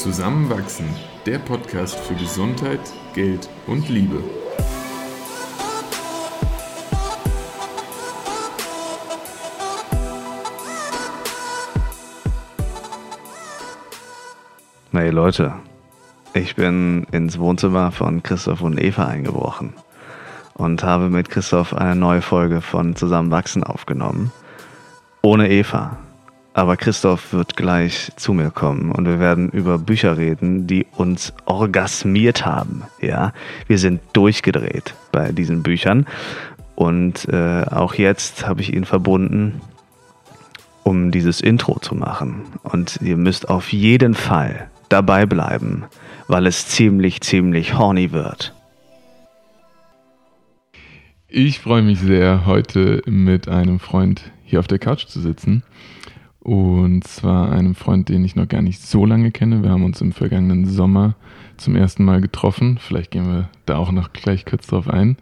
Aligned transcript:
Zusammenwachsen, 0.00 0.88
der 1.26 1.38
Podcast 1.38 1.94
für 1.94 2.14
Gesundheit, 2.14 2.80
Geld 3.12 3.50
und 3.66 3.86
Liebe. 3.90 4.24
Hey 14.92 15.10
Leute, 15.10 15.52
ich 16.32 16.56
bin 16.56 17.06
ins 17.12 17.38
Wohnzimmer 17.38 17.92
von 17.92 18.22
Christoph 18.22 18.62
und 18.62 18.80
Eva 18.80 19.04
eingebrochen 19.04 19.74
und 20.54 20.82
habe 20.82 21.10
mit 21.10 21.28
Christoph 21.28 21.74
eine 21.74 21.94
neue 21.94 22.22
Folge 22.22 22.62
von 22.62 22.96
Zusammenwachsen 22.96 23.62
aufgenommen. 23.62 24.32
Ohne 25.20 25.50
Eva. 25.50 25.98
Aber 26.52 26.76
Christoph 26.76 27.32
wird 27.32 27.56
gleich 27.56 28.10
zu 28.16 28.32
mir 28.32 28.50
kommen 28.50 28.90
und 28.90 29.06
wir 29.06 29.20
werden 29.20 29.50
über 29.50 29.78
Bücher 29.78 30.18
reden, 30.18 30.66
die 30.66 30.84
uns 30.96 31.32
orgasmiert 31.44 32.44
haben. 32.44 32.82
Ja, 33.00 33.32
wir 33.68 33.78
sind 33.78 34.00
durchgedreht 34.12 34.94
bei 35.12 35.30
diesen 35.30 35.62
Büchern 35.62 36.06
und 36.74 37.28
äh, 37.28 37.64
auch 37.70 37.94
jetzt 37.94 38.46
habe 38.46 38.62
ich 38.62 38.72
ihn 38.74 38.84
verbunden, 38.84 39.60
um 40.82 41.10
dieses 41.10 41.40
Intro 41.40 41.78
zu 41.78 41.94
machen. 41.94 42.42
Und 42.62 42.98
ihr 43.02 43.16
müsst 43.16 43.48
auf 43.48 43.72
jeden 43.72 44.14
Fall 44.14 44.70
dabei 44.88 45.26
bleiben, 45.26 45.84
weil 46.26 46.46
es 46.46 46.66
ziemlich, 46.66 47.20
ziemlich 47.20 47.78
horny 47.78 48.12
wird. 48.12 48.54
Ich 51.28 51.60
freue 51.60 51.82
mich 51.82 52.00
sehr, 52.00 52.44
heute 52.44 53.02
mit 53.06 53.46
einem 53.46 53.78
Freund 53.78 54.32
hier 54.44 54.58
auf 54.58 54.66
der 54.66 54.80
Couch 54.80 55.06
zu 55.06 55.20
sitzen. 55.20 55.62
Und 56.40 57.04
zwar 57.04 57.52
einem 57.52 57.74
Freund, 57.74 58.08
den 58.08 58.24
ich 58.24 58.34
noch 58.34 58.48
gar 58.48 58.62
nicht 58.62 58.80
so 58.80 59.04
lange 59.04 59.30
kenne. 59.30 59.62
Wir 59.62 59.70
haben 59.70 59.84
uns 59.84 60.00
im 60.00 60.12
vergangenen 60.12 60.64
Sommer 60.66 61.14
zum 61.58 61.76
ersten 61.76 62.04
Mal 62.04 62.22
getroffen. 62.22 62.78
Vielleicht 62.80 63.10
gehen 63.10 63.26
wir 63.26 63.50
da 63.66 63.76
auch 63.76 63.92
noch 63.92 64.12
gleich 64.14 64.46
kurz 64.46 64.66
drauf 64.66 64.88
ein. 64.88 65.18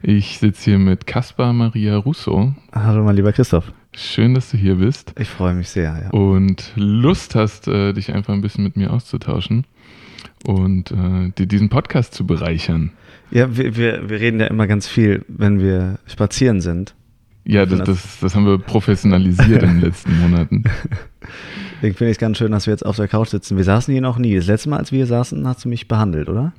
Ich 0.00 0.38
sitze 0.38 0.70
hier 0.70 0.78
mit 0.78 1.08
Caspar 1.08 1.52
Maria 1.52 1.96
Russo. 1.96 2.54
Hallo, 2.72 3.02
mein 3.02 3.16
lieber 3.16 3.32
Christoph. 3.32 3.72
Schön, 3.92 4.34
dass 4.34 4.52
du 4.52 4.56
hier 4.56 4.76
bist. 4.76 5.12
Ich 5.18 5.28
freue 5.28 5.54
mich 5.54 5.70
sehr, 5.70 6.00
ja. 6.04 6.10
Und 6.10 6.72
Lust 6.76 7.34
hast, 7.34 7.66
äh, 7.66 7.92
dich 7.92 8.14
einfach 8.14 8.32
ein 8.32 8.40
bisschen 8.40 8.62
mit 8.62 8.76
mir 8.76 8.92
auszutauschen 8.92 9.66
und 10.46 10.92
äh, 10.92 11.32
dir 11.36 11.46
diesen 11.46 11.68
Podcast 11.68 12.14
zu 12.14 12.24
bereichern. 12.24 12.92
Ja, 13.32 13.56
wir, 13.56 13.76
wir, 13.76 14.08
wir 14.08 14.20
reden 14.20 14.38
ja 14.38 14.46
immer 14.46 14.68
ganz 14.68 14.86
viel, 14.86 15.24
wenn 15.26 15.58
wir 15.60 15.98
spazieren 16.06 16.60
sind. 16.60 16.94
Ja, 17.50 17.66
das, 17.66 17.80
das, 17.82 18.18
das 18.20 18.34
haben 18.36 18.46
wir 18.46 18.58
professionalisiert 18.58 19.64
in 19.64 19.70
den 19.70 19.80
letzten 19.80 20.16
Monaten. 20.20 20.62
Deswegen 21.76 21.96
finde 21.96 22.10
ich 22.12 22.14
es 22.14 22.20
ganz 22.20 22.38
schön, 22.38 22.52
dass 22.52 22.66
wir 22.66 22.72
jetzt 22.72 22.86
auf 22.86 22.94
der 22.94 23.08
Couch 23.08 23.30
sitzen. 23.30 23.56
Wir 23.56 23.64
saßen 23.64 23.90
hier 23.90 24.00
noch 24.00 24.18
nie. 24.18 24.36
Das 24.36 24.46
letzte 24.46 24.68
Mal, 24.68 24.76
als 24.76 24.92
wir 24.92 24.98
hier 24.98 25.06
saßen, 25.06 25.44
hast 25.48 25.64
du 25.64 25.68
mich 25.68 25.88
behandelt, 25.88 26.28
oder? 26.28 26.52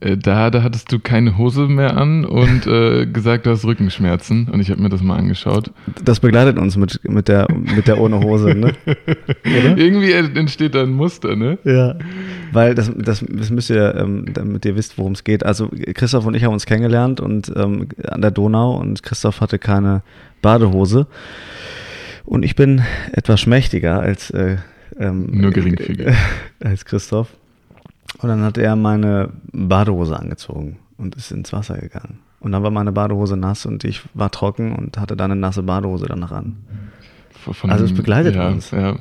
Äh, 0.00 0.16
da, 0.16 0.50
da 0.50 0.62
hattest 0.62 0.90
du 0.92 0.98
keine 0.98 1.36
Hose 1.36 1.68
mehr 1.68 1.96
an 1.96 2.24
und 2.24 2.66
äh, 2.66 3.06
gesagt, 3.06 3.46
du 3.46 3.50
hast 3.50 3.64
Rückenschmerzen. 3.64 4.48
Und 4.48 4.60
ich 4.60 4.70
habe 4.70 4.80
mir 4.80 4.88
das 4.88 5.02
mal 5.02 5.16
angeschaut. 5.16 5.70
Das 6.02 6.20
begleitet 6.20 6.58
uns 6.58 6.76
mit, 6.76 7.00
mit, 7.08 7.28
der, 7.28 7.48
mit 7.50 7.86
der 7.86 8.00
ohne 8.00 8.20
Hose, 8.20 8.54
ne? 8.54 8.72
Irgendwie 9.44 10.12
entsteht 10.12 10.74
da 10.74 10.82
ein 10.82 10.92
Muster, 10.92 11.36
ne? 11.36 11.58
Ja. 11.64 11.96
Weil 12.52 12.74
das, 12.74 12.90
das, 12.96 13.24
das 13.28 13.50
müsst 13.50 13.70
ihr, 13.70 13.94
ähm, 13.94 14.26
damit 14.32 14.64
ihr 14.64 14.76
wisst, 14.76 14.96
worum 14.96 15.12
es 15.12 15.24
geht. 15.24 15.44
Also 15.44 15.70
Christoph 15.94 16.26
und 16.26 16.34
ich 16.34 16.44
haben 16.44 16.52
uns 16.52 16.66
kennengelernt 16.66 17.20
und 17.20 17.52
ähm, 17.54 17.88
an 18.06 18.22
der 18.22 18.30
Donau 18.30 18.76
und 18.76 19.02
Christoph 19.02 19.40
hatte 19.40 19.58
keine 19.58 20.02
Badehose. 20.40 21.06
Und 22.24 22.44
ich 22.44 22.56
bin 22.56 22.82
etwas 23.12 23.40
schmächtiger 23.40 24.00
als 24.00 24.30
äh, 24.30 24.56
ähm, 24.98 25.26
nur 25.30 25.50
geringfügig 25.50 26.08
als 26.60 26.84
Christoph. 26.84 27.28
Und 28.18 28.28
dann 28.28 28.42
hat 28.42 28.58
er 28.58 28.76
meine 28.76 29.30
Badehose 29.52 30.18
angezogen 30.18 30.78
und 30.98 31.14
ist 31.14 31.30
ins 31.30 31.52
Wasser 31.52 31.78
gegangen. 31.78 32.18
Und 32.40 32.52
dann 32.52 32.62
war 32.62 32.70
meine 32.70 32.92
Badehose 32.92 33.36
nass 33.36 33.66
und 33.66 33.84
ich 33.84 34.02
war 34.14 34.30
trocken 34.30 34.74
und 34.74 34.98
hatte 34.98 35.16
dann 35.16 35.30
eine 35.30 35.40
nasse 35.40 35.62
Badehose 35.62 36.06
danach 36.06 36.32
an. 36.32 36.56
Von, 37.32 37.70
also 37.70 37.84
es 37.84 37.94
begleitet 37.94 38.34
ja, 38.34 38.48
uns. 38.48 38.70
Ja. 38.70 38.96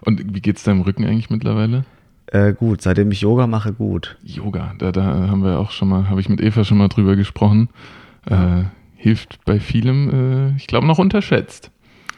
Und 0.00 0.34
wie 0.34 0.40
geht 0.40 0.56
es 0.56 0.62
deinem 0.64 0.82
Rücken 0.82 1.04
eigentlich 1.04 1.30
mittlerweile? 1.30 1.84
Äh, 2.26 2.54
gut, 2.54 2.82
seitdem 2.82 3.10
ich 3.10 3.20
Yoga 3.20 3.46
mache, 3.46 3.72
gut. 3.72 4.16
Yoga, 4.22 4.74
da, 4.78 4.92
da 4.92 5.02
haben 5.04 5.44
wir 5.44 5.58
auch 5.58 5.70
schon 5.70 5.88
mal, 5.88 6.08
habe 6.08 6.20
ich 6.20 6.28
mit 6.28 6.40
Eva 6.40 6.64
schon 6.64 6.78
mal 6.78 6.88
drüber 6.88 7.16
gesprochen. 7.16 7.68
Äh, 8.26 8.64
hilft 8.96 9.44
bei 9.44 9.60
vielem, 9.60 10.52
äh, 10.52 10.56
ich 10.56 10.66
glaube, 10.66 10.86
noch 10.86 10.98
unterschätzt. 10.98 11.70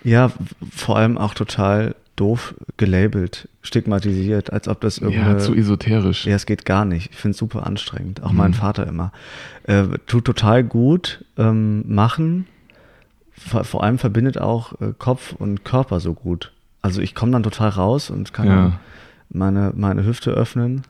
Ja, 0.04 0.30
vor 0.70 0.96
allem 0.96 1.18
auch 1.18 1.34
total 1.34 1.96
doof 2.16 2.54
gelabelt, 2.76 3.48
stigmatisiert, 3.62 4.52
als 4.52 4.68
ob 4.68 4.80
das 4.80 4.98
irgendwie. 4.98 5.20
Ja, 5.20 5.38
zu 5.38 5.54
esoterisch. 5.54 6.26
Ja, 6.26 6.34
es 6.34 6.46
geht 6.46 6.64
gar 6.64 6.84
nicht. 6.84 7.10
Ich 7.12 7.16
finde 7.16 7.32
es 7.32 7.38
super 7.38 7.66
anstrengend. 7.66 8.22
Auch 8.22 8.32
mhm. 8.32 8.38
mein 8.38 8.54
Vater 8.54 8.86
immer. 8.86 9.12
Äh, 9.64 9.84
tut 10.06 10.24
total 10.24 10.64
gut 10.64 11.24
ähm, 11.36 11.84
machen. 11.86 12.46
Vor, 13.32 13.64
vor, 13.64 13.84
allem 13.84 13.98
verbindet 13.98 14.38
auch 14.38 14.80
äh, 14.80 14.92
Kopf 14.98 15.32
und 15.32 15.64
Körper 15.64 16.00
so 16.00 16.14
gut. 16.14 16.52
Also 16.82 17.02
ich 17.02 17.14
komme 17.14 17.32
dann 17.32 17.42
total 17.42 17.68
raus 17.68 18.10
und 18.10 18.32
kann 18.32 18.46
ja. 18.46 18.80
meine, 19.28 19.72
meine 19.76 20.04
Hüfte 20.04 20.30
öffnen. 20.30 20.82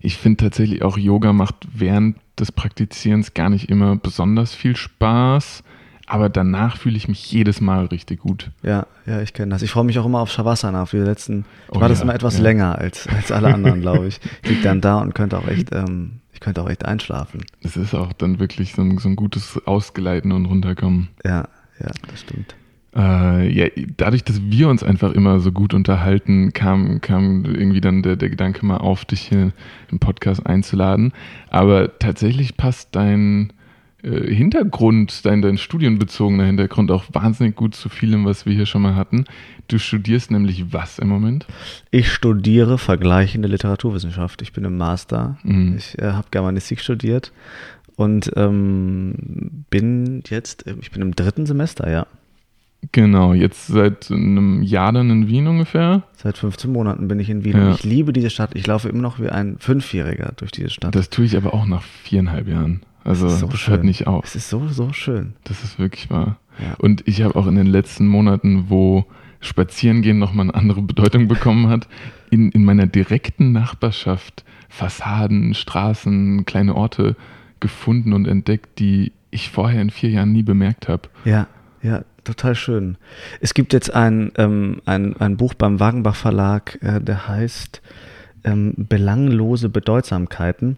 Ich 0.00 0.16
finde 0.16 0.44
tatsächlich 0.44 0.82
auch 0.82 0.98
Yoga 0.98 1.32
macht 1.32 1.56
während 1.72 2.16
des 2.38 2.52
Praktizierens 2.52 3.34
gar 3.34 3.50
nicht 3.50 3.70
immer 3.70 3.96
besonders 3.96 4.54
viel 4.54 4.76
Spaß 4.76 5.62
aber 6.08 6.28
danach 6.28 6.78
fühle 6.78 6.96
ich 6.96 7.06
mich 7.06 7.30
jedes 7.30 7.60
Mal 7.60 7.86
richtig 7.86 8.20
gut. 8.20 8.50
Ja, 8.62 8.86
ja, 9.06 9.20
ich 9.20 9.34
kenne 9.34 9.50
das. 9.50 9.62
Ich 9.62 9.70
freue 9.70 9.84
mich 9.84 9.98
auch 9.98 10.06
immer 10.06 10.20
auf 10.20 10.30
Shavasana, 10.30 10.82
auf 10.82 10.90
die 10.90 10.96
letzten. 10.96 11.44
Ich 11.68 11.72
oh, 11.72 11.74
war 11.76 11.82
ja, 11.82 11.88
das 11.88 12.00
immer 12.00 12.14
etwas 12.14 12.38
ja. 12.38 12.44
länger 12.44 12.78
als, 12.78 13.06
als 13.08 13.30
alle 13.30 13.52
anderen, 13.52 13.80
glaube 13.80 14.08
ich. 14.08 14.20
Ich 14.42 14.50
liege 14.50 14.62
dann 14.62 14.80
da 14.80 14.98
und 14.98 15.14
könnte 15.14 15.38
auch 15.38 15.46
echt, 15.46 15.72
ähm, 15.72 16.20
ich 16.32 16.40
könnte 16.40 16.62
auch 16.62 16.70
echt 16.70 16.84
einschlafen. 16.84 17.42
Es 17.62 17.76
ist 17.76 17.94
auch 17.94 18.12
dann 18.12 18.38
wirklich 18.38 18.72
so 18.74 18.82
ein, 18.82 18.98
so 18.98 19.08
ein 19.08 19.16
gutes 19.16 19.60
Ausgleiten 19.66 20.32
und 20.32 20.46
runterkommen. 20.46 21.08
Ja, 21.24 21.48
ja, 21.80 21.90
das 22.08 22.20
stimmt. 22.20 22.54
Äh, 22.96 23.50
ja, 23.52 23.66
dadurch, 23.96 24.24
dass 24.24 24.40
wir 24.42 24.68
uns 24.68 24.82
einfach 24.82 25.12
immer 25.12 25.40
so 25.40 25.52
gut 25.52 25.74
unterhalten, 25.74 26.52
kam, 26.52 27.00
kam 27.00 27.44
irgendwie 27.44 27.80
dann 27.80 28.02
der, 28.02 28.16
der 28.16 28.30
Gedanke 28.30 28.64
mal 28.64 28.78
auf, 28.78 29.04
dich 29.04 29.20
hier 29.20 29.52
im 29.90 29.98
Podcast 29.98 30.46
einzuladen. 30.46 31.12
Aber 31.50 31.98
tatsächlich 31.98 32.56
passt 32.56 32.96
dein 32.96 33.52
äh, 34.02 34.32
Hintergrund, 34.32 35.24
dein, 35.24 35.42
dein 35.42 35.58
studienbezogener 35.58 36.44
Hintergrund 36.44 36.90
auch 36.90 37.04
wahnsinnig 37.12 37.56
gut 37.56 37.74
zu 37.74 37.88
vielem, 37.88 38.24
was 38.24 38.46
wir 38.46 38.54
hier 38.54 38.66
schon 38.66 38.82
mal 38.82 38.94
hatten. 38.94 39.24
Du 39.66 39.78
studierst 39.78 40.30
nämlich 40.30 40.72
was 40.72 40.98
im 40.98 41.08
Moment? 41.08 41.46
Ich 41.90 42.12
studiere 42.12 42.78
vergleichende 42.78 43.48
Literaturwissenschaft. 43.48 44.40
Ich 44.42 44.52
bin 44.52 44.64
im 44.64 44.76
Master. 44.76 45.38
Mhm. 45.42 45.76
Ich 45.76 45.98
äh, 45.98 46.12
habe 46.12 46.28
Germanistik 46.30 46.80
studiert 46.80 47.32
und 47.96 48.30
ähm, 48.36 49.64
bin 49.70 50.22
jetzt, 50.28 50.66
äh, 50.66 50.76
ich 50.80 50.92
bin 50.92 51.02
im 51.02 51.16
dritten 51.16 51.46
Semester, 51.46 51.90
ja. 51.90 52.06
Genau, 52.92 53.34
jetzt 53.34 53.66
seit 53.66 54.10
einem 54.12 54.62
Jahr 54.62 54.92
dann 54.92 55.10
in 55.10 55.26
Wien 55.26 55.48
ungefähr. 55.48 56.04
Seit 56.14 56.38
15 56.38 56.72
Monaten 56.72 57.08
bin 57.08 57.18
ich 57.18 57.28
in 57.28 57.42
Wien 57.42 57.56
ja. 57.56 57.66
und 57.66 57.74
ich 57.74 57.82
liebe 57.82 58.12
diese 58.12 58.30
Stadt. 58.30 58.54
Ich 58.54 58.66
laufe 58.68 58.88
immer 58.88 59.02
noch 59.02 59.18
wie 59.18 59.28
ein 59.28 59.56
Fünfjähriger 59.58 60.32
durch 60.36 60.52
diese 60.52 60.70
Stadt. 60.70 60.94
Das 60.94 61.10
tue 61.10 61.24
ich 61.24 61.36
aber 61.36 61.52
auch 61.52 61.66
nach 61.66 61.82
viereinhalb 61.82 62.46
Jahren. 62.46 62.82
Also 63.08 63.26
das, 63.26 63.40
so 63.40 63.46
das 63.46 63.66
hört 63.68 63.84
nicht 63.84 64.06
auf. 64.06 64.26
Es 64.26 64.36
ist 64.36 64.50
so, 64.50 64.68
so 64.68 64.92
schön. 64.92 65.32
Das 65.44 65.64
ist 65.64 65.78
wirklich 65.78 66.10
wahr. 66.10 66.38
Ja. 66.60 66.74
Und 66.78 67.08
ich 67.08 67.22
habe 67.22 67.36
auch 67.36 67.46
in 67.46 67.54
den 67.54 67.66
letzten 67.66 68.06
Monaten, 68.06 68.66
wo 68.68 69.06
Spazierengehen 69.40 70.18
nochmal 70.18 70.44
eine 70.44 70.54
andere 70.54 70.82
Bedeutung 70.82 71.26
bekommen 71.26 71.68
hat, 71.68 71.88
in, 72.30 72.52
in 72.52 72.64
meiner 72.64 72.86
direkten 72.86 73.52
Nachbarschaft 73.52 74.44
Fassaden, 74.68 75.54
Straßen, 75.54 76.44
kleine 76.44 76.74
Orte 76.74 77.16
gefunden 77.60 78.12
und 78.12 78.28
entdeckt, 78.28 78.78
die 78.78 79.12
ich 79.30 79.48
vorher 79.48 79.80
in 79.80 79.88
vier 79.88 80.10
Jahren 80.10 80.32
nie 80.32 80.42
bemerkt 80.42 80.88
habe. 80.88 81.08
Ja, 81.24 81.46
ja, 81.82 82.04
total 82.24 82.54
schön. 82.54 82.98
Es 83.40 83.54
gibt 83.54 83.72
jetzt 83.72 83.94
ein, 83.94 84.32
ähm, 84.36 84.82
ein, 84.84 85.16
ein 85.16 85.38
Buch 85.38 85.54
beim 85.54 85.80
Wagenbach 85.80 86.14
Verlag, 86.16 86.78
äh, 86.82 87.00
der 87.00 87.26
heißt 87.26 87.80
ähm, 88.44 88.74
Belanglose 88.76 89.70
Bedeutsamkeiten. 89.70 90.76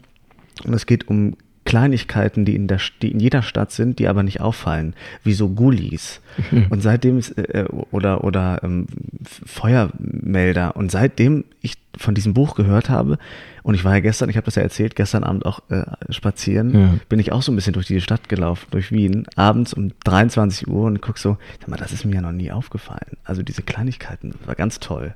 Und 0.64 0.74
es 0.74 0.86
geht 0.86 1.08
um 1.08 1.36
Kleinigkeiten, 1.70 2.44
die 2.44 2.56
in, 2.56 2.66
der, 2.66 2.80
die 3.00 3.12
in 3.12 3.20
jeder 3.20 3.42
Stadt 3.42 3.70
sind, 3.70 4.00
die 4.00 4.08
aber 4.08 4.24
nicht 4.24 4.40
auffallen, 4.40 4.94
wie 5.22 5.34
so 5.34 5.50
Gullis. 5.50 6.20
Und 6.70 6.82
seitdem 6.82 7.16
ist, 7.16 7.38
äh, 7.38 7.64
oder, 7.92 8.24
oder 8.24 8.60
ähm, 8.64 8.86
Feuermelder. 9.22 10.74
Und 10.74 10.90
seitdem 10.90 11.44
ich 11.60 11.74
von 11.96 12.16
diesem 12.16 12.34
Buch 12.34 12.56
gehört 12.56 12.90
habe, 12.90 13.18
und 13.62 13.74
ich 13.76 13.84
war 13.84 13.94
ja 13.94 14.00
gestern, 14.00 14.28
ich 14.30 14.36
habe 14.36 14.46
das 14.46 14.56
ja 14.56 14.62
erzählt, 14.62 14.96
gestern 14.96 15.22
Abend 15.22 15.46
auch 15.46 15.60
äh, 15.68 15.84
spazieren, 16.08 16.74
ja. 16.74 16.94
bin 17.08 17.20
ich 17.20 17.30
auch 17.30 17.42
so 17.42 17.52
ein 17.52 17.54
bisschen 17.54 17.74
durch 17.74 17.86
die 17.86 18.00
Stadt 18.00 18.28
gelaufen, 18.28 18.66
durch 18.72 18.90
Wien, 18.90 19.26
abends 19.36 19.72
um 19.72 19.92
23 20.02 20.66
Uhr 20.66 20.86
und 20.86 21.00
guck 21.00 21.18
so, 21.18 21.38
sag 21.60 21.68
mal, 21.68 21.76
das 21.76 21.92
ist 21.92 22.04
mir 22.04 22.16
ja 22.16 22.20
noch 22.20 22.32
nie 22.32 22.50
aufgefallen. 22.50 23.16
Also 23.22 23.44
diese 23.44 23.62
Kleinigkeiten, 23.62 24.32
das 24.32 24.48
war 24.48 24.56
ganz 24.56 24.80
toll. 24.80 25.14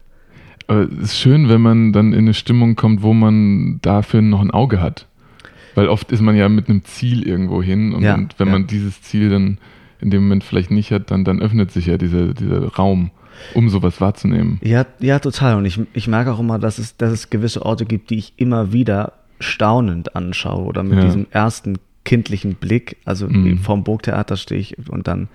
Aber 0.68 0.82
es 0.82 1.10
ist 1.10 1.18
schön, 1.18 1.48
wenn 1.48 1.62
man 1.62 1.92
dann 1.92 2.12
in 2.12 2.20
eine 2.20 2.34
Stimmung 2.34 2.76
kommt, 2.76 3.02
wo 3.02 3.12
man 3.12 3.80
dafür 3.82 4.22
noch 4.22 4.40
ein 4.40 4.52
Auge 4.52 4.80
hat. 4.80 5.08
Weil 5.74 5.88
oft 5.88 6.12
ist 6.12 6.20
man 6.20 6.36
ja 6.36 6.48
mit 6.48 6.68
einem 6.68 6.84
Ziel 6.84 7.26
irgendwo 7.26 7.62
hin 7.62 7.92
und, 7.92 8.02
ja, 8.02 8.14
und 8.14 8.34
wenn 8.38 8.48
ja. 8.48 8.52
man 8.52 8.66
dieses 8.66 9.02
Ziel 9.02 9.30
dann 9.30 9.58
in 10.00 10.10
dem 10.10 10.22
Moment 10.24 10.44
vielleicht 10.44 10.70
nicht 10.70 10.90
hat, 10.92 11.10
dann, 11.10 11.24
dann 11.24 11.40
öffnet 11.40 11.70
sich 11.72 11.86
ja 11.86 11.96
dieser, 11.96 12.34
dieser 12.34 12.68
Raum. 12.74 13.10
Um 13.52 13.68
sowas 13.68 14.00
wahrzunehmen. 14.00 14.60
Ja, 14.62 14.86
ja, 15.00 15.18
total. 15.18 15.56
Und 15.56 15.64
ich, 15.64 15.80
ich 15.92 16.06
merke 16.06 16.32
auch 16.32 16.38
immer, 16.38 16.60
dass 16.60 16.78
es, 16.78 16.96
dass 16.96 17.10
es 17.12 17.30
gewisse 17.30 17.66
Orte 17.66 17.84
gibt, 17.84 18.10
die 18.10 18.16
ich 18.16 18.32
immer 18.36 18.72
wieder 18.72 19.14
staunend 19.40 20.14
anschaue 20.14 20.64
oder 20.66 20.84
mit 20.84 20.98
Ja. 20.98 21.04
diesem 21.04 21.26
ersten 21.32 21.78
kindlichen 22.04 22.54
Blick. 22.54 22.96
Also 23.04 23.28
Mhm. 23.28 23.58
vorm 23.58 23.82
Burgtheater 23.82 24.36
stehe 24.36 24.60
ich 24.60 24.76
und 24.88 25.08
dann 25.08 25.28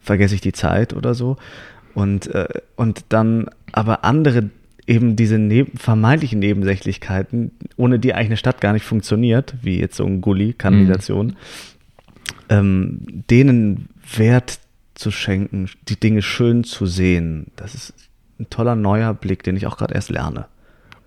vergesse 0.00 0.34
ich 0.34 0.40
die 0.40 0.52
Zeit 0.54 0.94
oder 0.94 1.12
so. 1.12 1.36
Und, 1.94 2.26
äh, 2.28 2.48
und 2.76 3.04
dann 3.10 3.50
aber 3.72 4.02
andere 4.02 4.48
eben 4.86 5.16
diese 5.16 5.38
neben, 5.38 5.76
vermeintlichen 5.76 6.38
Nebensächlichkeiten, 6.38 7.52
ohne 7.76 7.98
die 7.98 8.14
eigentlich 8.14 8.28
eine 8.28 8.36
Stadt 8.36 8.60
gar 8.60 8.72
nicht 8.72 8.84
funktioniert, 8.84 9.54
wie 9.62 9.78
jetzt 9.78 9.96
so 9.96 10.04
ein 10.04 10.20
Gully-Kanalisation, 10.20 11.36
ähm, 12.48 13.00
denen 13.30 13.88
Wert 14.16 14.58
zu 14.94 15.10
schenken, 15.10 15.68
die 15.88 15.98
Dinge 15.98 16.22
schön 16.22 16.64
zu 16.64 16.86
sehen, 16.86 17.46
das 17.56 17.74
ist 17.74 17.94
ein 18.38 18.50
toller 18.50 18.76
neuer 18.76 19.14
Blick, 19.14 19.42
den 19.42 19.56
ich 19.56 19.66
auch 19.66 19.76
gerade 19.76 19.94
erst 19.94 20.10
lerne. 20.10 20.46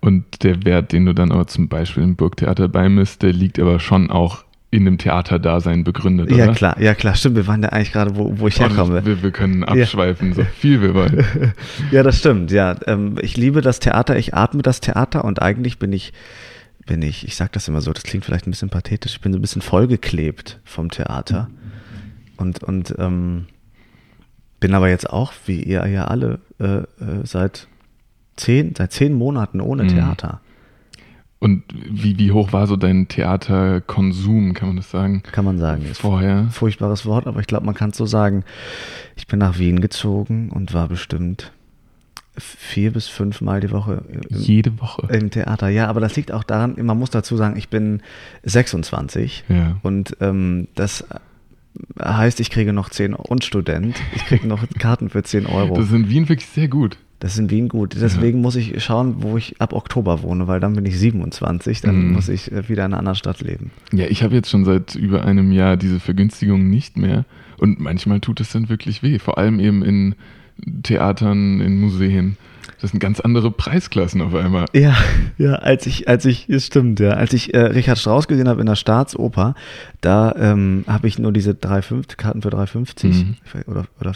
Und 0.00 0.42
der 0.42 0.64
Wert, 0.64 0.92
den 0.92 1.06
du 1.06 1.14
dann 1.14 1.32
aber 1.32 1.46
zum 1.46 1.68
Beispiel 1.68 2.02
im 2.02 2.16
Burgtheater 2.16 2.68
beimisst, 2.68 3.22
der 3.22 3.32
liegt 3.32 3.58
aber 3.58 3.80
schon 3.80 4.10
auch 4.10 4.44
in 4.70 4.84
dem 4.84 4.98
Theaterdasein 4.98 5.84
begründet, 5.84 6.30
Ja, 6.30 6.44
oder? 6.44 6.54
klar, 6.54 6.80
ja, 6.80 6.94
klar, 6.94 7.14
stimmt. 7.14 7.36
Wir 7.36 7.46
waren 7.46 7.62
ja 7.62 7.68
eigentlich 7.70 7.92
gerade, 7.92 8.16
wo, 8.16 8.38
wo 8.38 8.48
ich 8.48 8.56
Oh, 8.58 8.62
herkomme. 8.62 9.04
wir, 9.06 9.22
wir 9.22 9.30
können 9.30 9.62
abschweifen, 9.64 10.32
so 10.34 10.42
viel 10.44 10.82
wir 10.82 10.92
wollen. 10.94 11.24
Ja, 11.92 12.02
das 12.02 12.18
stimmt, 12.18 12.50
ja. 12.50 12.74
Ähm, 12.86 13.16
ich 13.22 13.36
liebe 13.36 13.60
das 13.60 13.78
Theater, 13.80 14.16
ich 14.16 14.34
atme 14.34 14.62
das 14.62 14.80
Theater 14.80 15.24
und 15.24 15.40
eigentlich 15.40 15.78
bin 15.78 15.92
ich, 15.92 16.12
bin 16.84 17.00
ich, 17.02 17.26
ich 17.26 17.36
sag 17.36 17.52
das 17.52 17.68
immer 17.68 17.80
so, 17.80 17.92
das 17.92 18.02
klingt 18.02 18.24
vielleicht 18.24 18.46
ein 18.46 18.50
bisschen 18.50 18.68
pathetisch, 18.70 19.12
ich 19.14 19.20
bin 19.20 19.32
so 19.32 19.38
ein 19.38 19.42
bisschen 19.42 19.62
vollgeklebt 19.62 20.60
vom 20.64 20.90
Theater. 20.90 21.48
Und, 22.36 22.62
und 22.64 22.94
ähm, 22.98 23.46
bin 24.60 24.74
aber 24.74 24.88
jetzt 24.90 25.08
auch, 25.08 25.32
wie 25.46 25.62
ihr 25.62 25.86
ja 25.86 26.06
alle, 26.06 26.40
äh, 26.58 26.78
äh, 26.78 26.84
seit 27.24 27.68
zehn, 28.36 28.74
seit 28.76 28.92
zehn 28.92 29.14
Monaten 29.14 29.60
ohne 29.60 29.84
Mhm. 29.84 29.88
Theater. 29.88 30.40
Und 31.46 31.62
wie, 31.72 32.18
wie 32.18 32.32
hoch 32.32 32.52
war 32.52 32.66
so 32.66 32.74
dein 32.74 33.06
Theaterkonsum, 33.06 34.52
kann 34.52 34.66
man 34.70 34.76
das 34.78 34.90
sagen? 34.90 35.22
Kann 35.30 35.44
man 35.44 35.58
sagen. 35.58 35.84
Ist 35.88 36.00
Vorher? 36.00 36.38
ein 36.38 36.50
furchtbares 36.50 37.06
Wort, 37.06 37.28
aber 37.28 37.38
ich 37.38 37.46
glaube, 37.46 37.64
man 37.64 37.76
kann 37.76 37.90
es 37.90 37.96
so 37.96 38.04
sagen. 38.04 38.42
Ich 39.14 39.28
bin 39.28 39.38
nach 39.38 39.56
Wien 39.56 39.80
gezogen 39.80 40.50
und 40.50 40.74
war 40.74 40.88
bestimmt 40.88 41.52
vier 42.36 42.90
bis 42.92 43.06
fünf 43.06 43.40
Mal 43.42 43.60
die 43.60 43.70
Woche 43.70 44.02
im, 44.08 44.22
Jede 44.36 44.80
Woche. 44.80 45.06
im 45.14 45.30
Theater. 45.30 45.68
Ja, 45.68 45.86
aber 45.86 46.00
das 46.00 46.16
liegt 46.16 46.32
auch 46.32 46.42
daran, 46.42 46.74
man 46.82 46.98
muss 46.98 47.10
dazu 47.10 47.36
sagen, 47.36 47.56
ich 47.56 47.68
bin 47.68 48.02
26 48.42 49.44
Ja. 49.48 49.76
und 49.84 50.16
ähm, 50.20 50.66
das 50.74 51.04
heißt, 52.02 52.40
ich 52.40 52.50
kriege 52.50 52.72
noch 52.72 52.90
10 52.90 53.14
und 53.14 53.44
Student. 53.44 53.96
Ich 54.16 54.24
kriege 54.24 54.48
noch 54.48 54.64
Karten 54.80 55.10
für 55.10 55.22
10 55.22 55.46
Euro. 55.46 55.76
Das 55.76 55.86
ist 55.86 55.92
in 55.92 56.08
Wien 56.08 56.28
wirklich 56.28 56.48
sehr 56.48 56.66
gut. 56.68 56.98
Das 57.18 57.32
ist 57.32 57.38
in 57.38 57.48
Wien 57.50 57.68
gut. 57.68 57.96
Deswegen 57.98 58.40
muss 58.42 58.56
ich 58.56 58.84
schauen, 58.84 59.16
wo 59.22 59.36
ich 59.38 59.60
ab 59.60 59.72
Oktober 59.72 60.22
wohne, 60.22 60.46
weil 60.48 60.60
dann 60.60 60.74
bin 60.74 60.84
ich 60.84 60.98
27, 60.98 61.80
dann 61.80 62.08
Mhm. 62.08 62.12
muss 62.12 62.28
ich 62.28 62.52
äh, 62.52 62.68
wieder 62.68 62.84
in 62.84 62.92
einer 62.92 62.98
anderen 62.98 63.16
Stadt 63.16 63.40
leben. 63.40 63.70
Ja, 63.92 64.04
ich 64.06 64.22
habe 64.22 64.34
jetzt 64.34 64.50
schon 64.50 64.64
seit 64.66 64.94
über 64.94 65.24
einem 65.24 65.50
Jahr 65.50 65.76
diese 65.78 65.98
Vergünstigung 65.98 66.68
nicht 66.68 66.96
mehr. 66.98 67.24
Und 67.58 67.80
manchmal 67.80 68.20
tut 68.20 68.40
es 68.40 68.52
dann 68.52 68.68
wirklich 68.68 69.02
weh. 69.02 69.18
Vor 69.18 69.38
allem 69.38 69.60
eben 69.60 69.82
in 69.82 70.14
Theatern, 70.82 71.60
in 71.60 71.80
Museen. 71.80 72.36
Das 72.80 72.90
sind 72.90 73.00
ganz 73.00 73.20
andere 73.20 73.50
Preisklassen 73.50 74.20
auf 74.20 74.34
einmal. 74.34 74.66
Ja, 74.74 74.94
ja, 75.38 75.54
als 75.54 75.86
ich, 75.86 76.08
als 76.08 76.24
ich, 76.26 76.48
es 76.50 76.66
stimmt, 76.66 77.00
ja, 77.00 77.10
als 77.10 77.32
ich 77.32 77.54
äh, 77.54 77.58
Richard 77.60 77.98
Strauss 77.98 78.28
gesehen 78.28 78.48
habe 78.48 78.60
in 78.60 78.66
der 78.66 78.76
Staatsoper, 78.76 79.54
da 80.00 80.34
ähm, 80.38 80.84
habe 80.86 81.08
ich 81.08 81.18
nur 81.18 81.32
diese 81.32 81.52
3,50 81.52 82.16
Karten 82.16 82.42
für 82.42 82.50
3,50 82.50 83.06
Mhm. 83.06 83.34
Oder, 83.66 83.86
oder, 84.00 84.12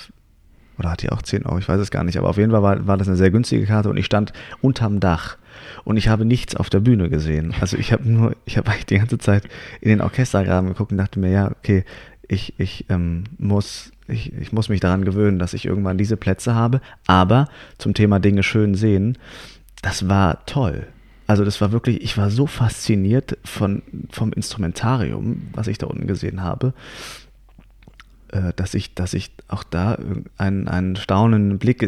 oder 0.81 0.91
hat 0.91 1.03
die 1.03 1.11
auch 1.11 1.23
10 1.23 1.47
Euro, 1.47 1.59
ich 1.59 1.69
weiß 1.69 1.81
es 1.81 1.91
gar 1.91 2.03
nicht, 2.03 2.19
aber 2.19 2.29
auf 2.29 2.38
jeden 2.38 2.50
Fall 2.50 2.62
war, 2.62 2.87
war 2.87 2.97
das 2.97 3.06
eine 3.06 3.17
sehr 3.17 3.31
günstige 3.31 3.67
Karte 3.67 3.91
und 3.91 3.97
ich 3.97 4.06
stand 4.06 4.32
unterm 4.61 4.99
Dach 4.99 5.37
und 5.85 5.97
ich 5.97 6.09
habe 6.09 6.25
nichts 6.25 6.56
auf 6.56 6.71
der 6.71 6.81
Bühne 6.81 7.09
gesehen. 7.11 7.55
Also 7.61 7.77
ich 7.77 7.93
habe 7.93 8.09
nur, 8.09 8.35
ich 8.47 8.56
habe 8.56 8.71
eigentlich 8.71 8.87
die 8.87 8.99
ganze 8.99 9.19
Zeit 9.19 9.44
in 9.81 9.91
den 9.91 10.00
Orchestergraben 10.00 10.71
geguckt 10.71 10.93
und 10.93 10.99
dachte 10.99 11.21
mir, 11.21 11.31
ja, 11.31 11.50
okay, 11.50 11.85
ich, 12.27 12.55
ich 12.59 12.87
ähm, 12.88 13.25
muss, 13.38 13.93
ich, 14.09 14.32
ich 14.35 14.53
muss 14.53 14.69
mich 14.69 14.81
daran 14.81 15.05
gewöhnen, 15.05 15.38
dass 15.38 15.53
ich 15.53 15.67
irgendwann 15.67 15.99
diese 15.99 16.17
Plätze 16.17 16.55
habe. 16.55 16.81
Aber 17.06 17.49
zum 17.77 17.93
Thema 17.93 18.21
Dinge 18.21 18.43
schön 18.43 18.75
sehen, 18.75 19.19
das 19.82 20.09
war 20.09 20.47
toll. 20.47 20.87
Also 21.27 21.44
das 21.44 21.61
war 21.61 21.71
wirklich, 21.73 22.03
ich 22.03 22.17
war 22.17 22.31
so 22.31 22.47
fasziniert 22.47 23.38
von, 23.44 23.82
vom 24.11 24.32
Instrumentarium, 24.32 25.43
was 25.53 25.69
ich 25.69 25.79
da 25.79 25.87
unten 25.87 26.06
gesehen 26.06 26.43
habe, 26.43 26.73
dass 28.56 28.75
ich, 28.75 28.94
dass 28.94 29.15
ich 29.15 29.31
auch 29.49 29.65
da 29.65 29.99
einen, 30.38 30.69
einen 30.69 30.97
staunenden 30.97 31.59
Blick 31.59 31.79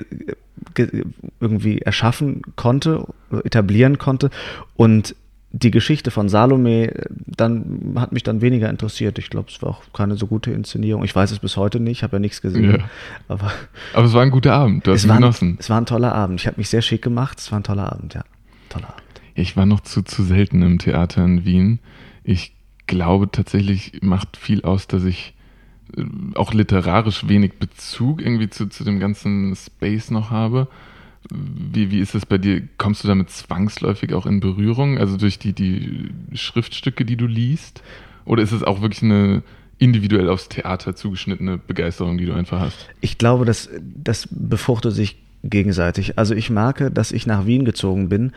ge- 0.75 1.05
irgendwie 1.41 1.79
erschaffen 1.79 2.43
konnte, 2.57 3.07
etablieren 3.45 3.99
konnte. 3.99 4.31
Und 4.75 5.15
die 5.55 5.71
Geschichte 5.71 6.11
von 6.11 6.31
Salome 6.31 6.93
äh, 6.95 7.05
dann 7.27 7.93
hat 7.97 8.13
mich 8.13 8.23
dann 8.23 8.41
weniger 8.41 8.71
interessiert. 8.71 9.19
Ich 9.19 9.29
glaube, 9.29 9.51
es 9.51 9.61
war 9.61 9.69
auch 9.69 9.83
keine 9.93 10.17
so 10.17 10.27
gute 10.27 10.51
Inszenierung. 10.51 11.05
Ich 11.05 11.15
weiß 11.15 11.31
es 11.31 11.41
bis 11.41 11.59
heute 11.59 11.79
nicht, 11.79 12.03
habe 12.03 12.17
ja 12.17 12.21
nichts 12.21 12.41
gesehen. 12.41 12.71
Ja. 12.71 12.79
Aber 13.29 13.53
Aber 13.93 14.05
es 14.07 14.15
war 14.15 14.23
ein 14.23 14.31
guter 14.31 14.55
Abend. 14.55 14.87
Du 14.87 14.93
hast 14.93 15.01
es 15.01 15.05
ihn 15.05 15.09
war, 15.11 15.17
ein, 15.17 15.21
genossen. 15.23 15.57
es 15.61 15.69
war 15.69 15.79
ein 15.79 15.87
toller 15.87 16.15
Abend. 16.15 16.41
Ich 16.41 16.47
habe 16.47 16.57
mich 16.57 16.71
sehr 16.71 16.81
schick 16.81 17.03
gemacht. 17.03 17.39
Es 17.39 17.53
war 17.53 17.61
ein 17.61 17.65
toller 17.65 17.93
Abend, 17.93 18.15
ja. 18.15 18.25
Toller 18.71 18.89
Abend. 18.89 19.03
Ich 19.35 19.57
war 19.57 19.67
noch 19.67 19.81
zu, 19.81 20.03
zu 20.03 20.23
selten 20.23 20.63
im 20.63 20.79
Theater 20.79 21.23
in 21.25 21.45
Wien. 21.45 21.81
Ich 22.25 22.55
glaube 22.87 23.31
tatsächlich 23.31 24.01
macht 24.03 24.37
viel 24.39 24.63
aus, 24.63 24.87
dass 24.87 25.05
ich 25.05 25.35
äh, 25.39 25.42
auch 26.35 26.55
literarisch 26.55 27.29
wenig 27.29 27.55
Bezug 27.55 28.23
irgendwie 28.23 28.49
zu, 28.49 28.69
zu 28.69 28.85
dem 28.85 28.99
ganzen 29.01 29.55
Space 29.57 30.11
noch 30.11 30.31
habe. 30.31 30.69
Wie, 31.31 31.91
wie 31.91 32.01
ist 32.01 32.15
das 32.15 32.27
bei 32.27 32.39
dir? 32.39 32.63
Kommst 32.79 33.05
du 33.05 33.09
damit 33.09 33.31
zwangsläufig 33.31 34.13
auch 34.15 34.27
in 34.27 34.41
Berührung? 34.41 34.99
Also 34.99 35.17
durch 35.17 35.39
die, 35.39 35.53
die 35.53 36.11
Schriftstücke, 36.35 37.05
die 37.05 37.17
du 37.17 37.27
liest? 37.27 37.83
Oder 38.25 38.43
ist 38.43 38.53
es 38.53 38.63
auch 38.63 38.81
wirklich 38.81 39.03
eine 39.03 39.43
individuell 39.79 40.29
aufs 40.29 40.49
Theater 40.49 40.95
zugeschnittene 40.95 41.59
Begeisterung, 41.59 42.19
die 42.19 42.27
du 42.27 42.33
einfach 42.33 42.61
hast? 42.61 42.89
Ich 43.01 43.19
glaube, 43.19 43.45
das, 43.45 43.69
das 43.81 44.29
befruchtet 44.31 44.95
sich 44.95 45.17
gegenseitig. 45.45 46.19
Also 46.19 46.35
ich 46.35 46.51
merke, 46.51 46.91
dass 46.91 47.13
ich 47.13 47.27
nach 47.27 47.47
Wien 47.47 47.65
gezogen 47.65 48.09
bin 48.09 48.33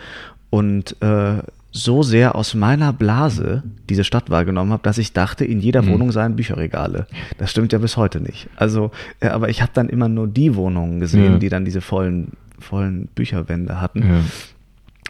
und 0.49 0.95
äh, 1.01 1.43
so 1.77 2.03
sehr 2.03 2.35
aus 2.35 2.53
meiner 2.53 2.93
Blase 2.93 3.61
diese 3.89 4.05
Stadt 4.05 4.29
wahrgenommen 4.29 4.71
habe, 4.71 4.83
dass 4.83 4.97
ich 4.97 5.11
dachte, 5.11 5.43
in 5.43 5.59
jeder 5.59 5.81
Mhm. 5.81 5.89
Wohnung 5.91 6.11
seien 6.13 6.37
Bücherregale. 6.37 7.05
Das 7.37 7.51
stimmt 7.51 7.73
ja 7.73 7.79
bis 7.79 7.97
heute 7.97 8.21
nicht. 8.21 8.47
Also, 8.55 8.91
äh, 9.19 9.27
aber 9.27 9.49
ich 9.49 9.61
habe 9.61 9.71
dann 9.73 9.89
immer 9.89 10.07
nur 10.07 10.27
die 10.27 10.55
Wohnungen 10.55 11.01
gesehen, 11.01 11.33
Ja. 11.33 11.37
die 11.39 11.49
dann 11.49 11.65
diese 11.65 11.81
vollen, 11.81 12.31
vollen 12.59 13.07
Bücherwände 13.13 13.81
hatten. 13.81 13.99
Ja. 14.03 14.19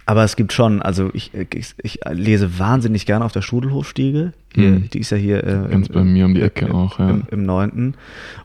Aber 0.08 0.24
es 0.24 0.36
gibt 0.36 0.54
schon, 0.54 0.82
also 0.82 1.10
ich, 1.14 1.32
ich, 1.34 1.74
ich 1.82 2.00
lese 2.12 2.60
wahnsinnig 2.60 3.06
gerne 3.06 3.26
auf 3.26 3.32
der 3.32 3.42
Studelhofstiege. 3.42 4.34
Hier, 4.54 4.70
Mhm. 4.72 4.90
Die 4.92 5.00
ist 5.00 5.10
ja 5.10 5.18
hier 5.18 5.44
äh, 5.44 5.68
Ganz 5.70 5.90
bei 5.90 6.04
mir 6.04 6.26
um 6.26 6.34
die 6.34 6.42
Ecke 6.42 6.74
auch, 6.74 7.00
ja. 7.00 7.10
Im, 7.10 7.24
im 7.30 7.44
9. 7.44 7.96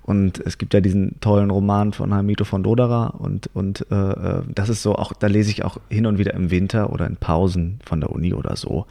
Und 0.03 0.41
es 0.41 0.59
gibt 0.59 0.75
ja 0.75 0.81
diesen 0.81 1.21
tollen 1.21 1.51
Roman 1.51 1.93
von 1.93 2.13
Hamito 2.13 2.45
von 2.45 2.63
Dodera 2.63 3.09
und, 3.09 3.51
und 3.55 3.87
äh, 3.91 3.95
äh, 3.95 4.43
das 4.53 4.71
ist 4.71 4.83
so, 4.83 4.97
auch 4.97 5.13
da 5.13 5.27
lese 5.29 5.51
ich 5.51 5.65
auch 5.65 5.79
hin 5.89 6.07
und 6.07 6.19
wieder 6.19 6.35
im 6.35 6.51
Winter 6.51 6.93
oder 6.93 7.07
in 7.07 7.17
Pausen 7.17 7.79
von 7.85 8.01
der 8.01 8.11
Uni 8.11 8.35
oder 8.35 8.57
so. 8.57 8.87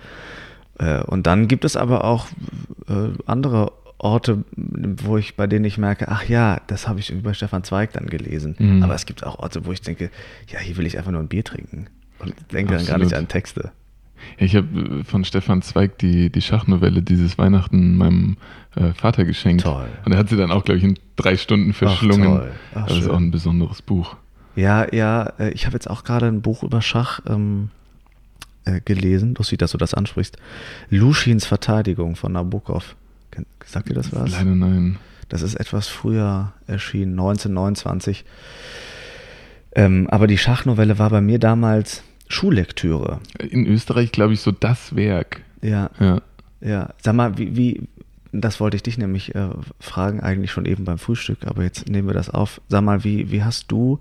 Äh, 0.78 1.02
und 1.04 1.28
dann 1.28 1.48
gibt 1.48 1.66
es 1.66 1.76
aber 1.76 2.06
auch 2.06 2.28
äh, 2.88 3.10
andere 3.26 3.74
Orte, 3.98 4.46
wo 4.56 5.18
ich, 5.18 5.36
bei 5.36 5.46
denen 5.46 5.66
ich 5.66 5.78
merke, 5.78 6.08
ach 6.08 6.24
ja, 6.24 6.62
das 6.68 6.88
habe 6.88 7.02
ich 7.02 7.10
über 7.10 7.34
Stefan 7.34 7.66
Zweig 7.66 7.92
dann 7.92 8.08
gelesen. 8.08 8.56
Mhm. 8.58 8.82
Aber 8.82 8.94
es 8.94 9.06
gibt 9.06 9.26
auch 9.26 9.40
Orte, 9.40 9.66
wo 9.66 9.74
ich 9.74 9.82
denke, 9.82 10.10
ja, 10.48 10.60
hier 10.60 10.78
will 10.78 10.86
ich 10.86 10.98
einfach 10.98 11.12
nur 11.12 11.20
ein 11.20 11.28
Bier 11.28 11.44
trinken 11.44 11.88
und 12.20 12.34
denke 12.52 12.76
dann 12.78 12.86
gar 12.86 12.98
nicht 12.98 13.14
an 13.14 13.28
Texte. 13.28 13.72
Ja, 14.38 14.46
Ich 14.46 14.56
habe 14.56 15.04
von 15.04 15.24
Stefan 15.24 15.62
Zweig 15.62 15.98
die, 16.00 16.30
die 16.30 16.42
Schachnovelle 16.42 17.02
dieses 17.02 17.38
Weihnachten 17.38 17.98
meinem 17.98 18.38
äh, 18.76 18.92
Vater 18.94 19.26
geschenkt. 19.26 19.64
Toll. 19.64 19.88
Und 20.06 20.12
er 20.12 20.18
hat 20.20 20.30
sie 20.30 20.38
dann 20.38 20.52
auch, 20.52 20.64
glaube 20.64 20.78
ich, 20.78 20.84
in 20.84 20.98
drei 21.16 21.38
Stunden 21.38 21.74
verschlungen. 21.74 22.38
toll. 22.38 22.52
Ach, 22.76 22.88
das 22.88 22.98
ist 23.00 23.10
auch 23.10 23.18
ein 23.18 23.32
besonderes 23.32 23.82
Buch. 23.82 24.16
Ja, 24.56 24.94
ja, 24.94 25.34
äh, 25.40 25.52
ich 25.52 25.66
habe 25.66 25.76
jetzt 25.76 25.90
auch 25.90 26.04
gerade 26.04 26.28
ein 26.28 26.42
Buch 26.42 26.64
über 26.64 26.82
Schach 26.82 27.22
ähm, 27.28 27.70
äh, 28.66 28.82
gelesen. 28.82 29.36
Lustig, 29.38 29.60
dass 29.60 29.72
du 29.72 29.78
das 29.78 29.94
ansprichst. 29.94 30.38
Luschins 30.90 31.46
Verteidigung 31.46 32.16
von 32.16 32.34
Nabokov. 32.34 32.96
Sagt 33.66 33.90
dir 33.90 33.94
das 33.94 34.14
was? 34.14 34.32
Leider 34.32 34.56
nein. 34.56 34.98
Das 35.30 35.44
ist 35.44 35.56
etwas 35.56 35.88
früher 35.88 36.54
erschienen, 36.68 37.12
1929. 37.12 38.26
Ähm, 39.76 40.08
aber 40.10 40.26
die 40.28 40.38
Schachnovelle 40.40 40.98
war 40.98 41.12
bei 41.12 41.22
mir 41.22 41.38
damals 41.40 42.04
Schullektüre. 42.30 43.20
In 43.50 43.66
Österreich, 43.68 44.12
glaube 44.12 44.34
ich, 44.34 44.42
so 44.42 44.52
das 44.52 44.96
Werk. 44.96 45.42
Ja, 45.62 45.90
Ja. 46.00 46.22
ja. 46.62 46.90
Sag 47.02 47.16
mal, 47.16 47.38
wie, 47.38 47.58
wie 47.58 47.88
das 48.32 48.60
wollte 48.60 48.78
ich 48.78 48.84
dich 48.84 48.98
nämlich 49.00 49.34
äh, 49.36 49.50
fragen, 49.80 50.20
eigentlich 50.22 50.52
schon 50.52 50.66
eben 50.66 50.86
beim 50.86 51.00
Frühstück, 51.00 51.40
aber 51.46 51.64
jetzt 51.64 51.90
nehmen 51.90 52.08
wir 52.08 52.14
das 52.14 52.30
auf. 52.30 52.62
Sag 52.70 52.84
mal, 52.84 53.04
wie, 53.04 53.32
wie 53.32 53.44
hast 53.44 53.72
du, 53.72 54.00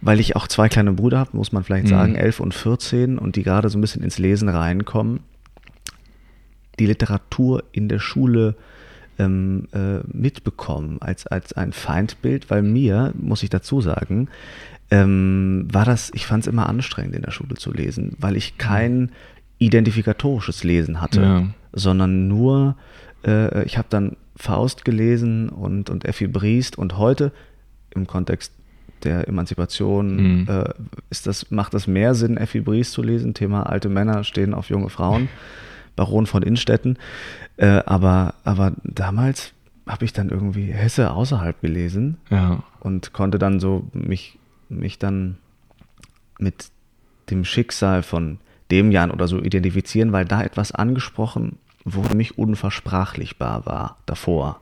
weil 0.00 0.18
ich 0.20 0.34
auch 0.36 0.48
zwei 0.48 0.68
kleine 0.70 0.92
Brüder 0.92 1.18
habe, 1.18 1.36
muss 1.36 1.52
man 1.52 1.62
vielleicht 1.64 1.84
Mhm. 1.84 1.90
sagen, 1.90 2.14
elf 2.14 2.40
und 2.40 2.54
14 2.54 3.18
und 3.18 3.36
die 3.36 3.42
gerade 3.42 3.68
so 3.68 3.76
ein 3.76 3.82
bisschen 3.82 4.02
ins 4.02 4.18
Lesen 4.18 4.48
reinkommen, 4.48 5.20
die 6.78 6.86
Literatur 6.86 7.64
in 7.72 7.88
der 7.88 7.98
Schule 7.98 8.54
ähm, 9.18 9.66
äh, 9.72 9.98
mitbekommen 10.06 10.98
als, 11.02 11.26
als 11.26 11.52
ein 11.52 11.72
Feindbild, 11.72 12.50
weil 12.50 12.62
mir, 12.62 13.12
muss 13.20 13.42
ich 13.42 13.50
dazu 13.50 13.80
sagen, 13.80 14.28
ähm, 14.90 15.68
war 15.70 15.84
das, 15.84 16.10
ich 16.14 16.26
fand 16.26 16.44
es 16.44 16.46
immer 16.52 16.68
anstrengend 16.68 17.14
in 17.14 17.22
der 17.22 17.30
Schule 17.30 17.54
zu 17.56 17.72
lesen, 17.72 18.14
weil 18.18 18.36
ich 18.36 18.56
kein 18.58 19.10
identifikatorisches 19.58 20.64
Lesen 20.64 21.00
hatte, 21.00 21.20
Ja. 21.22 21.42
sondern 21.72 22.28
nur, 22.28 22.76
äh, 23.26 23.64
ich 23.64 23.76
habe 23.76 23.88
dann 23.90 24.16
Faust 24.36 24.84
gelesen 24.84 25.48
und, 25.48 25.90
und 25.90 26.04
Effi 26.04 26.26
Briest 26.28 26.78
und 26.78 26.96
heute 26.96 27.32
im 27.94 28.06
Kontext 28.06 28.52
der 29.04 29.28
Emanzipation 29.28 30.40
Mhm. 30.42 30.46
äh, 30.48 30.64
ist 31.10 31.26
das, 31.26 31.50
macht 31.50 31.74
das 31.74 31.86
mehr 31.86 32.14
Sinn, 32.14 32.36
Effi 32.36 32.60
Briest 32.60 32.92
zu 32.92 33.02
lesen, 33.02 33.34
Thema 33.34 33.64
alte 33.64 33.88
Männer 33.88 34.24
stehen 34.24 34.54
auf 34.54 34.70
junge 34.70 34.88
Frauen, 34.90 35.28
Baron 35.96 36.26
von 36.26 36.42
Innstetten, 36.42 36.96
äh, 37.58 37.82
aber, 37.86 38.34
aber 38.44 38.72
damals 38.84 39.52
habe 39.86 40.04
ich 40.04 40.12
dann 40.12 40.28
irgendwie 40.30 40.66
Hesse 40.72 41.10
außerhalb 41.10 41.60
gelesen 41.60 42.16
Ja. 42.30 42.62
und 42.80 43.12
konnte 43.12 43.38
dann 43.38 43.58
so 43.60 43.88
mich, 43.92 44.38
mich 44.68 44.98
dann 44.98 45.38
mit 46.38 46.70
dem 47.30 47.44
Schicksal 47.44 48.02
von 48.02 48.38
dem 48.70 48.90
Jan 48.92 49.10
oder 49.10 49.28
so 49.28 49.38
identifizieren, 49.42 50.12
weil 50.12 50.24
da 50.24 50.42
etwas 50.42 50.72
angesprochen 50.72 51.56
wurde, 51.84 52.14
mich 52.16 52.38
unversprachlichbar 52.38 53.64
war 53.66 53.96
davor. 54.06 54.60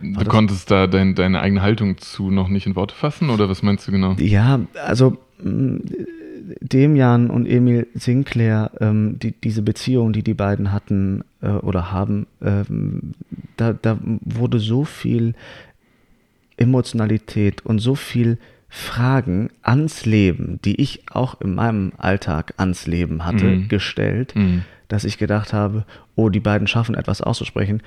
Du 0.00 0.12
das- 0.20 0.28
konntest 0.28 0.70
da 0.70 0.86
dein, 0.86 1.14
deine 1.14 1.40
eigene 1.40 1.62
Haltung 1.62 1.98
zu 1.98 2.30
noch 2.30 2.48
nicht 2.48 2.66
in 2.66 2.76
Worte 2.76 2.94
fassen 2.94 3.30
oder 3.30 3.48
was 3.48 3.62
meinst 3.62 3.86
du 3.86 3.92
genau? 3.92 4.12
Ja, 4.14 4.60
also 4.84 5.16
mh, 5.42 5.80
Demian 6.60 7.30
und 7.30 7.46
Emil 7.46 7.86
Sinclair, 7.94 8.70
ähm, 8.80 9.18
die, 9.20 9.32
diese 9.32 9.62
Beziehung, 9.62 10.12
die 10.12 10.22
die 10.24 10.34
beiden 10.34 10.72
hatten 10.72 11.22
äh, 11.40 11.50
oder 11.50 11.92
haben, 11.92 12.26
ähm, 12.42 13.12
da, 13.56 13.72
da 13.72 13.98
wurde 14.02 14.58
so 14.58 14.84
viel 14.84 15.34
Emotionalität 16.56 17.64
und 17.64 17.78
so 17.78 17.94
viel 17.94 18.38
Fragen 18.74 19.50
ans 19.60 20.06
Leben, 20.06 20.58
die 20.64 20.80
ich 20.80 21.02
auch 21.10 21.38
in 21.42 21.54
meinem 21.54 21.92
Alltag 21.98 22.54
ans 22.56 22.86
Leben 22.86 23.22
hatte, 23.26 23.44
Mhm. 23.44 23.68
gestellt, 23.68 24.34
Mhm. 24.34 24.62
dass 24.88 25.04
ich 25.04 25.18
gedacht 25.18 25.52
habe, 25.52 25.84
oh, 26.16 26.30
die 26.30 26.40
beiden 26.40 26.66
schaffen 26.66 26.94
etwas 26.94 27.20
auszusprechen, 27.20 27.82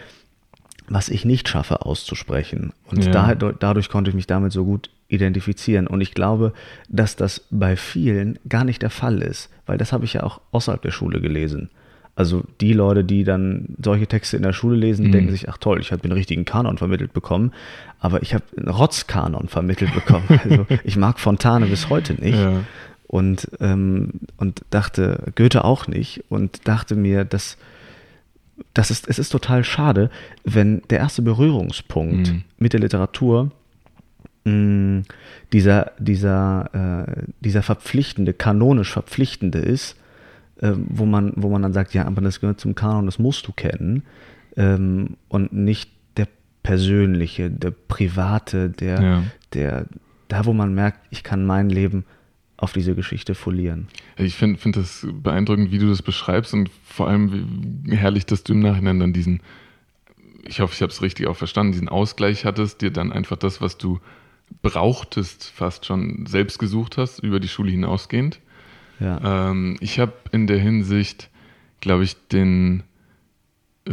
was 0.88 1.10
ich 1.10 1.26
nicht 1.26 1.50
schaffe 1.50 1.84
auszusprechen. 1.88 2.72
Und 2.86 3.04
Ja. 3.06 3.34
da, 3.34 3.52
dadurch 3.52 3.90
konnte 3.90 4.10
ich 4.12 4.16
mich 4.16 4.28
damit 4.28 4.52
so 4.52 4.64
gut 4.64 4.92
identifizieren. 5.08 5.88
Und 5.88 6.02
ich 6.02 6.14
glaube, 6.14 6.54
dass 6.88 7.16
das 7.16 7.48
bei 7.50 7.76
vielen 7.76 8.38
gar 8.48 8.64
nicht 8.64 8.84
der 8.84 8.92
Fall 8.92 9.24
ist, 9.24 9.50
weil 9.66 9.80
das 9.80 9.92
habe 9.92 10.06
ich 10.06 10.14
ja 10.14 10.22
auch 10.22 10.40
außerhalb 10.52 10.84
der 10.84 10.92
Schule 10.92 11.20
gelesen. 11.20 11.72
Also 12.18 12.44
die 12.62 12.72
Leute, 12.74 13.04
die 13.04 13.24
dann 13.26 13.76
solche 13.84 14.08
Texte 14.08 14.38
in 14.38 14.44
der 14.44 14.54
Schule 14.54 14.78
lesen, 14.78 15.08
Mhm. 15.08 15.12
denken 15.12 15.32
sich, 15.32 15.50
ach 15.50 15.58
toll, 15.58 15.82
ich 15.82 15.92
habe 15.92 16.02
den 16.02 16.14
richtigen 16.14 16.46
Kanon 16.46 16.78
vermittelt 16.78 17.12
bekommen, 17.14 17.52
aber 18.00 18.22
ich 18.22 18.34
habe 18.34 18.44
einen 18.58 18.70
Rotzkanon 18.70 19.48
vermittelt 19.50 19.94
bekommen. 19.94 20.24
Also 20.44 20.66
ich 20.86 20.96
mag 20.96 21.20
Fontane 21.20 21.66
bis 21.66 21.90
heute 21.90 22.14
nicht 22.14 22.38
Ja. 22.40 22.62
und, 23.08 23.50
ähm, 23.60 24.12
und 24.38 24.62
dachte, 24.70 25.32
Goethe 25.36 25.66
auch 25.66 25.88
nicht 25.88 26.24
und 26.30 26.68
dachte 26.68 26.96
mir, 26.96 27.26
dass 27.26 27.58
das 28.74 28.90
ist, 28.92 29.10
es 29.10 29.20
ist 29.20 29.30
total 29.30 29.66
schade, 29.66 30.10
wenn 30.46 30.82
der 30.90 31.00
erste 31.00 31.22
Berührungspunkt 31.22 32.32
Mhm. 32.32 32.44
mit 32.58 32.72
der 32.72 32.80
Literatur 32.80 33.52
mh, 34.46 35.04
dieser, 35.52 35.92
dieser, 36.00 37.06
äh, 37.10 37.24
dieser 37.42 37.64
verpflichtende, 37.64 38.32
kanonisch 38.34 38.92
verpflichtende 38.94 39.60
ist, 39.60 39.98
äh, 40.62 40.72
wo, 40.76 41.06
man, 41.06 41.34
wo 41.36 41.50
man 41.50 41.62
dann 41.62 41.74
sagt, 41.74 41.94
ja, 41.94 42.06
aber 42.06 42.22
das 42.22 42.40
gehört 42.40 42.60
zum 42.60 42.76
Kanon, 42.76 43.06
das 43.06 43.20
musst 43.20 43.48
du 43.48 43.52
kennen 43.52 44.04
ähm, 44.58 45.18
und 45.28 45.54
nicht 45.54 45.92
der 46.18 46.28
persönliche, 46.64 47.50
der 47.52 47.72
private, 47.72 48.70
der, 48.70 49.02
Ja. 49.02 49.24
der, 49.54 49.86
da 50.28 50.46
wo 50.46 50.54
man 50.54 50.74
merkt, 50.74 51.00
ich 51.12 51.24
kann 51.24 51.46
mein 51.46 51.70
Leben 51.70 52.06
auf 52.58 52.72
diese 52.72 52.96
Geschichte 52.96 53.36
folieren. 53.36 53.88
Ich 54.18 54.36
finde 54.36 54.58
find 54.58 54.78
das 54.78 55.06
beeindruckend, 55.12 55.72
wie 55.72 55.78
du 55.78 55.88
das 55.90 56.02
beschreibst 56.02 56.54
und 56.54 56.70
vor 56.86 57.10
allem 57.10 57.84
wie 57.84 57.96
herrlich, 57.98 58.26
dass 58.26 58.44
du 58.44 58.54
im 58.54 58.62
Nachhinein 58.62 59.00
dann 59.02 59.12
diesen, 59.14 59.42
ich 60.48 60.62
hoffe, 60.62 60.74
ich 60.74 60.82
habe 60.82 60.92
es 60.92 61.02
richtig 61.02 61.28
auch 61.28 61.36
verstanden, 61.36 61.74
diesen 61.74 61.90
Ausgleich 61.90 62.46
hattest, 62.46 62.82
dir 62.82 62.92
dann 62.92 63.12
einfach 63.12 63.36
das, 63.36 63.60
was 63.60 63.78
du 63.78 64.00
brauchtest, 64.62 65.46
fast 65.50 65.86
schon 65.86 66.26
selbst 66.28 66.60
gesucht 66.60 66.98
hast, 66.98 67.20
über 67.20 67.40
die 67.40 67.48
Schule 67.48 67.72
hinausgehend. 67.72 68.40
Ja. 69.00 69.50
Ähm, 69.52 69.78
ich 69.80 70.00
habe 70.00 70.14
in 70.32 70.48
der 70.48 70.60
Hinsicht, 70.60 71.30
glaube 71.82 72.04
ich, 72.04 72.16
den 72.28 72.84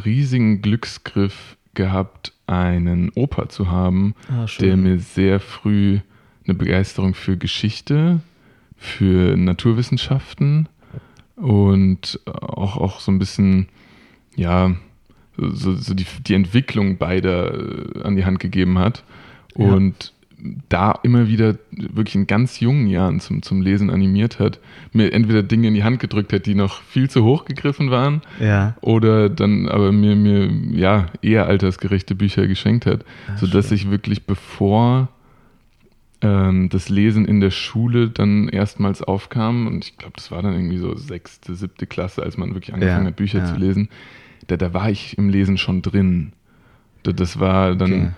riesigen 0.04 0.62
Glücksgriff 0.62 1.56
gehabt, 1.74 2.32
einen 2.46 3.10
Opa 3.14 3.48
zu 3.48 3.70
haben, 3.70 4.14
Ah, 4.28 4.46
der 4.60 4.76
mir 4.76 4.98
sehr 4.98 5.40
früh 5.40 6.00
eine 6.44 6.54
Begeisterung 6.54 7.14
für 7.14 7.36
Geschichte, 7.36 8.20
für 8.76 9.36
Naturwissenschaften 9.36 10.68
und 11.36 12.20
auch, 12.26 12.76
auch 12.76 13.00
so 13.00 13.12
ein 13.12 13.18
bisschen, 13.18 13.68
ja, 14.36 14.74
so, 15.36 15.74
so 15.74 15.94
die, 15.94 16.06
die 16.26 16.34
Entwicklung 16.34 16.98
beider 16.98 17.54
äh, 17.54 18.02
an 18.02 18.16
die 18.16 18.24
Hand 18.24 18.38
gegeben 18.38 18.78
hat. 18.78 19.04
Und 19.54 20.12
da 20.68 20.98
immer 21.04 21.28
wieder 21.28 21.56
wirklich 21.70 22.16
in 22.16 22.26
ganz 22.26 22.58
jungen 22.58 22.88
Jahren 22.88 23.20
zum, 23.20 23.42
zum 23.42 23.62
Lesen 23.62 23.90
animiert 23.90 24.40
hat, 24.40 24.58
mir 24.92 25.12
entweder 25.12 25.42
Dinge 25.44 25.68
in 25.68 25.74
die 25.74 25.84
Hand 25.84 26.00
gedrückt 26.00 26.32
hat, 26.32 26.46
die 26.46 26.56
noch 26.56 26.82
viel 26.82 27.08
zu 27.08 27.22
hoch 27.24 27.44
gegriffen 27.44 27.90
waren, 27.92 28.22
ja. 28.40 28.76
oder 28.80 29.28
dann 29.28 29.68
aber 29.68 29.92
mir, 29.92 30.16
mir 30.16 30.50
ja, 30.72 31.06
eher 31.22 31.46
altersgerechte 31.46 32.16
Bücher 32.16 32.48
geschenkt 32.48 32.86
hat, 32.86 33.04
Ah, 33.28 33.36
sodass 33.36 33.68
schön. 33.68 33.76
ich 33.76 33.90
wirklich 33.92 34.24
bevor 34.26 35.08
ähm, 36.22 36.68
das 36.70 36.88
Lesen 36.88 37.24
in 37.24 37.40
der 37.40 37.50
Schule 37.50 38.08
dann 38.10 38.48
erstmals 38.48 39.02
aufkam, 39.02 39.66
und 39.66 39.84
ich 39.84 39.96
glaube, 39.96 40.14
das 40.16 40.30
war 40.30 40.42
dann 40.42 40.54
irgendwie 40.54 40.78
so 40.78 40.96
sechste, 40.96 41.54
siebte 41.54 41.86
Klasse, 41.86 42.22
als 42.22 42.36
man 42.36 42.54
wirklich 42.54 42.74
angefangen 42.74 43.04
Ja, 43.04 43.08
hat, 43.10 43.16
Bücher 43.16 43.38
ja. 43.40 43.44
zu 43.44 43.56
lesen, 43.56 43.88
da, 44.48 44.56
da 44.56 44.74
war 44.74 44.90
ich 44.90 45.16
im 45.18 45.28
Lesen 45.28 45.56
schon 45.58 45.82
drin. 45.82 46.32
Da- 47.04 47.12
Das 47.12 47.38
war 47.40 47.74
dann 47.76 47.92
Okay. 47.92 48.10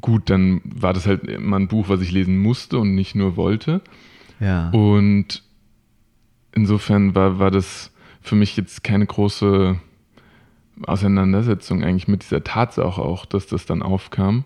Gut, 0.00 0.30
dann 0.30 0.60
war 0.64 0.92
das 0.92 1.06
halt 1.06 1.24
immer 1.24 1.58
ein 1.58 1.68
Buch, 1.68 1.88
was 1.88 2.00
ich 2.00 2.10
lesen 2.10 2.38
musste 2.38 2.78
und 2.78 2.94
nicht 2.94 3.14
nur 3.14 3.36
wollte. 3.36 3.80
Ja. 4.40 4.70
Und 4.70 5.42
insofern 6.52 7.14
war, 7.14 7.38
war 7.38 7.50
das 7.50 7.92
für 8.20 8.34
mich 8.34 8.56
jetzt 8.56 8.82
keine 8.82 9.06
große 9.06 9.78
Auseinandersetzung 10.86 11.84
eigentlich 11.84 12.08
mit 12.08 12.22
dieser 12.22 12.42
Tatsache 12.42 13.00
auch, 13.00 13.26
dass 13.26 13.46
das 13.46 13.66
dann 13.66 13.82
aufkam. 13.82 14.44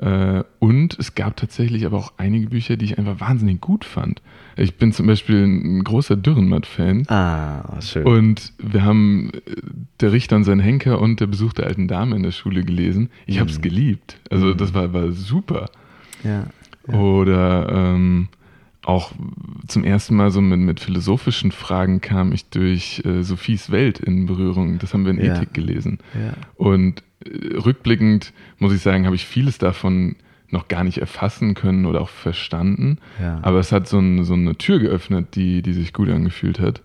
Äh, 0.00 0.44
Und 0.60 0.98
es 0.98 1.14
gab 1.14 1.36
tatsächlich 1.36 1.84
aber 1.84 1.98
auch 1.98 2.12
einige 2.16 2.48
Bücher, 2.48 2.76
die 2.78 2.86
ich 2.86 2.98
einfach 2.98 3.20
wahnsinnig 3.20 3.60
gut 3.60 3.84
fand. 3.84 4.22
Ich 4.56 4.76
bin 4.76 4.92
zum 4.92 5.06
Beispiel 5.06 5.44
ein 5.44 5.84
großer 5.84 6.16
Dürrenmatt-Fan. 6.16 7.06
Ah, 7.08 7.80
schön. 7.82 8.04
Und 8.06 8.52
wir 8.58 8.82
haben 8.82 9.30
äh, 9.34 9.40
Der 10.00 10.12
Richter 10.12 10.36
und 10.36 10.44
sein 10.44 10.58
Henker 10.60 11.00
und 11.00 11.20
Der 11.20 11.26
Besuch 11.26 11.52
der 11.52 11.66
alten 11.66 11.86
Dame 11.86 12.16
in 12.16 12.22
der 12.22 12.30
Schule 12.32 12.64
gelesen. 12.64 13.10
Ich 13.26 13.40
habe 13.40 13.50
es 13.50 13.58
Mhm. 13.58 13.62
geliebt. 13.62 14.18
Also 14.30 14.54
das 14.54 14.72
war, 14.72 14.92
war 14.94 15.12
super. 15.12 15.68
ja. 16.24 16.44
ja. 16.90 16.94
Oder 16.98 17.68
ähm, 17.70 18.28
auch 18.82 19.12
zum 19.68 19.84
ersten 19.84 20.16
Mal 20.16 20.30
so 20.30 20.40
mit, 20.40 20.58
mit 20.58 20.80
philosophischen 20.80 21.52
Fragen 21.52 22.00
kam 22.00 22.32
ich 22.32 22.46
durch 22.48 23.02
äh, 23.04 23.22
Sophies 23.22 23.70
Welt 23.70 23.98
in 23.98 24.26
Berührung. 24.26 24.78
Das 24.78 24.94
haben 24.94 25.04
wir 25.04 25.10
in 25.12 25.22
Ja. 25.22 25.34
Ethik 25.36 25.52
gelesen. 25.54 25.98
ja. 26.14 26.32
Und 26.56 27.02
äh, 27.24 27.56
rückblickend 27.56 28.32
muss 28.58 28.72
ich 28.72 28.80
sagen, 28.80 29.04
habe 29.04 29.16
ich 29.16 29.26
vieles 29.26 29.58
davon 29.58 30.16
noch 30.48 30.66
gar 30.68 30.82
nicht 30.82 30.98
erfassen 30.98 31.54
können 31.54 31.84
oder 31.86 32.00
auch 32.00 32.08
verstanden. 32.08 32.98
Ja. 33.20 33.38
Aber 33.42 33.58
es 33.60 33.70
hat 33.70 33.86
so, 33.86 33.98
ein, 33.98 34.24
so 34.24 34.34
eine 34.34 34.56
Tür 34.56 34.78
geöffnet, 34.80 35.34
die, 35.36 35.62
die 35.62 35.72
sich 35.74 35.92
gut 35.92 36.08
angefühlt 36.08 36.58
hat. 36.58 36.82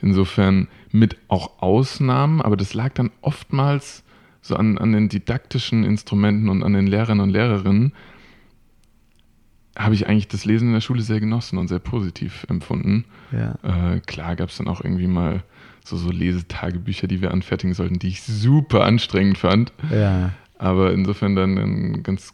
Insofern 0.00 0.68
mit 0.90 1.16
auch 1.28 1.62
Ausnahmen, 1.62 2.40
aber 2.42 2.56
das 2.56 2.74
lag 2.74 2.92
dann 2.94 3.10
oftmals 3.20 4.02
so 4.42 4.56
an, 4.56 4.78
an 4.78 4.92
den 4.92 5.08
didaktischen 5.08 5.84
Instrumenten 5.84 6.48
und 6.48 6.62
an 6.62 6.72
den 6.72 6.86
Lehrern 6.86 7.20
und 7.20 7.30
Lehrerinnen, 7.30 7.92
habe 9.76 9.94
ich 9.94 10.06
eigentlich 10.08 10.28
das 10.28 10.44
Lesen 10.44 10.68
in 10.68 10.74
der 10.74 10.80
Schule 10.80 11.02
sehr 11.02 11.20
genossen 11.20 11.58
und 11.58 11.68
sehr 11.68 11.78
positiv 11.80 12.46
empfunden. 12.48 13.04
ja. 13.32 13.54
Äh, 13.62 14.00
klar 14.00 14.36
gab 14.36 14.50
es 14.50 14.56
dann 14.56 14.68
auch 14.68 14.82
irgendwie 14.82 15.06
mal 15.06 15.42
so, 15.84 15.96
so 15.96 16.10
Lesetagebücher, 16.10 17.06
die 17.06 17.20
wir 17.20 17.30
anfertigen 17.30 17.74
sollten, 17.74 17.98
die 17.98 18.08
ich 18.08 18.22
super 18.22 18.84
anstrengend 18.84 19.38
fand. 19.38 19.72
ja. 19.92 20.30
Aber 20.56 20.92
insofern 20.92 21.34
dann 21.34 21.58
ein 21.58 22.02
ganz 22.04 22.32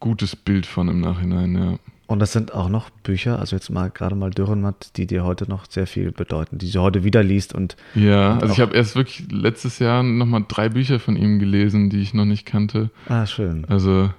gutes 0.00 0.36
Bild 0.36 0.64
von 0.64 0.88
im 0.88 1.00
Nachhinein, 1.00 1.54
ja. 1.54 1.78
Und 2.06 2.18
das 2.18 2.32
sind 2.32 2.52
auch 2.52 2.68
noch 2.68 2.90
Bücher, 2.90 3.38
also 3.38 3.56
jetzt 3.56 3.70
mal 3.70 3.88
gerade 3.90 4.14
mal 4.14 4.30
Dürrenmatt, 4.30 4.96
die 4.96 5.06
dir 5.06 5.24
heute 5.24 5.48
noch 5.48 5.64
sehr 5.68 5.86
viel 5.86 6.12
bedeuten, 6.12 6.58
die 6.58 6.70
du 6.70 6.80
heute 6.80 7.04
wieder 7.04 7.22
liest 7.22 7.54
und 7.54 7.76
Ja, 7.94 8.34
Und 8.34 8.42
also 8.42 8.54
ich 8.54 8.60
habe 8.60 8.76
erst 8.76 8.96
wirklich 8.96 9.26
letztes 9.30 9.78
Jahr 9.78 10.02
nochmal 10.02 10.44
drei 10.46 10.68
Bücher 10.68 11.00
von 11.00 11.16
ihm 11.16 11.38
gelesen, 11.38 11.90
die 11.90 12.00
ich 12.00 12.12
noch 12.14 12.26
nicht 12.26 12.44
kannte. 12.46 12.90
ah, 13.08 13.26
schön. 13.26 13.64
Also, 13.68 14.10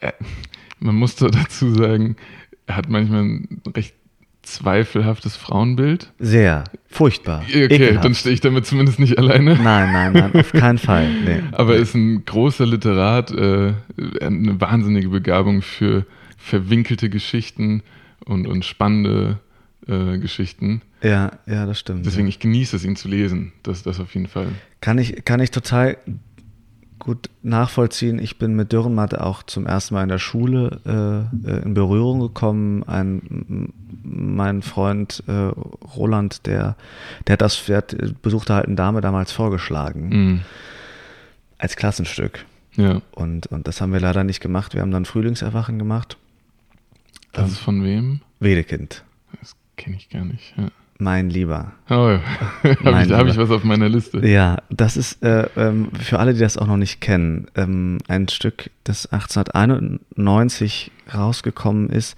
er, 0.00 0.14
man 0.82 0.96
muss 0.96 1.16
da 1.16 1.28
dazu 1.28 1.74
sagen, 1.74 2.16
er 2.66 2.76
hat 2.76 2.88
manchmal 2.88 3.22
ein 3.22 3.62
recht 3.74 3.94
zweifelhaftes 4.42 5.36
Frauenbild. 5.36 6.12
Sehr. 6.18 6.64
Furchtbar. 6.88 7.44
Okay, 7.48 7.64
Ekelhaft. 7.64 8.04
dann 8.04 8.14
stehe 8.14 8.34
ich 8.34 8.40
damit 8.40 8.66
zumindest 8.66 8.98
nicht 8.98 9.16
alleine. 9.16 9.54
Nein, 9.54 9.92
nein, 9.92 10.12
nein, 10.12 10.34
auf 10.34 10.52
keinen 10.52 10.78
Fall. 10.78 11.08
Nee. 11.24 11.42
Aber 11.52 11.76
er 11.76 11.82
ist 11.82 11.94
ein 11.94 12.24
großer 12.24 12.66
Literat, 12.66 13.30
äh, 13.30 13.74
eine 14.20 14.60
wahnsinnige 14.60 15.08
Begabung 15.08 15.62
für 15.62 16.06
verwinkelte 16.36 17.08
Geschichten 17.08 17.82
und, 18.24 18.48
und 18.48 18.64
spannende 18.64 19.38
äh, 19.86 20.18
Geschichten. 20.18 20.82
Ja, 21.02 21.32
ja, 21.46 21.66
das 21.66 21.78
stimmt. 21.78 22.04
Deswegen, 22.06 22.26
ja. 22.26 22.30
ich 22.30 22.40
genieße 22.40 22.76
es, 22.76 22.84
ihn 22.84 22.96
zu 22.96 23.08
lesen. 23.08 23.52
Das, 23.62 23.84
das 23.84 24.00
auf 24.00 24.14
jeden 24.14 24.26
Fall. 24.26 24.48
Kann 24.80 24.98
ich, 24.98 25.24
kann 25.24 25.40
ich 25.40 25.52
total 25.52 25.96
gut 27.02 27.30
nachvollziehen. 27.42 28.18
Ich 28.18 28.38
bin 28.38 28.54
mit 28.54 28.72
Dürrenmatt 28.72 29.18
auch 29.18 29.42
zum 29.42 29.66
ersten 29.66 29.94
Mal 29.94 30.04
in 30.04 30.08
der 30.08 30.18
Schule 30.18 30.80
äh, 30.86 31.64
in 31.64 31.74
Berührung 31.74 32.20
gekommen. 32.20 32.84
Ein, 32.84 33.72
mein 34.02 34.62
Freund 34.62 35.22
äh, 35.26 35.32
Roland, 35.96 36.46
der, 36.46 36.76
der 37.26 37.32
hat 37.34 37.40
das, 37.40 37.64
der 37.66 37.78
hat, 37.78 37.96
besuchte 38.22 38.54
halt 38.54 38.66
eine 38.66 38.76
Dame 38.76 39.00
damals 39.00 39.32
vorgeschlagen. 39.32 40.08
Mm. 40.08 40.40
Als 41.58 41.76
Klassenstück. 41.76 42.44
Ja. 42.76 43.02
Und, 43.10 43.48
und 43.48 43.66
das 43.66 43.80
haben 43.80 43.92
wir 43.92 44.00
leider 44.00 44.22
nicht 44.24 44.40
gemacht. 44.40 44.74
Wir 44.74 44.82
haben 44.82 44.92
dann 44.92 45.04
Frühlingserwachen 45.04 45.78
gemacht. 45.78 46.16
Das 47.32 47.50
ist 47.50 47.58
von 47.58 47.82
wem? 47.82 48.20
Wedekind. 48.38 49.04
Das 49.40 49.56
kenne 49.76 49.96
ich 49.96 50.08
gar 50.08 50.24
nicht. 50.24 50.54
Ja. 50.56 50.68
Mein 51.02 51.30
Lieber. 51.30 51.72
Oh, 51.90 51.94
habe 51.94 52.22
ich, 53.04 53.12
hab 53.12 53.26
ich 53.26 53.36
was 53.36 53.50
auf 53.50 53.64
meiner 53.64 53.88
Liste. 53.88 54.26
Ja, 54.26 54.58
das 54.70 54.96
ist 54.96 55.22
äh, 55.22 55.48
ähm, 55.56 55.90
für 56.00 56.18
alle, 56.18 56.34
die 56.34 56.40
das 56.40 56.56
auch 56.56 56.66
noch 56.66 56.76
nicht 56.76 57.00
kennen, 57.00 57.48
ähm, 57.56 57.98
ein 58.08 58.28
Stück, 58.28 58.70
das 58.84 59.06
1891 59.12 60.92
rausgekommen 61.12 61.90
ist 61.90 62.16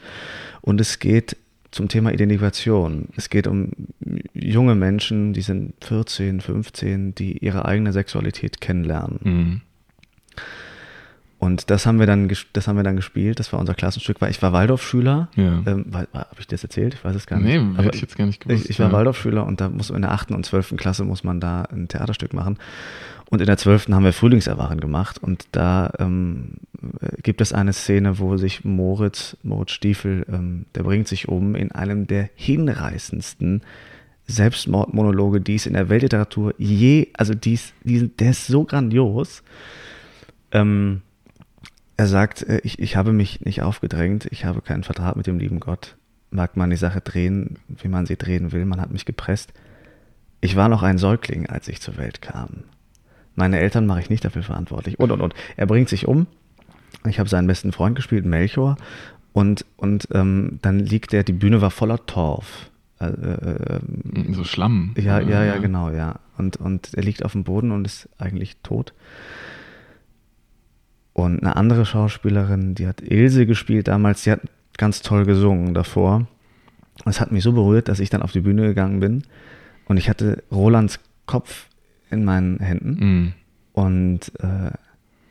und 0.61 0.81
es 0.81 0.99
geht 0.99 1.37
zum 1.71 1.89
Thema 1.89 2.13
Identifikation. 2.13 3.09
Es 3.17 3.31
geht 3.31 3.47
um 3.47 3.71
junge 4.33 4.75
Menschen, 4.77 5.33
die 5.33 5.41
sind 5.41 5.75
14, 5.85 6.41
15, 6.41 7.15
die 7.15 7.39
ihre 7.39 7.65
eigene 7.65 7.93
Sexualität 7.93 8.61
kennenlernen. 8.61 9.19
Mhm. 9.23 9.61
Und 11.45 11.69
das 11.71 11.85
haben 11.85 11.99
wir 11.99 12.07
dann, 12.07 12.31
das 12.55 12.69
haben 12.69 12.77
wir 12.77 12.85
dann 12.85 12.97
gespielt. 12.97 13.39
Das 13.39 13.53
war 13.53 13.61
unser 13.61 13.75
Klassenstück. 13.75 14.21
Weil 14.21 14.31
ich 14.31 14.41
war 14.41 14.53
Waldorfschüler. 14.53 15.29
Ja. 15.37 15.63
Ähm, 15.67 15.87
habe 15.93 16.27
ich 16.39 16.47
das 16.47 16.63
erzählt? 16.63 16.95
Ich 16.95 17.05
weiß 17.05 17.15
es 17.15 17.27
gar 17.27 17.39
nicht. 17.39 17.61
Nee, 17.61 17.83
hätte 17.83 17.97
ich 17.97 18.01
jetzt 18.03 18.17
gar 18.17 18.27
nicht 18.27 18.41
gewusst. 18.41 18.65
ich, 18.65 18.71
ich 18.71 18.79
war 18.79 18.87
ja. 18.87 18.93
Waldorfschüler 18.93 19.45
und 19.45 19.61
da 19.61 19.69
muss 19.69 19.91
in 19.91 20.01
der 20.03 20.13
8. 20.13 20.31
und 20.31 20.47
12. 20.47 20.77
Klasse 20.77 21.05
muss 21.05 21.23
man 21.23 21.41
da 21.41 21.63
ein 21.63 21.89
Theaterstück 21.89 22.33
machen. 22.33 22.59
Und 23.31 23.41
in 23.41 23.47
der 23.47 23.57
12. 23.59 23.89
haben 23.89 24.05
wir 24.05 24.13
Frühlingserwachen 24.13 24.81
gemacht 24.81 25.19
und 25.23 25.47
da 25.53 25.93
ähm, 25.99 26.53
äh, 27.01 27.21
gibt 27.23 27.41
es 27.41 27.53
eine 27.53 27.73
Szene, 27.73 28.19
wo 28.19 28.37
sich 28.37 28.65
Moritz, 28.65 29.37
Moritz 29.43 29.73
Stiefel, 29.73 30.25
ähm, 30.33 30.67
der 30.75 30.83
bringt 30.85 31.09
sich 31.09 31.27
um 31.29 31.55
in 31.55 31.73
einem 31.73 32.07
der 32.07 32.29
hinreißendsten 32.37 33.63
Selbstmordmonologe, 34.27 35.41
die 35.41 35.57
es 35.57 35.67
in 35.67 35.73
der 35.75 35.89
Weltliteratur 35.89 36.55
je, 36.59 37.09
also 37.15 37.35
die 37.35 37.55
ist, 37.55 37.75
die, 37.83 37.99
sind- 37.99 38.21
der 38.21 38.31
ist 38.31 38.47
so 38.47 38.65
grandios. 38.65 39.43
Ähm, 40.53 41.03
er 41.97 42.07
sagt, 42.07 42.43
äh, 42.43 42.61
ich, 42.65 42.79
ich 42.79 42.97
habe 42.97 43.13
mich 43.13 43.41
nicht 43.43 43.63
aufgedrängt, 43.63 44.27
ich 44.31 44.45
habe 44.45 44.61
keinen 44.61 44.85
Vertrag 44.85 45.17
mit 45.17 45.27
dem 45.27 45.39
lieben 45.39 45.61
Gott. 45.61 45.97
Mag 46.31 46.57
man 46.57 46.71
die 46.71 46.77
Sache 46.77 47.01
drehen, 47.01 47.59
wie 47.69 47.89
man 47.89 48.07
sie 48.07 48.17
drehen 48.17 48.53
will, 48.53 48.65
man 48.65 48.81
hat 48.81 48.91
mich 48.91 49.05
gepresst. 49.05 49.53
Ich 50.41 50.57
war 50.57 50.69
noch 50.69 50.83
ein 50.83 50.99
Säugling, 50.99 51.47
als 51.47 51.69
ich 51.69 51.81
zur 51.81 51.97
Welt 51.97 52.21
kam. 52.21 52.65
Meine 53.35 53.59
Eltern 53.59 53.87
mache 53.87 54.01
ich 54.01 54.11
nicht 54.11 54.25
dafür 54.25 54.43
verantwortlich. 54.43 54.99
Und, 54.99 55.11
und, 55.11 55.21
und. 55.21 55.35
Er 55.57 55.67
bringt 55.67 55.89
sich 55.89 56.07
um. 56.07 56.27
Ich 57.07 57.19
habe 57.19 57.29
seinen 57.29 57.47
besten 57.47 57.73
Freund 57.73 57.97
gespielt, 57.97 58.25
Melchior. 58.27 58.77
Und, 59.33 59.65
und 59.77 60.09
ähm, 60.13 60.59
dann 60.63 60.79
liegt 60.79 61.13
er, 61.13 61.25
die 61.25 61.33
Bühne 61.33 61.61
war 61.61 61.71
voller 61.71 62.05
Torf. 62.07 62.71
Äh, 63.01 63.07
äh, 63.07 63.81
ähm, 64.17 64.35
So 64.35 64.45
Schlamm. 64.45 64.95
ja, 64.97 65.17
oder? 65.19 65.29
ja, 65.29 65.45
ja, 65.45 65.59
genau, 65.59 65.91
ja. 65.91 66.21
Und, 66.39 66.57
und 66.59 66.95
er 66.95 67.03
liegt 67.03 67.25
auf 67.25 67.33
dem 67.33 67.45
Boden 67.45 67.73
und 67.73 67.85
ist 67.85 68.09
eigentlich 68.19 68.57
tot. 68.63 68.93
Und 71.15 71.41
eine 71.43 71.57
andere 71.57 71.87
Schauspielerin, 71.87 72.75
die 72.75 72.87
hat 72.87 73.01
Ilse 73.01 73.47
gespielt 73.47 73.89
damals, 73.89 74.25
die 74.25 74.33
hat 74.33 74.41
ganz 74.77 75.01
toll 75.01 75.25
gesungen 75.25 75.73
davor. 75.73 76.27
Es 77.07 77.21
hat 77.21 77.33
mich 77.33 77.43
so 77.45 77.53
berührt, 77.53 77.89
dass 77.89 78.01
ich 78.01 78.11
dann 78.11 78.21
auf 78.23 78.33
die 78.33 78.41
Bühne 78.41 78.63
gegangen 78.67 79.01
bin 79.01 79.23
und 79.87 79.97
ich 79.97 80.09
hatte 80.11 80.43
Rolands 80.51 80.99
Kopf 81.27 81.69
in 82.11 82.25
meinen 82.25 82.59
Händen. 82.59 82.97
Mhm. 82.99 83.33
Und, 83.73 84.33
äh, 84.41 84.71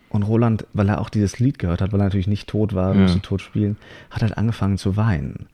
und 0.10 0.24
Roland, 0.24 0.66
weil 0.74 0.90
er 0.90 1.02
auch 1.02 1.10
dieses 1.10 1.40
Lied 1.40 1.60
gehört 1.60 1.82
hat, 1.82 1.92
weil 1.92 2.00
er 2.02 2.06
natürlich 2.06 2.28
nicht 2.28 2.48
tot 2.50 2.74
war, 2.74 2.94
Ja. 2.96 3.02
musste 3.02 3.22
tot 3.22 3.42
spielen, 3.42 3.78
hat 4.10 4.22
halt 4.22 4.38
angefangen 4.38 4.78
zu 4.78 4.96
weinen. 4.98 5.48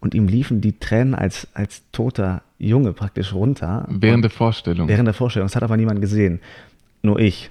Und 0.00 0.14
ihm 0.14 0.28
liefen 0.28 0.60
die 0.62 0.78
Tränen 0.78 1.14
als, 1.14 1.48
als 1.54 1.82
toter 1.92 2.42
Junge 2.58 2.92
praktisch 2.94 3.34
runter. 3.34 3.86
Während 3.90 4.24
der 4.24 4.30
Vorstellung. 4.30 4.88
Während 4.88 5.06
der 5.06 5.14
Vorstellung. 5.14 5.46
Das 5.46 5.56
hat 5.56 5.62
aber 5.62 5.76
niemand 5.76 6.00
gesehen. 6.00 6.40
Nur 7.02 7.18
ich. 7.20 7.50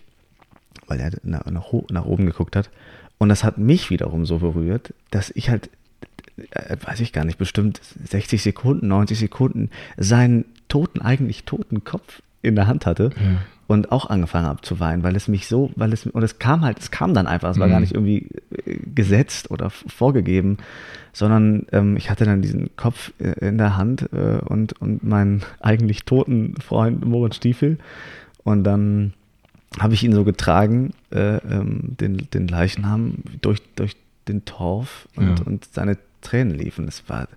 Weil 0.90 1.00
er 1.00 1.12
nach, 1.24 1.46
nach, 1.46 2.06
oben 2.06 2.26
geguckt 2.26 2.56
hat. 2.56 2.70
Und 3.18 3.30
das 3.30 3.44
hat 3.44 3.58
mich 3.58 3.90
wiederum 3.90 4.26
so 4.26 4.40
berührt, 4.40 4.94
dass 5.12 5.30
ich 5.32 5.50
halt, 5.50 5.70
äh, 6.52 6.76
weiß 6.84 7.00
ich 7.02 7.14
gar 7.14 7.26
nicht, 7.26 7.38
bestimmt 7.38 7.80
60 8.06 8.42
Sekunden, 8.42 8.88
90 8.88 9.18
Sekunden 9.20 9.70
seinen 9.98 10.46
toten, 10.68 11.02
eigentlich 11.02 11.44
toten 11.46 11.84
Kopf 11.84 12.22
in 12.42 12.56
der 12.56 12.68
Hand 12.68 12.86
hatte 12.86 13.10
Ja. 13.18 13.42
und 13.68 13.92
auch 13.92 14.10
angefangen 14.10 14.46
habe 14.48 14.62
zu 14.62 14.80
weinen, 14.80 15.04
weil 15.04 15.16
es 15.18 15.28
mich 15.28 15.48
so, 15.48 15.72
weil 15.76 15.92
es, 15.92 16.06
und 16.06 16.24
es 16.24 16.40
kam 16.40 16.62
halt, 16.62 16.80
es 16.80 16.92
kam 16.92 17.14
dann 17.14 17.28
einfach, 17.28 17.52
es 17.52 17.60
war 17.60 17.68
Mhm. 17.68 17.72
gar 17.72 17.80
nicht 17.82 17.94
irgendwie 17.94 18.30
äh, 18.66 18.80
gesetzt 18.96 19.52
oder 19.52 19.70
vorgegeben, 19.70 20.58
sondern 21.12 21.66
ähm, 21.74 21.98
ich 21.98 22.10
hatte 22.10 22.24
dann 22.24 22.42
diesen 22.42 22.70
Kopf 22.78 23.12
äh, 23.20 23.48
in 23.48 23.58
der 23.58 23.76
Hand 23.76 24.10
äh, 24.14 24.40
und, 24.46 24.74
und 24.82 25.04
meinen 25.04 25.42
eigentlich 25.60 26.06
toten 26.06 26.56
Freund 26.62 27.04
Moritz 27.06 27.36
Stiefel 27.36 27.78
und 28.44 28.64
dann 28.64 29.14
habe 29.78 29.94
ich 29.94 30.04
ihn 30.04 30.14
so 30.14 30.24
getragen, 30.24 30.94
äh, 31.12 31.38
ähm, 31.38 31.96
den, 32.00 32.28
den 32.34 32.48
Leichnam 32.48 33.16
durch, 33.42 33.62
durch 33.76 33.96
den 34.28 34.46
Torf 34.46 35.08
und, 35.16 35.40
Ja. 35.40 35.46
und 35.46 35.66
seine 35.72 35.98
Tränen 36.22 36.58
liefen. 36.58 36.86
Das 36.86 37.08
war 37.08 37.28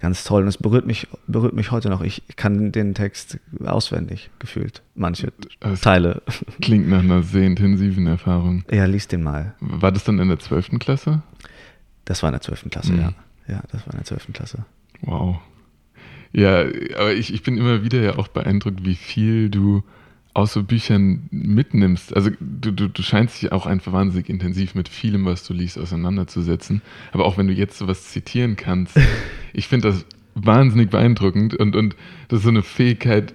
ganz 0.00 0.24
toll 0.24 0.42
und 0.42 0.48
es 0.48 0.56
berührt 0.58 0.86
mich, 0.86 1.08
berührt 1.26 1.54
mich 1.54 1.70
heute 1.70 1.90
noch. 1.90 2.02
Ich 2.02 2.22
kann 2.36 2.72
den 2.72 2.94
Text 2.94 3.38
auswendig 3.64 4.30
gefühlt, 4.38 4.82
manche 4.94 5.32
Das 5.60 5.80
Teile. 5.80 6.22
klingt 6.62 6.88
nach 6.88 7.00
einer 7.00 7.22
sehr 7.22 7.44
intensiven 7.44 8.06
Erfahrung. 8.06 8.64
Ja, 8.70 8.84
lies 8.86 9.08
den 9.08 9.22
mal. 9.22 9.54
War 9.60 9.92
das 9.92 10.04
dann 10.04 10.18
in 10.20 10.28
der 10.28 10.38
12. 10.38 10.78
Klasse? 10.78 11.22
Das 12.04 12.22
war 12.22 12.30
in 12.30 12.34
der 12.34 12.40
12. 12.42 12.70
Klasse, 12.70 12.92
Mhm. 12.92 13.00
ja. 13.00 13.12
Ja, 13.48 13.62
das 13.72 13.86
war 13.86 13.92
in 13.94 13.98
der 13.98 14.04
12. 14.04 14.32
Klasse. 14.32 14.64
Wow. 15.02 15.38
Ja, 16.32 16.60
aber 16.98 17.14
ich, 17.14 17.32
ich 17.32 17.42
bin 17.42 17.56
immer 17.56 17.82
wieder 17.82 18.00
ja 18.00 18.18
auch 18.18 18.28
beeindruckt, 18.28 18.84
wie 18.84 18.94
viel 18.94 19.48
du 19.48 19.82
aus 20.34 20.52
so 20.52 20.62
Büchern 20.62 21.28
mitnimmst. 21.30 22.14
Also 22.14 22.30
du, 22.40 22.70
du, 22.70 22.88
du 22.88 23.02
scheinst 23.02 23.42
dich 23.42 23.52
auch 23.52 23.66
einfach 23.66 23.92
wahnsinnig 23.92 24.28
intensiv 24.28 24.74
mit 24.74 24.88
vielem, 24.88 25.24
was 25.24 25.44
du 25.44 25.52
liest, 25.52 25.78
auseinanderzusetzen. 25.78 26.82
Aber 27.12 27.24
auch 27.24 27.38
wenn 27.38 27.48
du 27.48 27.52
jetzt 27.52 27.78
sowas 27.78 28.08
zitieren 28.08 28.56
kannst, 28.56 28.96
ich 29.52 29.66
finde 29.68 29.88
das 29.88 30.06
wahnsinnig 30.34 30.90
beeindruckend 30.90 31.54
und, 31.54 31.74
und 31.74 31.96
das 32.28 32.38
ist 32.38 32.44
so 32.44 32.50
eine 32.50 32.62
Fähigkeit, 32.62 33.34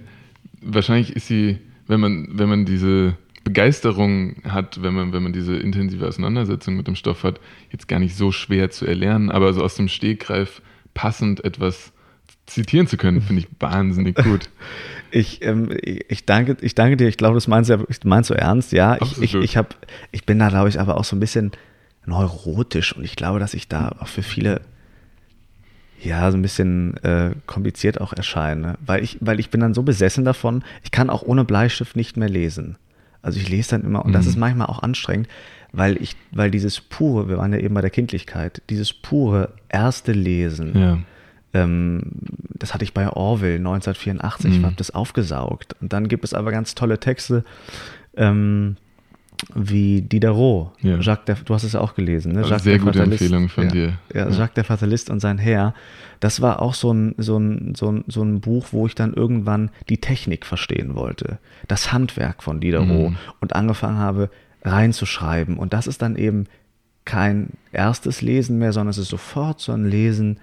wahrscheinlich 0.62 1.14
ist 1.14 1.26
sie, 1.26 1.58
wenn 1.86 2.00
man, 2.00 2.28
wenn 2.32 2.48
man 2.48 2.64
diese 2.64 3.16
Begeisterung 3.44 4.36
hat, 4.44 4.82
wenn 4.82 4.94
man, 4.94 5.12
wenn 5.12 5.22
man 5.22 5.34
diese 5.34 5.56
intensive 5.56 6.06
Auseinandersetzung 6.06 6.76
mit 6.76 6.86
dem 6.86 6.96
Stoff 6.96 7.24
hat, 7.24 7.40
jetzt 7.70 7.88
gar 7.88 7.98
nicht 7.98 8.16
so 8.16 8.32
schwer 8.32 8.70
zu 8.70 8.86
erlernen, 8.86 9.30
aber 9.30 9.52
so 9.52 9.62
aus 9.62 9.74
dem 9.74 9.88
Stegreif 9.88 10.62
passend 10.94 11.44
etwas 11.44 11.92
zitieren 12.46 12.86
zu 12.86 12.96
können, 12.96 13.20
finde 13.20 13.42
ich 13.42 13.48
wahnsinnig 13.60 14.16
gut. 14.16 14.48
Ich, 15.16 15.42
ähm, 15.44 15.68
ich, 15.80 16.26
danke, 16.26 16.56
ich 16.60 16.74
danke 16.74 16.96
dir. 16.96 17.06
Ich 17.06 17.16
glaube, 17.16 17.34
das 17.36 17.46
meinst 17.46 17.70
du, 17.70 17.84
meinst 18.04 18.30
du 18.30 18.34
ernst. 18.34 18.72
Ja, 18.72 18.96
ich, 19.00 19.22
ich, 19.22 19.34
ich, 19.34 19.56
hab, 19.56 19.76
ich 20.10 20.26
bin 20.26 20.40
da, 20.40 20.48
glaube 20.48 20.68
ich, 20.68 20.80
aber 20.80 20.96
auch 20.96 21.04
so 21.04 21.14
ein 21.14 21.20
bisschen 21.20 21.52
neurotisch 22.04 22.94
und 22.96 23.04
ich 23.04 23.14
glaube, 23.16 23.38
dass 23.38 23.54
ich 23.54 23.68
da 23.68 23.94
auch 24.00 24.08
für 24.08 24.22
viele 24.22 24.60
ja 26.02 26.30
so 26.30 26.36
ein 26.36 26.42
bisschen 26.42 26.96
äh, 27.04 27.30
kompliziert 27.46 28.00
auch 28.00 28.12
erscheine, 28.12 28.76
weil 28.84 29.02
ich, 29.02 29.16
weil 29.20 29.40
ich 29.40 29.50
bin 29.50 29.60
dann 29.60 29.72
so 29.72 29.82
besessen 29.82 30.24
davon. 30.24 30.62
Ich 30.82 30.90
kann 30.90 31.08
auch 31.08 31.22
ohne 31.22 31.44
Bleistift 31.44 31.96
nicht 31.96 32.16
mehr 32.16 32.28
lesen. 32.28 32.76
Also 33.22 33.38
ich 33.40 33.48
lese 33.48 33.70
dann 33.70 33.84
immer 33.84 34.04
und 34.04 34.12
das 34.12 34.24
Mhm. 34.24 34.30
ist 34.30 34.36
manchmal 34.36 34.66
auch 34.66 34.82
anstrengend, 34.82 35.28
weil 35.72 35.96
ich, 36.02 36.14
weil 36.32 36.50
dieses 36.50 36.80
pure, 36.80 37.28
wir 37.28 37.38
waren 37.38 37.52
ja 37.54 37.58
eben 37.60 37.72
bei 37.74 37.80
der 37.80 37.90
Kindlichkeit, 37.90 38.60
dieses 38.68 38.92
pure 38.92 39.50
erste 39.70 40.12
Lesen. 40.12 40.78
Ja. 40.78 40.98
Ähm, 41.54 42.02
das 42.58 42.74
hatte 42.74 42.84
ich 42.84 42.92
bei 42.94 43.08
Orwell 43.08 43.56
1984, 43.58 44.50
Mhm. 44.50 44.56
ich 44.58 44.64
habe 44.64 44.74
das 44.76 44.90
aufgesaugt. 44.92 45.74
Und 45.80 45.92
dann 45.92 46.08
gibt 46.08 46.24
es 46.24 46.34
aber 46.34 46.50
ganz 46.50 46.74
tolle 46.74 46.98
Texte, 47.00 47.44
ähm, 48.16 48.76
wie 49.54 50.00
Diderot, 50.02 50.70
Ja. 50.80 50.98
Jacques 51.00 51.24
der, 51.26 51.34
du 51.44 51.54
hast 51.54 51.64
es 51.64 51.72
ja 51.74 51.80
auch 51.80 51.94
gelesen, 51.94 52.32
ne? 52.32 52.38
Also 52.38 52.50
Jacques 52.50 52.64
sehr 52.64 52.78
gute 52.78 52.98
Fatalist. 52.98 53.22
Empfehlung 53.22 53.48
von 53.48 53.64
ja. 53.64 53.70
dir. 53.70 53.98
Ja, 54.14 54.28
Ja. 54.28 54.30
Jacques 54.30 54.54
der 54.54 54.64
Fatalist 54.64 55.10
und 55.10 55.20
sein 55.20 55.38
Herr. 55.38 55.74
Das 56.20 56.40
war 56.40 56.62
auch 56.62 56.74
so 56.74 56.92
ein, 56.92 57.14
so, 57.18 57.36
ein, 57.38 57.74
so, 57.76 57.90
ein, 57.90 58.04
so 58.06 58.22
ein 58.22 58.40
Buch, 58.40 58.68
wo 58.70 58.86
ich 58.86 58.94
dann 58.94 59.12
irgendwann 59.12 59.70
die 59.88 59.98
Technik 59.98 60.46
verstehen 60.46 60.94
wollte. 60.94 61.38
Das 61.68 61.92
Handwerk 61.92 62.42
von 62.42 62.60
Diderot 62.60 63.10
Mhm. 63.10 63.16
und 63.40 63.54
angefangen 63.54 63.98
habe, 63.98 64.30
reinzuschreiben. 64.62 65.58
Und 65.58 65.72
das 65.72 65.86
ist 65.86 66.00
dann 66.02 66.16
eben 66.16 66.44
kein 67.04 67.50
erstes 67.72 68.22
Lesen 68.22 68.58
mehr, 68.58 68.72
sondern 68.72 68.90
es 68.90 68.98
ist 68.98 69.08
sofort 69.10 69.60
so 69.60 69.72
ein 69.72 69.84
Lesen, 69.84 70.38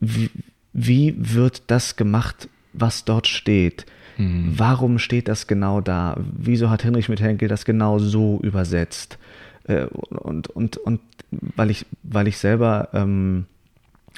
wie, 0.00 0.30
wie 0.72 1.14
wird 1.16 1.62
das 1.68 1.96
gemacht, 1.96 2.48
was 2.72 3.04
dort 3.04 3.26
steht? 3.26 3.86
Mhm. 4.16 4.54
Warum 4.56 4.98
steht 4.98 5.28
das 5.28 5.46
genau 5.46 5.80
da? 5.80 6.16
Wieso 6.36 6.70
hat 6.70 6.82
Hinrich 6.82 7.08
mit 7.08 7.20
Henkel 7.20 7.48
das 7.48 7.64
genau 7.64 7.98
so 7.98 8.40
übersetzt? 8.42 9.18
äh, 9.64 9.86
und, 9.86 10.48
und, 10.48 10.76
und 10.78 11.00
weil 11.30 11.70
ich, 11.70 11.86
weil 12.02 12.28
ich 12.28 12.38
selber 12.38 12.88
ähm, 12.92 13.46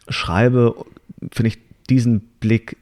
schreibe, 0.08 0.74
finde 1.32 1.48
ich 1.48 1.58
diesen 1.88 2.20
Blick 2.40 2.76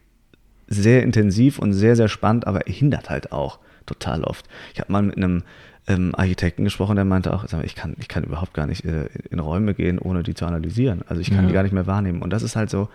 sehr 0.67 1.03
intensiv 1.03 1.59
und 1.59 1.73
sehr, 1.73 1.95
sehr 1.95 2.09
spannend, 2.09 2.47
aber 2.47 2.67
er 2.67 2.73
hindert 2.73 3.11
halt 3.11 3.33
auch 3.33 3.59
total 3.87 4.25
oft. 4.25 4.47
Ich 4.73 4.81
habe 4.81 4.91
mal 4.91 5.03
mit 5.03 5.17
einem 5.17 5.43
ähm, 5.87 6.15
Architekten 6.17 6.65
gesprochen, 6.65 6.97
der 6.97 7.05
meinte 7.05 7.33
auch, 7.35 7.45
ich 7.63 7.75
kann, 7.75 7.95
ich 8.01 8.09
kann 8.09 8.25
überhaupt 8.25 8.55
gar 8.55 8.67
nicht 8.67 8.85
äh, 8.85 9.07
in 9.31 9.39
Räume 9.39 9.75
gehen, 9.75 9.99
ohne 9.99 10.23
die 10.23 10.35
zu 10.35 10.47
analysieren. 10.47 11.03
Also 11.09 11.21
ich 11.21 11.29
kann 11.31 11.43
Ja. 11.43 11.49
die 11.49 11.53
gar 11.53 11.63
nicht 11.63 11.73
mehr 11.73 11.87
wahrnehmen. 11.87 12.23
Und 12.23 12.31
das 12.31 12.43
ist 12.43 12.57
halt 12.57 12.71
so, 12.71 12.89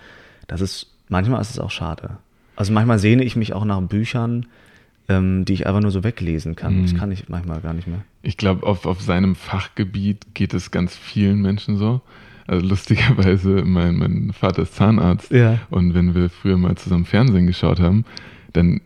das 0.47 0.61
ist, 0.61 0.87
manchmal 1.07 1.39
ist 1.41 1.51
es 1.51 1.59
auch 1.59 1.71
schade. 1.71 2.17
Also 2.55 2.73
manchmal 2.73 2.99
sehne 2.99 3.23
ich 3.23 3.35
mich 3.35 3.53
auch 3.53 3.63
nach 3.65 3.79
Büchern, 3.81 4.47
ähm, 5.07 5.45
die 5.45 5.53
ich 5.53 5.67
einfach 5.67 5.81
nur 5.81 5.91
so 5.91 6.03
weglesen 6.03 6.55
kann. 6.55 6.81
Das 6.81 6.93
Mhm. 6.93 6.97
kann 6.97 7.11
ich 7.11 7.29
manchmal 7.29 7.61
gar 7.61 7.73
nicht 7.73 7.87
mehr. 7.87 8.01
Ich 8.23 8.37
glaube, 8.37 8.65
auf, 8.65 8.85
auf 8.85 9.01
seinem 9.01 9.35
Fachgebiet 9.35 10.33
geht 10.33 10.53
es 10.53 10.71
ganz 10.71 10.95
vielen 10.95 11.41
Menschen 11.41 11.77
so. 11.77 12.01
Also 12.47 12.65
lustigerweise, 12.67 13.63
mein, 13.63 13.95
mein 13.97 14.33
Vater 14.33 14.63
ist 14.63 14.75
Zahnarzt. 14.75 15.31
Ja. 15.31 15.59
Und 15.69 15.93
wenn 15.93 16.15
wir 16.15 16.29
früher 16.29 16.57
mal 16.57 16.75
zusammen 16.75 17.05
Fernsehen 17.05 17.45
geschaut 17.47 17.79
haben, 17.79 18.05
dann 18.53 18.81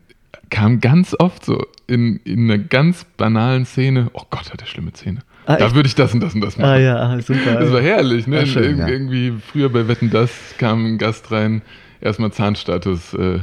kam 0.54 0.80
ganz 0.80 1.16
oft 1.18 1.44
so 1.44 1.66
in, 1.88 2.18
in 2.26 2.50
einer 2.50 2.60
ganz 2.60 3.06
banalen 3.18 3.66
Szene, 3.66 4.12
oh 4.14 4.22
Gott, 4.30 4.54
hat 4.54 4.62
er 4.62 4.68
schlimme 4.68 4.94
Zähne. 4.94 5.22
Ah, 5.48 5.58
da 5.58 5.66
echt? 5.66 5.76
würde 5.76 5.88
ich 5.88 5.96
das 5.96 6.14
und 6.14 6.20
das 6.22 6.36
und 6.36 6.42
das 6.42 6.58
machen. 6.58 6.70
Ah 6.70 6.78
ja, 6.78 6.96
ah, 6.96 7.20
super. 7.22 7.56
Das 7.56 7.72
war 7.72 7.82
herrlich, 7.82 8.28
ne? 8.28 8.42
Ah, 8.42 8.46
schön, 8.46 8.78
Ir 8.78 8.78
ja. 8.78 8.88
Irgendwie 8.88 9.34
früher 9.46 9.70
bei 9.70 9.88
Wetten 9.88 10.12
Das 10.12 10.32
kam 10.60 10.86
ein 10.86 10.98
Gast 11.00 11.32
rein, 11.32 11.64
erstmal 12.02 12.32
Zahnstatus 12.32 13.16
äh, 13.16 13.40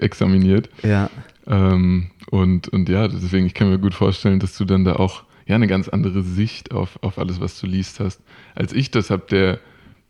examiniert. 0.00 0.68
ja, 0.82 1.08
Ähm, 1.46 2.10
und, 2.30 2.68
und 2.68 2.88
ja, 2.90 3.08
deswegen, 3.08 3.46
ich 3.46 3.54
kann 3.54 3.70
mir 3.70 3.78
gut 3.78 3.94
vorstellen, 3.94 4.38
dass 4.38 4.56
du 4.58 4.66
dann 4.66 4.84
da 4.84 4.96
auch 4.96 5.24
ja 5.46 5.54
eine 5.54 5.66
ganz 5.66 5.88
andere 5.88 6.22
Sicht 6.22 6.72
auf, 6.72 6.98
auf 7.02 7.18
alles, 7.18 7.40
was 7.40 7.58
du 7.58 7.66
liest 7.66 8.00
hast, 8.00 8.20
als 8.54 8.74
ich 8.74 8.90
das 8.90 9.08
habe, 9.08 9.24
der 9.30 9.60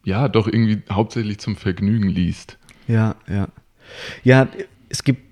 ja 0.02 0.28
doch 0.28 0.48
irgendwie 0.48 0.82
hauptsächlich 0.90 1.38
zum 1.38 1.54
Vergnügen 1.54 2.08
liest. 2.08 2.58
ja, 2.88 3.14
ja. 3.28 3.46
Ja, 4.24 4.48
es 4.88 5.04
gibt 5.04 5.25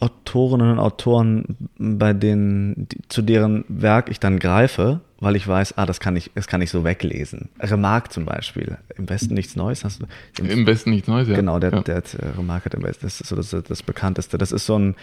Autorinnen 0.00 0.72
und 0.72 0.78
Autoren, 0.78 1.56
bei 1.78 2.12
denen, 2.12 2.88
die, 2.88 2.98
zu 3.08 3.22
deren 3.22 3.64
Werk 3.68 4.10
ich 4.10 4.20
dann 4.20 4.38
greife, 4.38 5.00
weil 5.20 5.36
ich 5.36 5.46
weiß, 5.48 5.78
ah, 5.78 5.86
das 5.86 6.00
kann 6.00 6.16
ich, 6.16 6.30
das 6.34 6.46
kann 6.46 6.60
ich 6.60 6.70
so 6.70 6.84
weglesen. 6.84 7.48
Remarque 7.60 8.10
zum 8.10 8.26
Beispiel. 8.26 8.76
Im 8.96 9.08
Westen 9.08 9.34
nichts 9.34 9.56
Neues. 9.56 9.84
Hast 9.84 10.02
du, 10.02 10.44
Im 10.44 10.64
Besten 10.64 10.90
nichts 10.90 11.08
Neues, 11.08 11.28
ja. 11.28 11.36
Genau, 11.36 11.58
der, 11.58 11.72
ja. 11.72 11.80
der 11.80 11.96
äh, 11.96 12.28
Remarque 12.36 12.66
hat 12.66 12.74
am 12.74 12.82
besten, 12.82 13.06
das 13.06 13.20
ist 13.20 13.28
so 13.28 13.36
das, 13.36 13.50
das 13.50 13.82
bekannteste. 13.82 14.36
Das 14.36 14.52
ist 14.52 14.66
so 14.66 14.78
ein, 14.78 14.94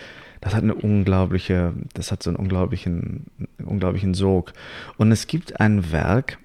das 0.42 0.54
hat 0.54 0.64
eine 0.64 0.76
unglaubliche, 0.76 1.74
das 1.94 2.12
hat 2.12 2.22
so 2.22 2.30
einen 2.30 2.38
unglaublichen, 2.38 3.26
unglaublichen 3.66 4.14
Sog. 4.14 4.54
Und 4.98 5.12
es 5.12 5.28
gibt 5.28 5.60
ein 5.60 5.92
Werk, 5.92 6.38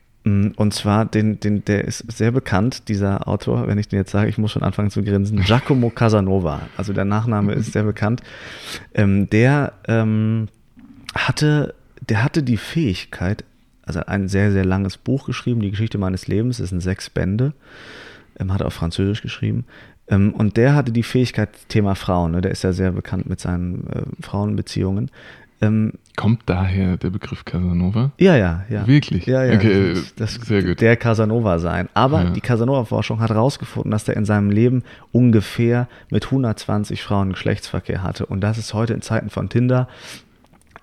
und 0.57 0.75
zwar, 0.75 1.05
den, 1.05 1.41
den, 1.41 1.65
der 1.65 1.85
ist 1.85 2.05
sehr 2.11 2.31
bekannt, 2.33 2.89
dieser 2.89 3.29
Autor, 3.29 3.67
wenn 3.67 3.79
ich 3.79 3.89
den 3.89 3.99
jetzt 3.99 4.11
sage, 4.11 4.29
ich 4.29 4.39
muss 4.39 4.53
schon 4.53 4.63
anfangen 4.63 4.91
zu 4.91 5.03
grinsen, 5.03 5.41
Giacomo 5.43 5.91
Casanova. 5.91 6.63
Also 6.77 6.93
der 6.93 7.05
Nachname 7.05 7.53
ist 7.53 7.73
sehr 7.73 7.85
bekannt. 7.85 8.23
Ähm, 8.95 9.31
der 9.31 9.75
ähm, 9.87 10.49
hatte, 11.15 11.75
der 12.09 12.25
hatte 12.25 12.43
die 12.43 12.57
Fähigkeit, 12.57 13.45
also 13.83 14.01
ein 14.01 14.29
sehr, 14.29 14.53
sehr 14.53 14.65
langes 14.65 14.97
Buch 14.97 15.27
geschrieben, 15.27 15.61
die 15.61 15.71
Geschichte 15.71 15.99
meines 15.99 16.27
Lebens, 16.27 16.59
das 16.59 16.71
sind 16.71 16.81
sechs 16.81 17.11
Bände, 17.11 17.53
ähm, 18.39 18.53
hat 18.53 18.61
er 18.61 18.67
auf 18.67 18.75
Französisch 18.75 19.23
geschrieben. 19.23 19.65
Ähm, 20.09 20.35
und 20.35 20.57
der 20.57 20.75
hatte 20.75 20.93
die 20.93 21.03
Fähigkeit, 21.03 21.51
Thema 21.69 21.95
Frauen, 21.95 22.33
ne, 22.33 22.41
der 22.41 22.51
ist 22.51 22.65
ja 22.65 22.73
sehr 22.73 22.93
bekannt 22.93 23.29
mit 23.29 23.41
seinen 23.41 23.87
äh, 23.89 24.03
Frauenbeziehungen. 24.23 25.11
Ähm, 25.61 25.95
Kommt 26.17 26.43
daher 26.47 26.97
der 26.97 27.11
Begriff 27.11 27.45
Casanova? 27.45 28.13
ja, 28.19 28.37
ja, 28.37 28.65
ja. 28.71 28.87
Wirklich? 28.87 29.27
Ja, 29.27 29.45
ja. 29.45 29.55
Okay, 29.57 29.95
das, 30.17 30.35
sehr 30.35 30.63
gut. 30.63 30.81
Der 30.81 30.97
Casanova 30.97 31.59
sein. 31.59 31.89
Aber 31.95 32.23
Ja. 32.25 32.31
die 32.31 32.41
Casanova-Forschung 32.41 33.21
hat 33.21 33.31
herausgefunden, 33.31 33.91
dass 33.91 34.05
der 34.05 34.17
in 34.17 34.25
seinem 34.25 34.51
Leben 34.51 34.85
ungefähr 35.13 35.89
mit 36.11 36.27
120 36.27 37.03
Frauen 37.03 37.31
Geschlechtsverkehr 37.33 38.03
hatte. 38.05 38.27
Und 38.27 38.41
das 38.41 38.57
ist 38.59 38.73
heute 38.75 38.95
in 38.95 39.03
Zeiten 39.03 39.31
von 39.31 39.49
Tinder 39.49 39.89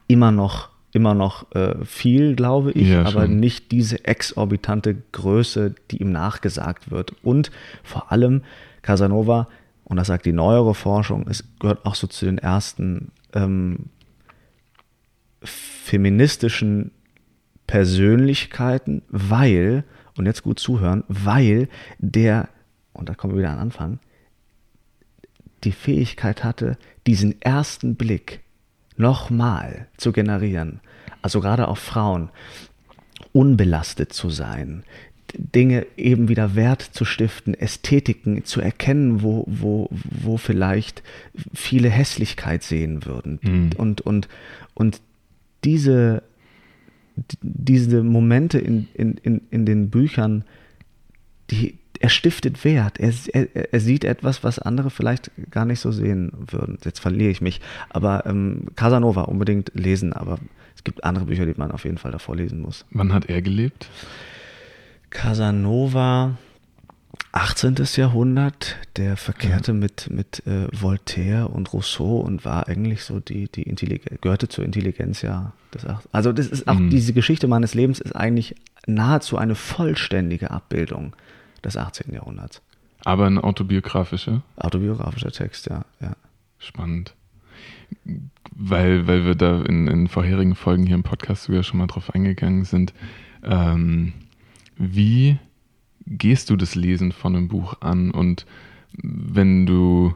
immer 0.08 0.32
noch, 0.32 0.70
immer 0.92 1.14
noch 1.14 1.52
äh, 1.56 1.76
viel, 1.86 2.36
glaube 2.36 2.72
ich, 2.74 2.90
Ja, 2.90 3.02
aber 3.02 3.24
schon. 3.26 3.40
nicht 3.40 3.72
diese 3.72 4.04
exorbitante 4.06 4.96
Größe, 5.14 5.74
die 5.92 5.98
ihm 6.02 6.12
nachgesagt 6.12 6.92
wird. 6.92 7.14
Und 7.24 7.50
vor 7.84 8.12
allem 8.12 8.42
Casanova, 8.82 9.48
und 9.86 9.98
das 9.98 10.08
sagt 10.08 10.26
die 10.26 10.34
neuere 10.34 10.74
Forschung, 10.76 11.26
es 11.30 11.44
gehört 11.60 11.86
auch 11.86 11.96
so 11.96 12.08
zu 12.08 12.26
den 12.26 12.38
ersten 12.38 13.12
ähm, 13.34 13.88
feministischen 15.46 16.92
Persönlichkeiten, 17.68 19.02
weil, 19.10 19.84
und 20.18 20.26
jetzt 20.26 20.44
gut 20.44 20.60
zuhören, 20.60 21.04
weil 21.08 21.68
der, 21.98 22.50
und 22.94 23.10
da 23.10 23.16
kommen 23.16 23.34
wir 23.34 23.40
wieder 23.40 23.50
an 23.50 23.58
den 23.58 23.62
Anfang, 23.62 24.00
die 25.64 25.72
Fähigkeit 25.72 26.44
hatte, 26.44 26.78
diesen 27.08 27.42
ersten 27.42 27.96
Blick 27.96 28.42
nochmal 28.98 29.88
zu 29.98 30.12
generieren. 30.12 30.80
Also 31.22 31.42
gerade 31.42 31.68
auf 31.68 31.80
Frauen, 31.80 32.30
unbelastet 33.34 34.14
zu 34.14 34.30
sein, 34.30 34.84
Dinge 35.34 35.86
eben 35.98 36.30
wieder 36.30 36.56
Wert 36.56 36.82
zu 36.82 37.04
stiften, 37.04 37.54
Ästhetiken 37.54 38.46
zu 38.46 38.62
erkennen, 38.62 39.22
wo, 39.22 39.44
wo, 39.48 39.90
wo 39.92 40.38
vielleicht 40.38 41.04
viele 41.54 41.90
Hässlichkeit 41.90 42.64
sehen 42.64 43.06
würden. 43.06 43.40
Mhm. 43.42 43.72
Und, 43.76 44.02
und, 44.02 44.30
und 44.74 45.02
diese, 45.66 46.24
diese 47.42 48.04
Momente 48.04 48.60
in, 48.60 48.88
in, 48.94 49.18
in, 49.18 49.42
in 49.50 49.66
den 49.66 49.90
Büchern, 49.90 50.44
die, 51.50 51.78
er 52.00 52.10
stiftet 52.10 52.64
Wert. 52.64 53.00
Er, 53.00 53.14
er, 53.34 53.74
er 53.74 53.80
sieht 53.80 54.04
etwas, 54.04 54.44
was 54.44 54.60
andere 54.60 54.90
vielleicht 54.90 55.32
gar 55.50 55.66
nicht 55.66 55.80
so 55.80 55.92
sehen 55.92 56.32
würden. 56.36 56.78
Jetzt 56.84 57.00
verliere 57.00 57.32
ich 57.32 57.42
mich. 57.42 57.62
Aber 57.90 58.26
ähm, 58.26 58.68
Casanova 58.76 59.24
unbedingt 59.24 59.72
lesen, 59.74 60.14
aber 60.14 60.40
es 60.76 60.84
gibt 60.84 61.04
andere 61.04 61.26
Bücher, 61.26 61.46
die 61.46 61.54
man 61.58 61.72
auf 61.72 61.86
jeden 61.86 61.98
Fall 61.98 62.12
davor 62.12 62.36
lesen 62.36 62.62
muss. 62.62 62.86
Wann 62.92 63.14
hat 63.14 63.30
er 63.30 63.42
gelebt? 63.42 63.90
Casanova, 65.10 66.38
18. 67.36 67.76
Jahrhundert, 67.98 68.78
der 68.96 69.18
verkehrte 69.18 69.74
mit, 69.74 70.10
mit 70.10 70.46
äh, 70.48 70.68
Voltaire 70.72 71.50
und 71.50 71.74
Rousseau 71.74 72.20
und 72.20 72.46
war 72.46 72.70
eigentlich 72.70 73.04
so 73.04 73.20
die, 73.20 73.50
die 73.52 73.64
Intelligenz, 73.64 74.22
gehörte 74.22 74.48
zur 74.48 74.64
Intelligenz 74.64 75.22
ja 75.22 75.52
des 75.74 75.86
18. 75.86 76.10
Also 76.14 76.32
das 76.32 76.48
ist 76.48 76.66
auch, 76.70 76.76
Mhm. 76.76 76.90
diese 76.90 77.12
Geschichte 77.12 77.48
meines 77.48 77.74
Lebens 77.74 78.00
ist 78.00 78.16
eigentlich 78.16 78.56
nahezu 78.88 79.38
eine 79.38 79.56
vollständige 79.56 80.50
Abbildung 80.50 81.14
des 81.62 81.76
18. 81.76 82.14
Jahrhunderts. 82.14 82.62
Aber 83.04 83.26
ein 83.28 83.38
autobiografischer? 83.38 84.42
Autobiografischer 84.56 85.32
Text, 85.32 85.68
ja, 85.68 85.84
ja. 86.00 86.16
Spannend. 86.58 87.16
Weil, 88.56 89.08
weil 89.08 89.26
wir 89.26 89.36
da 89.36 89.62
in, 89.62 89.88
in 89.88 90.08
vorherigen 90.08 90.56
Folgen 90.56 90.86
hier 90.86 90.96
im 90.96 91.04
Podcast 91.04 91.44
sogar 91.44 91.64
schon 91.64 91.80
mal 91.80 91.88
drauf 91.88 92.16
eingegangen 92.16 92.64
sind. 92.64 92.94
Ähm, 93.44 94.14
wie 94.78 95.38
gehst 96.08 96.50
du 96.50 96.56
das 96.56 96.76
Lesen 96.76 97.12
von 97.12 97.36
einem 97.36 97.48
Buch 97.48 97.82
an? 97.82 98.12
Und 98.12 98.46
wenn 98.94 99.66
du, 99.66 100.14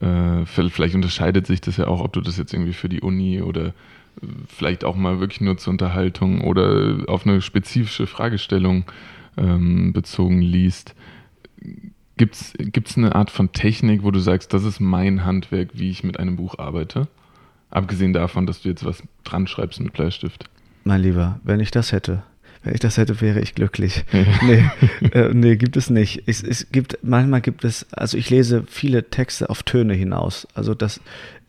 äh, 0.00 0.44
vielleicht 0.46 0.94
unterscheidet 0.94 1.46
sich 1.46 1.60
das 1.60 1.76
ja 1.76 1.86
auch, 1.86 2.00
ob 2.00 2.12
du 2.12 2.20
das 2.20 2.36
jetzt 2.36 2.52
irgendwie 2.52 2.72
für 2.72 2.88
die 2.88 3.00
Uni 3.00 3.42
oder 3.42 3.74
vielleicht 4.48 4.84
auch 4.84 4.96
mal 4.96 5.20
wirklich 5.20 5.40
nur 5.40 5.56
zur 5.58 5.72
Unterhaltung 5.72 6.40
oder 6.42 7.04
auf 7.06 7.26
eine 7.26 7.40
spezifische 7.40 8.06
Fragestellung 8.06 8.84
ähm, 9.36 9.92
bezogen 9.92 10.40
liest. 10.40 10.94
Gibt 12.16 12.34
es 12.34 12.96
eine 12.96 13.14
Art 13.14 13.30
von 13.30 13.52
Technik, 13.52 14.02
wo 14.02 14.10
du 14.10 14.18
sagst, 14.18 14.52
das 14.52 14.64
ist 14.64 14.80
mein 14.80 15.24
Handwerk, 15.24 15.70
wie 15.74 15.90
ich 15.90 16.02
mit 16.02 16.18
einem 16.18 16.36
Buch 16.36 16.58
arbeite? 16.58 17.06
Abgesehen 17.70 18.12
davon, 18.12 18.46
dass 18.46 18.62
du 18.62 18.68
jetzt 18.68 18.84
was 18.84 19.02
dran 19.24 19.46
schreibst 19.46 19.80
mit 19.80 19.92
Bleistift. 19.92 20.46
Mein 20.84 21.02
Lieber, 21.02 21.38
wenn 21.44 21.60
ich 21.60 21.70
das 21.70 21.92
hätte, 21.92 22.24
wenn 22.62 22.74
ich 22.74 22.80
das 22.80 22.96
hätte, 22.96 23.20
wäre 23.20 23.40
ich 23.40 23.54
glücklich. 23.54 24.04
Ja. 24.12 24.24
nee, 24.42 24.64
äh, 25.12 25.32
nee, 25.32 25.56
gibt 25.56 25.76
es 25.76 25.90
nicht. 25.90 26.22
Es, 26.26 26.42
es 26.42 26.70
gibt, 26.72 26.98
manchmal 27.02 27.40
gibt 27.40 27.64
es, 27.64 27.86
also 27.92 28.16
ich 28.16 28.30
lese 28.30 28.64
viele 28.68 29.10
Texte 29.10 29.48
auf 29.50 29.62
Töne 29.62 29.94
hinaus. 29.94 30.46
Also 30.54 30.74
das, 30.74 30.98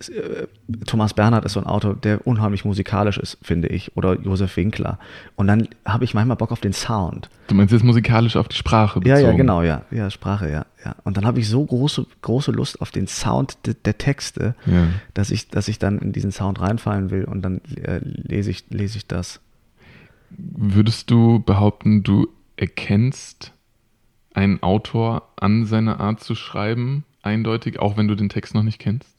äh, 0.09 0.47
Thomas 0.85 1.13
Bernhard 1.13 1.45
ist 1.45 1.53
so 1.53 1.59
ein 1.59 1.65
Autor, 1.65 1.95
der 1.95 2.25
unheimlich 2.27 2.63
musikalisch 2.63 3.17
ist, 3.17 3.37
finde 3.41 3.67
ich, 3.69 3.95
oder 3.97 4.19
Josef 4.19 4.55
Winkler. 4.57 4.99
Und 5.35 5.47
dann 5.47 5.67
habe 5.85 6.03
ich 6.03 6.13
manchmal 6.13 6.37
Bock 6.37 6.51
auf 6.51 6.61
den 6.61 6.73
Sound. 6.73 7.29
Du 7.47 7.55
meinst 7.55 7.73
jetzt 7.73 7.83
musikalisch 7.83 8.35
auf 8.35 8.47
die 8.47 8.55
Sprache 8.57 8.99
Ja, 9.03 9.15
bezogen? 9.15 9.31
ja, 9.31 9.37
genau, 9.37 9.61
ja, 9.63 9.81
ja, 9.91 10.09
Sprache, 10.11 10.49
ja, 10.49 10.65
ja. 10.85 10.95
Und 11.03 11.17
dann 11.17 11.25
habe 11.25 11.39
ich 11.39 11.49
so 11.49 11.65
große, 11.65 12.05
große 12.21 12.51
Lust 12.51 12.79
auf 12.81 12.91
den 12.91 13.07
Sound 13.07 13.57
de, 13.65 13.75
der 13.83 13.97
Texte, 13.97 14.53
Ja. 14.65 14.87
dass 15.15 15.31
ich, 15.31 15.49
dass 15.49 15.67
ich 15.67 15.79
dann 15.79 15.97
in 15.99 16.11
diesen 16.13 16.31
Sound 16.31 16.61
reinfallen 16.61 17.09
will 17.09 17.23
und 17.25 17.41
dann 17.41 17.61
äh, 17.83 17.99
lese 18.03 18.51
ich, 18.51 18.65
lese 18.69 18.97
ich 18.97 19.07
das. 19.07 19.41
Würdest 20.37 21.09
du 21.11 21.39
behaupten, 21.39 22.03
du 22.03 22.27
erkennst 22.57 23.53
einen 24.33 24.61
Autor 24.63 25.29
an 25.37 25.65
seiner 25.65 25.99
Art 25.99 26.21
zu 26.21 26.35
schreiben, 26.35 27.03
eindeutig, 27.21 27.79
auch 27.79 27.97
wenn 27.97 28.07
du 28.07 28.15
den 28.15 28.29
Text 28.29 28.53
noch 28.53 28.63
nicht 28.63 28.79
kennst? 28.79 29.09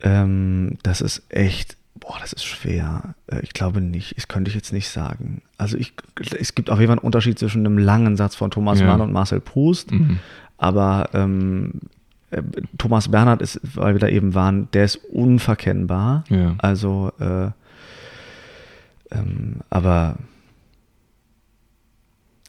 Ähm, 0.00 0.78
das 0.82 1.00
ist 1.00 1.22
echt 1.28 1.76
Boah, 2.02 2.16
das 2.20 2.32
ist 2.32 2.44
schwer. 2.44 3.14
Äh, 3.28 3.40
ich 3.42 3.52
glaube 3.52 3.80
nicht. 3.80 4.16
Das 4.16 4.26
könnte 4.26 4.48
ich 4.48 4.56
jetzt 4.56 4.72
nicht 4.72 4.88
sagen. 4.88 5.42
Also 5.56 5.76
ich, 5.76 5.92
es 6.36 6.54
gibt 6.56 6.68
auf 6.68 6.80
jeden 6.80 6.88
Fall 6.88 6.98
einen 6.98 7.04
Unterschied 7.06 7.38
zwischen 7.38 7.64
einem 7.64 7.78
langen 7.78 8.16
Satz 8.16 8.34
von 8.34 8.50
Thomas 8.50 8.80
Ja. 8.80 8.86
Mann 8.86 9.00
und 9.00 9.12
Marcel 9.12 9.38
Proust. 9.38 9.92
Mhm. 9.92 10.18
Aber 10.58 11.10
ähm, 11.12 11.74
äh, 12.30 12.42
Thomas 12.76 13.08
Bernhard 13.08 13.40
ist, 13.40 13.60
weil 13.62 13.94
wir 13.94 14.00
da 14.00 14.08
eben 14.08 14.34
waren, 14.34 14.68
der 14.72 14.84
ist 14.84 14.96
unverkennbar. 14.96 16.24
Ja. 16.28 16.56
Also, 16.58 17.12
äh, 17.20 17.50
ähm, 19.12 19.56
aber 19.70 20.16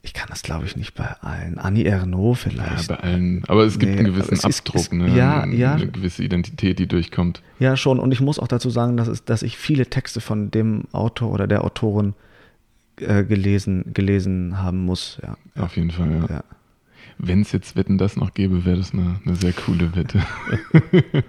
ich 0.05 0.13
kann 0.13 0.27
das, 0.29 0.41
glaube 0.43 0.65
ich, 0.65 0.75
nicht 0.75 0.95
bei 0.95 1.05
allen. 1.21 1.57
Annie 1.57 1.85
Ernaux 1.85 2.43
Ja, 2.43 2.49
vielleicht. 2.51 2.87
bei 2.89 2.95
allen. 2.97 3.43
Aber 3.47 3.63
es 3.63 3.79
gibt 3.79 3.93
Nee, 3.93 3.99
einen 3.99 4.07
gewissen 4.13 4.33
es 4.33 4.43
Abdruck, 4.43 4.75
es- 4.81 4.91
ne? 4.91 5.07
ja, 5.15 5.45
ja. 5.47 5.75
Eine 5.75 5.87
gewisse 5.87 6.23
Identität, 6.23 6.77
die 6.79 6.87
durchkommt. 6.87 7.41
Ja, 7.59 7.77
schon. 7.77 7.99
Und 7.99 8.11
ich 8.11 8.19
muss 8.19 8.37
auch 8.37 8.47
dazu 8.49 8.69
sagen, 8.69 8.97
dass, 8.97 9.07
es, 9.07 9.23
dass 9.23 9.43
ich 9.43 9.57
viele 9.57 9.85
Texte 9.87 10.19
von 10.19 10.51
dem 10.51 10.83
Autor 10.91 11.31
oder 11.31 11.47
der 11.47 11.63
Autorin 11.63 12.13
äh, 12.97 13.23
gelesen, 13.23 13.93
gelesen 13.93 14.57
haben 14.61 14.83
muss. 14.85 15.19
Ja. 15.23 15.37
Auf 15.63 15.77
jeden 15.77 15.91
Fall, 15.91 16.11
ja. 16.11 16.35
Ja. 16.35 16.43
Wenn 17.17 17.41
es 17.41 17.51
jetzt 17.53 17.75
Wetten 17.77 17.97
das 17.97 18.17
noch 18.17 18.33
gäbe, 18.33 18.65
wäre 18.65 18.77
das 18.77 18.91
eine, 18.93 19.21
eine 19.25 19.35
sehr 19.35 19.53
coole 19.53 19.95
Wette. 19.95 20.21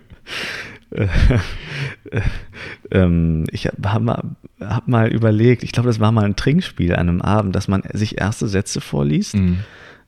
ähm, 2.90 3.44
ich 3.50 3.66
habe 3.66 4.04
mal, 4.04 4.22
hab 4.61 4.88
mal 4.88 5.09
überlegt, 5.09 5.62
ich 5.62 5.72
glaube, 5.72 5.88
das 5.88 6.00
war 6.00 6.12
mal 6.12 6.24
ein 6.24 6.37
Trinkspiel 6.37 6.94
an 6.94 7.09
einem 7.09 7.20
Abend, 7.22 7.54
dass 7.57 7.68
man 7.68 7.83
sich 7.92 8.18
erste 8.20 8.48
Sätze 8.48 8.80
vorliest 8.80 9.35
Mhm. 9.35 9.59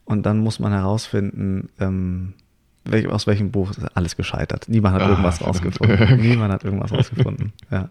und 0.04 0.26
dann 0.26 0.38
muss 0.38 0.58
man 0.60 0.72
herausfinden, 0.72 1.68
ähm, 1.80 2.34
welch, 2.88 3.08
aus 3.08 3.26
welchem 3.26 3.50
Buch 3.50 3.72
ist 3.72 3.80
alles 3.96 4.16
gescheitert. 4.16 4.68
Niemand 4.68 4.94
hat 4.94 5.02
Ah, 5.02 5.08
irgendwas 5.08 5.40
rausgefunden. 5.44 6.20
Niemand 6.20 6.52
hat 6.52 6.62
irgendwas 6.62 6.92
rausgefunden. 6.92 7.52
Ja. 7.68 7.88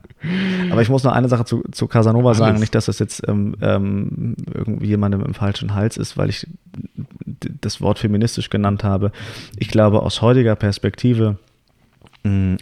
Aber 0.71 0.81
ich 0.81 0.87
muss 0.87 1.03
noch 1.03 1.11
eine 1.11 1.27
Sache 1.27 1.43
zu, 1.43 1.63
zu 1.71 1.87
Casanova 1.87 2.33
sagen, 2.33 2.51
Alles. 2.51 2.61
nicht, 2.61 2.75
dass 2.75 2.85
das 2.85 2.99
jetzt 2.99 3.27
ähm, 3.27 3.55
ähm, 3.59 4.35
irgendwie 4.53 4.87
jemandem 4.87 5.21
im 5.21 5.33
falschen 5.33 5.75
Hals 5.75 5.97
ist, 5.97 6.15
weil 6.15 6.29
ich 6.29 6.47
das 7.59 7.81
Wort 7.81 7.99
feministisch 7.99 8.49
genannt 8.49 8.85
habe. 8.85 9.11
Ich 9.57 9.67
glaube, 9.67 10.01
aus 10.01 10.21
heutiger 10.21 10.55
Perspektive, 10.55 11.39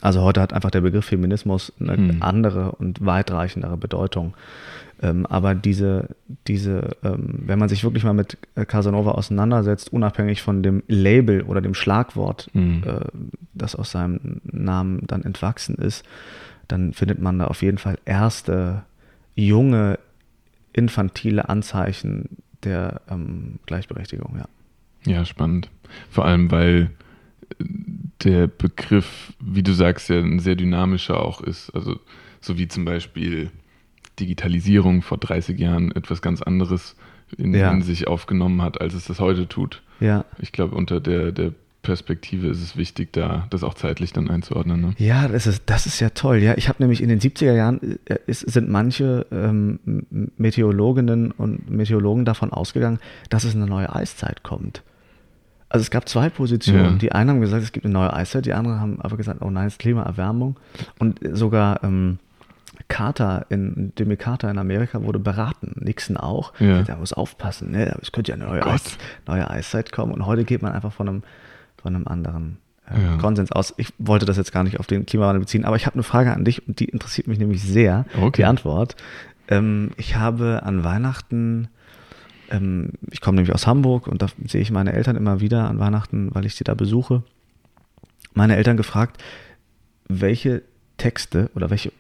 also 0.02 0.22
heute 0.22 0.42
hat 0.42 0.52
einfach 0.54 0.72
der 0.72 0.82
Begriff 0.82 1.06
Feminismus 1.06 1.72
eine 1.80 1.96
Hm. 1.96 2.18
andere 2.22 2.74
und 2.74 3.06
weitreichendere 3.06 3.78
Bedeutung. 3.78 4.34
Ähm, 5.02 5.26
aber 5.26 5.56
diese, 5.56 6.10
diese, 6.48 6.96
ähm, 7.04 7.40
wenn 7.46 7.60
man 7.60 7.70
sich 7.70 7.84
wirklich 7.84 8.04
mal 8.04 8.14
mit 8.14 8.38
äh, 8.56 8.66
Casanova 8.66 9.12
auseinandersetzt, 9.12 9.92
unabhängig 9.92 10.42
von 10.42 10.64
dem 10.64 10.84
Label 10.88 11.42
oder 11.44 11.62
dem 11.62 11.74
Schlagwort, 11.74 12.50
Mhm. 12.54 12.84
äh, 12.86 13.00
das 13.54 13.76
aus 13.76 13.92
seinem 13.92 14.42
Namen 14.44 15.02
dann 15.08 15.24
entwachsen 15.24 15.76
ist, 15.76 16.06
dann 16.68 16.94
findet 16.94 17.20
man 17.22 17.40
da 17.40 17.48
auf 17.48 17.62
jeden 17.62 17.78
Fall 17.78 17.98
erste 18.06 18.84
junge, 19.36 20.00
infantile 20.74 21.50
Anzeichen 21.50 22.30
der 22.64 23.02
ähm, 23.10 23.60
Gleichberechtigung, 23.66 24.36
ja. 24.38 24.46
Ja, 25.12 25.26
spannend. 25.26 25.70
Vor 26.10 26.26
allem, 26.26 26.50
weil 26.50 26.90
der 28.24 28.48
Begriff, 28.48 29.34
wie 29.40 29.64
du 29.64 29.74
sagst, 29.74 30.10
ja 30.10 30.20
ein 30.20 30.40
sehr 30.40 30.56
dynamischer 30.56 31.20
auch 31.24 31.42
ist. 31.42 31.70
Also 31.72 32.00
so 32.42 32.58
wie 32.58 32.68
zum 32.68 32.86
Beispiel 32.86 33.50
Digitalisierung 34.20 35.02
vor 35.02 35.18
30 35.18 35.60
Jahren 35.60 35.92
etwas 35.92 36.22
ganz 36.22 36.42
anderes 36.42 36.96
in, 37.38 37.54
Ja. 37.54 37.72
in 37.72 37.82
sich 37.82 38.08
aufgenommen 38.08 38.62
hat, 38.62 38.80
als 38.80 38.94
es 38.94 39.06
das 39.06 39.20
heute 39.20 39.48
tut. 39.48 39.82
Ja, 40.00 40.26
Ich 40.40 40.52
glaube, 40.52 40.76
unter 40.76 41.00
der, 41.00 41.32
der 41.32 41.52
Perspektive 41.82 42.48
ist 42.48 42.62
es 42.62 42.78
wichtig, 42.78 43.12
da 43.12 43.46
das 43.50 43.64
auch 43.64 43.74
zeitlich 43.74 44.14
dann 44.14 44.30
einzuordnen. 44.30 44.80
Ne? 44.80 44.94
Ja, 44.98 45.28
das 45.28 45.48
ist, 45.48 45.64
das 45.66 45.86
ist 45.86 46.00
ja 46.00 46.12
toll. 46.12 46.38
Ja, 46.38 46.54
ich 46.56 46.70
habe 46.70 46.82
nämlich 46.82 47.02
in 47.02 47.10
den 47.10 47.20
70er 47.20 47.54
Jahren 47.54 47.98
äh, 48.06 48.18
ist, 48.28 48.42
sind 48.50 48.70
manche 48.70 49.26
ähm, 49.32 49.80
Meteorologinnen 50.38 51.32
und 51.32 51.70
Meteorologen 51.70 52.24
davon 52.24 52.52
ausgegangen, 52.54 53.00
dass 53.30 53.44
es 53.44 53.56
eine 53.56 53.66
neue 53.66 53.94
Eiszeit 53.94 54.44
kommt. 54.44 54.82
Also 55.74 55.82
es 55.84 55.90
gab 55.92 56.08
zwei 56.08 56.30
Positionen. 56.30 56.84
Ja. 56.94 56.98
Die 56.98 57.12
einen 57.12 57.32
haben 57.32 57.42
gesagt, 57.42 57.64
es 57.64 57.72
gibt 57.72 57.86
eine 57.86 57.94
neue 57.94 58.14
Eiszeit, 58.14 58.46
die 58.46 58.54
anderen 58.54 58.80
haben 58.80 59.02
aber 59.02 59.18
gesagt, 59.18 59.42
oh 59.42 59.50
nein, 59.50 59.66
es 59.68 59.74
ist 59.74 59.80
Klimaerwärmung. 59.80 60.56
Und 61.00 61.20
sogar 61.34 61.84
ähm, 61.84 62.20
Carter 62.88 63.46
in 63.50 63.92
Jimmy 63.98 64.16
Carter 64.16 64.52
in 64.52 64.58
Amerika 64.60 65.02
wurde 65.02 65.20
beraten, 65.20 65.74
Nixon 65.84 66.16
auch. 66.18 66.54
Ja. 66.60 66.84
Der 66.84 66.98
muss 66.98 67.12
aufpassen, 67.12 67.72
ne? 67.72 67.98
Es 68.02 68.12
könnte 68.12 68.32
ja 68.32 68.36
eine 68.36 68.46
neue. 68.46 68.66
Eis, 68.66 68.98
neue 69.28 69.50
Eiszeit 69.50 69.92
kommen. 69.92 70.14
Und 70.14 70.26
heute 70.26 70.44
geht 70.44 70.62
man 70.62 70.74
einfach 70.74 70.94
von 70.94 71.10
einem, 71.10 71.24
von 71.82 71.96
einem 71.96 72.08
anderen 72.08 72.58
äh, 72.88 73.02
Ja. 73.04 73.18
Konsens 73.18 73.52
aus. 73.52 73.74
Ich 73.78 73.90
wollte 73.98 74.26
das 74.28 74.38
jetzt 74.38 74.52
gar 74.52 74.64
nicht 74.64 74.80
auf 74.80 74.86
den 74.88 75.06
Klimawandel 75.08 75.40
beziehen, 75.42 75.66
aber 75.66 75.76
ich 75.76 75.86
habe 75.88 75.96
eine 75.96 76.04
Frage 76.04 76.34
an 76.34 76.46
dich 76.46 76.68
und 76.68 76.80
die 76.80 76.86
interessiert 76.86 77.28
mich 77.28 77.40
nämlich 77.40 77.64
sehr, 77.64 78.06
Okay. 78.22 78.42
die 78.42 78.46
Antwort. 78.46 78.96
Ähm, 79.48 79.90
ich 79.98 80.18
habe 80.18 80.62
an 80.64 80.84
Weihnachten, 80.84 81.68
ähm, 82.52 82.92
ich 83.12 83.22
komme 83.22 83.36
nämlich 83.38 83.54
aus 83.54 83.68
Hamburg 83.68 84.08
und 84.08 84.22
da 84.22 84.28
sehe 84.46 84.62
ich 84.62 84.72
meine 84.72 84.94
Eltern 84.94 85.16
immer 85.16 85.40
wieder 85.40 85.68
an 85.70 85.80
Weihnachten, 85.80 86.34
weil 86.34 86.46
ich 86.46 86.56
sie 86.56 86.64
da 86.64 86.74
besuche, 86.74 87.24
meine 88.34 88.56
Eltern 88.56 88.78
gefragt, 88.78 89.22
welche 90.08 90.62
Texte 90.98 91.50
oder 91.56 91.70
welche 91.70 91.92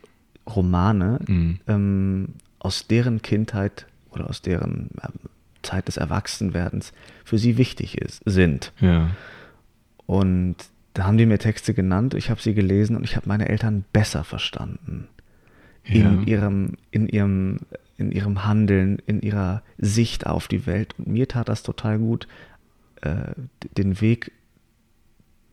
Romane 0.47 1.19
Mhm. 1.27 1.60
ähm, 1.67 2.27
aus 2.60 2.88
deren 2.88 3.21
Kindheit 3.21 3.86
oder 4.12 4.29
aus 4.29 4.41
deren 4.41 4.89
Zeit 5.63 5.88
des 5.88 5.97
Erwachsenwerdens 5.97 6.91
für 7.23 7.38
sie 7.38 7.58
wichtig 7.58 7.97
ist, 7.97 8.21
sind. 8.25 8.73
Ja. 8.82 9.12
Und 10.06 10.56
da 10.93 11.06
haben 11.06 11.17
die 11.17 11.25
mir 11.25 11.39
Texte 11.39 11.73
genannt, 11.73 12.13
ich 12.13 12.29
habe 12.29 12.41
sie 12.41 12.53
gelesen 12.53 12.95
und 12.95 13.03
ich 13.03 13.15
habe 13.15 13.27
meine 13.27 13.47
Eltern 13.49 13.86
besser 13.93 14.23
verstanden. 14.23 15.08
In, 15.86 16.01
Ja. 16.01 16.21
ihrem, 16.25 16.73
in, 16.91 17.08
ihrem, 17.10 17.60
in 17.97 18.12
ihrem 18.12 18.45
Handeln, 18.45 18.99
in 19.06 19.21
ihrer 19.21 19.62
Sicht 19.77 20.25
auf 20.25 20.47
die 20.47 20.65
Welt. 20.65 20.95
Und 20.97 21.08
mir 21.08 21.27
tat 21.27 21.49
das 21.49 21.63
total 21.63 21.99
gut, 21.99 22.27
äh, 23.01 23.34
den 23.77 24.01
Weg 24.01 24.32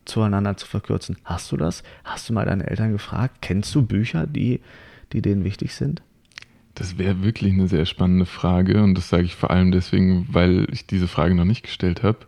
zueinander 0.05 0.57
zu 0.57 0.67
verkürzen. 0.67 1.17
Hast 1.23 1.51
du 1.51 1.57
das? 1.57 1.83
Hast 2.03 2.27
du 2.29 2.33
mal 2.33 2.45
deine 2.45 2.67
Eltern 2.67 2.91
gefragt? 2.91 3.37
Kennst 3.41 3.73
du 3.75 3.83
Bücher, 3.83 4.25
die, 4.25 4.61
die 5.13 5.21
denen 5.21 5.43
wichtig 5.43 5.75
sind? 5.75 6.01
Das 6.73 6.97
wäre 6.97 7.21
wirklich 7.21 7.53
eine 7.53 7.67
sehr 7.67 7.85
spannende 7.85 8.25
Frage 8.25 8.81
und 8.81 8.95
das 8.95 9.09
sage 9.09 9.23
ich 9.23 9.35
vor 9.35 9.51
allem 9.51 9.71
deswegen, 9.71 10.27
weil 10.31 10.67
ich 10.71 10.87
diese 10.87 11.07
Frage 11.07 11.35
noch 11.35 11.45
nicht 11.45 11.63
gestellt 11.63 12.01
habe. 12.01 12.19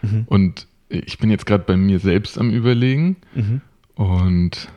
Mhm. 0.00 0.24
Und 0.26 0.66
ich 0.88 1.18
bin 1.18 1.30
jetzt 1.30 1.46
gerade 1.46 1.64
bei 1.64 1.76
mir 1.76 1.98
selbst 2.00 2.38
am 2.38 2.50
Überlegen 2.50 3.16
Mhm. 3.34 3.60
und 3.94 4.68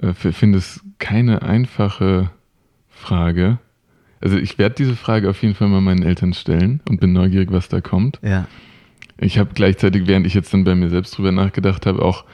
äh, 0.00 0.12
finde 0.12 0.58
es 0.58 0.80
keine 0.98 1.42
einfache 1.42 2.30
Frage. 2.88 3.58
Also 4.20 4.36
ich 4.36 4.58
werde 4.58 4.74
diese 4.76 4.96
Frage 4.96 5.28
auf 5.28 5.42
jeden 5.42 5.54
Fall 5.54 5.68
mal 5.68 5.80
meinen 5.80 6.02
Eltern 6.02 6.32
stellen 6.32 6.80
und 6.88 7.00
bin 7.00 7.12
neugierig, 7.12 7.52
was 7.52 7.68
da 7.68 7.80
kommt. 7.80 8.18
Ja. 8.22 8.48
Ich 9.18 9.38
habe 9.38 9.50
gleichzeitig, 9.54 10.06
während 10.06 10.26
ich 10.26 10.34
jetzt 10.34 10.52
dann 10.52 10.64
bei 10.64 10.74
mir 10.74 10.90
selbst 10.90 11.16
drüber 11.16 11.32
nachgedacht 11.32 11.86
habe, 11.86 12.02
auch 12.02 12.24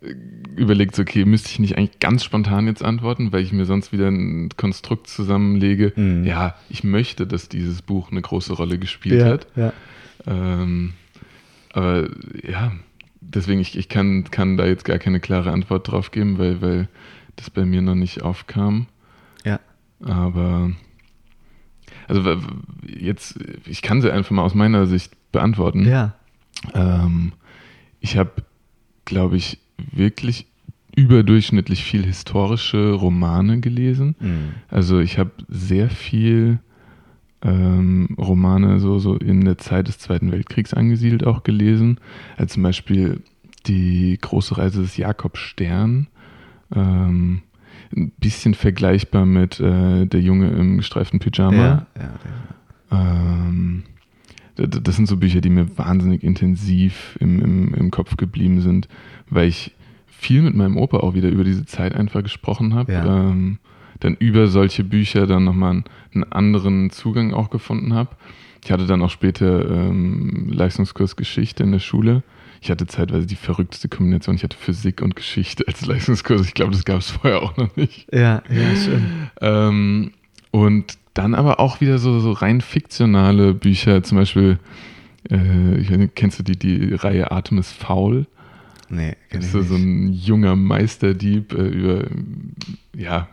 äh, 0.00 0.14
überlegt, 0.56 0.98
okay, 0.98 1.24
müsste 1.24 1.50
ich 1.50 1.58
nicht 1.58 1.78
eigentlich 1.78 1.98
ganz 1.98 2.24
spontan 2.24 2.66
jetzt 2.66 2.82
antworten, 2.82 3.32
weil 3.32 3.42
ich 3.42 3.52
mir 3.52 3.64
sonst 3.64 3.92
wieder 3.92 4.08
ein 4.08 4.50
Konstrukt 4.56 5.08
zusammenlege. 5.08 5.92
Mhm. 5.96 6.24
Ja, 6.24 6.56
ich 6.68 6.84
möchte, 6.84 7.26
dass 7.26 7.48
dieses 7.48 7.82
Buch 7.82 8.10
eine 8.10 8.22
große 8.22 8.52
Rolle 8.52 8.78
gespielt 8.78 9.24
hat. 9.24 9.46
ja. 9.56 9.72
Ähm, 10.26 10.94
aber 11.72 12.08
ja, 12.42 12.72
deswegen, 13.20 13.60
ich, 13.60 13.76
ich 13.76 13.88
kann, 13.88 14.24
kann 14.30 14.56
da 14.56 14.66
jetzt 14.66 14.84
gar 14.84 14.98
keine 14.98 15.20
klare 15.20 15.52
Antwort 15.52 15.90
drauf 15.90 16.10
geben, 16.10 16.38
weil, 16.38 16.62
weil 16.62 16.88
das 17.36 17.50
bei 17.50 17.66
mir 17.66 17.82
noch 17.82 17.94
nicht 17.94 18.22
aufkam. 18.22 18.86
Ja. 19.44 19.60
Aber 20.02 20.72
also 22.08 22.36
jetzt, 22.86 23.38
ich 23.66 23.82
kann 23.82 24.00
sie 24.00 24.12
einfach 24.12 24.30
mal 24.30 24.42
aus 24.42 24.54
meiner 24.54 24.86
Sicht 24.86 25.12
beantworten. 25.32 25.86
Ja. 25.86 26.14
Ähm, 26.74 27.32
ich 28.00 28.16
habe, 28.16 28.30
glaube 29.04 29.36
ich, 29.36 29.58
wirklich 29.92 30.46
überdurchschnittlich 30.96 31.84
viel 31.84 32.04
historische 32.04 32.92
Romane 32.92 33.60
gelesen. 33.60 34.16
Mhm. 34.18 34.48
Also 34.68 34.98
ich 34.98 35.18
habe 35.18 35.32
sehr 35.48 35.90
viel 35.90 36.58
ähm, 37.42 38.08
Romane 38.18 38.80
so, 38.80 38.98
so 38.98 39.14
in 39.16 39.44
der 39.44 39.58
Zeit 39.58 39.88
des 39.88 39.98
Zweiten 39.98 40.32
Weltkriegs 40.32 40.72
angesiedelt 40.72 41.26
auch 41.26 41.42
gelesen. 41.42 42.00
Also 42.36 42.54
zum 42.54 42.62
Beispiel 42.62 43.22
die 43.66 44.18
große 44.20 44.56
Reise 44.56 44.80
des 44.80 44.96
Jakob 44.96 45.36
Stern. 45.36 46.08
Ähm, 46.74 47.42
ein 47.96 48.12
bisschen 48.18 48.54
vergleichbar 48.54 49.24
mit 49.24 49.58
äh, 49.60 50.06
Der 50.06 50.20
Junge 50.20 50.50
im 50.50 50.76
gestreiften 50.76 51.18
Pyjama. 51.18 51.56
Ja, 51.56 51.86
ja, 51.98 52.10
Ähm, 52.92 53.84
d- 54.58 54.66
d- 54.66 54.80
das 54.82 54.96
sind 54.96 55.06
so 55.08 55.16
Bücher, 55.16 55.40
die 55.40 55.50
mir 55.50 55.76
wahnsinnig 55.78 56.22
intensiv 56.22 57.16
im, 57.20 57.40
im, 57.42 57.74
im 57.74 57.90
Kopf 57.90 58.16
geblieben 58.16 58.60
sind, 58.60 58.88
weil 59.28 59.48
ich 59.48 59.72
viel 60.06 60.42
mit 60.42 60.54
meinem 60.54 60.76
Opa 60.76 60.98
auch 60.98 61.14
wieder 61.14 61.28
über 61.28 61.44
diese 61.44 61.66
Zeit 61.66 61.94
einfach 61.94 62.22
gesprochen 62.22 62.74
habe. 62.74 62.92
Ja. 62.92 63.04
Ähm, 63.30 63.58
dann 64.00 64.14
über 64.14 64.46
solche 64.48 64.84
Bücher 64.84 65.26
dann 65.26 65.44
nochmal 65.44 65.70
einen, 65.70 65.84
einen 66.12 66.24
anderen 66.32 66.90
Zugang 66.90 67.32
auch 67.32 67.48
gefunden 67.50 67.94
habe. 67.94 68.10
Ich 68.62 68.70
hatte 68.70 68.86
dann 68.86 69.00
auch 69.00 69.10
später 69.10 69.70
ähm, 69.70 70.48
Leistungskurs 70.50 71.16
Geschichte 71.16 71.62
in 71.62 71.72
der 71.72 71.78
Schule. 71.78 72.22
Ich 72.66 72.70
hatte 72.70 72.88
zeitweise 72.88 73.26
die 73.26 73.36
verrückteste 73.36 73.88
Kombination. 73.88 74.34
Ich 74.34 74.42
hatte 74.42 74.56
Physik 74.56 75.00
und 75.00 75.14
Geschichte 75.14 75.64
als 75.68 75.86
Leistungskurs. 75.86 76.44
Ich 76.46 76.54
glaube, 76.54 76.72
das 76.72 76.84
gab 76.84 76.98
es 76.98 77.10
vorher 77.10 77.40
auch 77.40 77.56
noch 77.56 77.76
nicht. 77.76 78.12
Ja, 78.12 78.42
ja, 78.50 78.76
schön. 78.76 79.30
Ähm, 79.40 80.10
und 80.50 80.98
dann 81.14 81.36
aber 81.36 81.60
auch 81.60 81.80
wieder 81.80 81.98
so, 81.98 82.18
so 82.18 82.32
rein 82.32 82.60
fiktionale 82.60 83.54
Bücher, 83.54 84.02
zum 84.02 84.18
Beispiel, 84.18 84.58
äh, 85.30 85.36
nicht, 85.36 86.16
kennst 86.16 86.40
du 86.40 86.42
die, 86.42 86.58
die 86.58 86.92
Reihe 86.94 87.30
Atem 87.30 87.58
ist 87.58 87.70
faul? 87.70 88.26
Nee, 88.88 89.14
kenn 89.30 89.42
Das 89.42 89.54
ist 89.54 89.68
so, 89.68 89.76
ein 89.76 90.12
junger 90.12 90.56
Meisterdieb 90.56 91.52
äh, 91.52 91.68
über, 91.68 92.04
ja, 92.96 93.28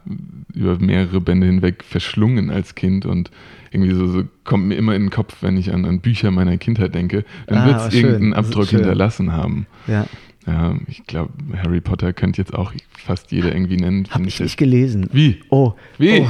über 0.53 0.77
mehrere 0.79 1.19
Bände 1.21 1.47
hinweg 1.47 1.83
verschlungen 1.83 2.49
als 2.49 2.75
Kind 2.75 3.05
und 3.05 3.31
irgendwie 3.71 3.93
so, 3.93 4.07
so 4.07 4.23
kommt 4.43 4.67
mir 4.67 4.75
immer 4.75 4.95
in 4.95 5.03
den 5.03 5.09
Kopf, 5.09 5.37
wenn 5.41 5.57
ich 5.57 5.73
an, 5.73 5.85
an 5.85 5.99
Bücher 5.99 6.31
meiner 6.31 6.57
Kindheit 6.57 6.93
denke, 6.93 7.25
dann 7.47 7.57
Ah, 7.59 7.65
wird 7.65 7.77
es 7.87 7.93
irgendeinen 7.93 8.33
Abdruck 8.33 8.67
hinterlassen 8.69 9.31
haben. 9.33 9.65
Ja, 9.87 10.05
Ja, 10.45 10.75
ich 10.87 11.05
glaube, 11.07 11.31
Harry 11.57 11.79
Potter 11.81 12.11
könnte 12.13 12.39
jetzt 12.41 12.53
auch 12.53 12.71
fast 12.91 13.31
jeder 13.31 13.53
irgendwie 13.55 13.77
nennen. 13.77 14.05
habe 14.11 14.25
ich 14.27 14.33
jetzt- 14.37 14.41
nicht 14.41 14.57
gelesen. 14.57 15.09
Wie? 15.13 15.39
Oh, 15.49 15.73
Wie? 15.97 16.19
Oh, 16.19 16.27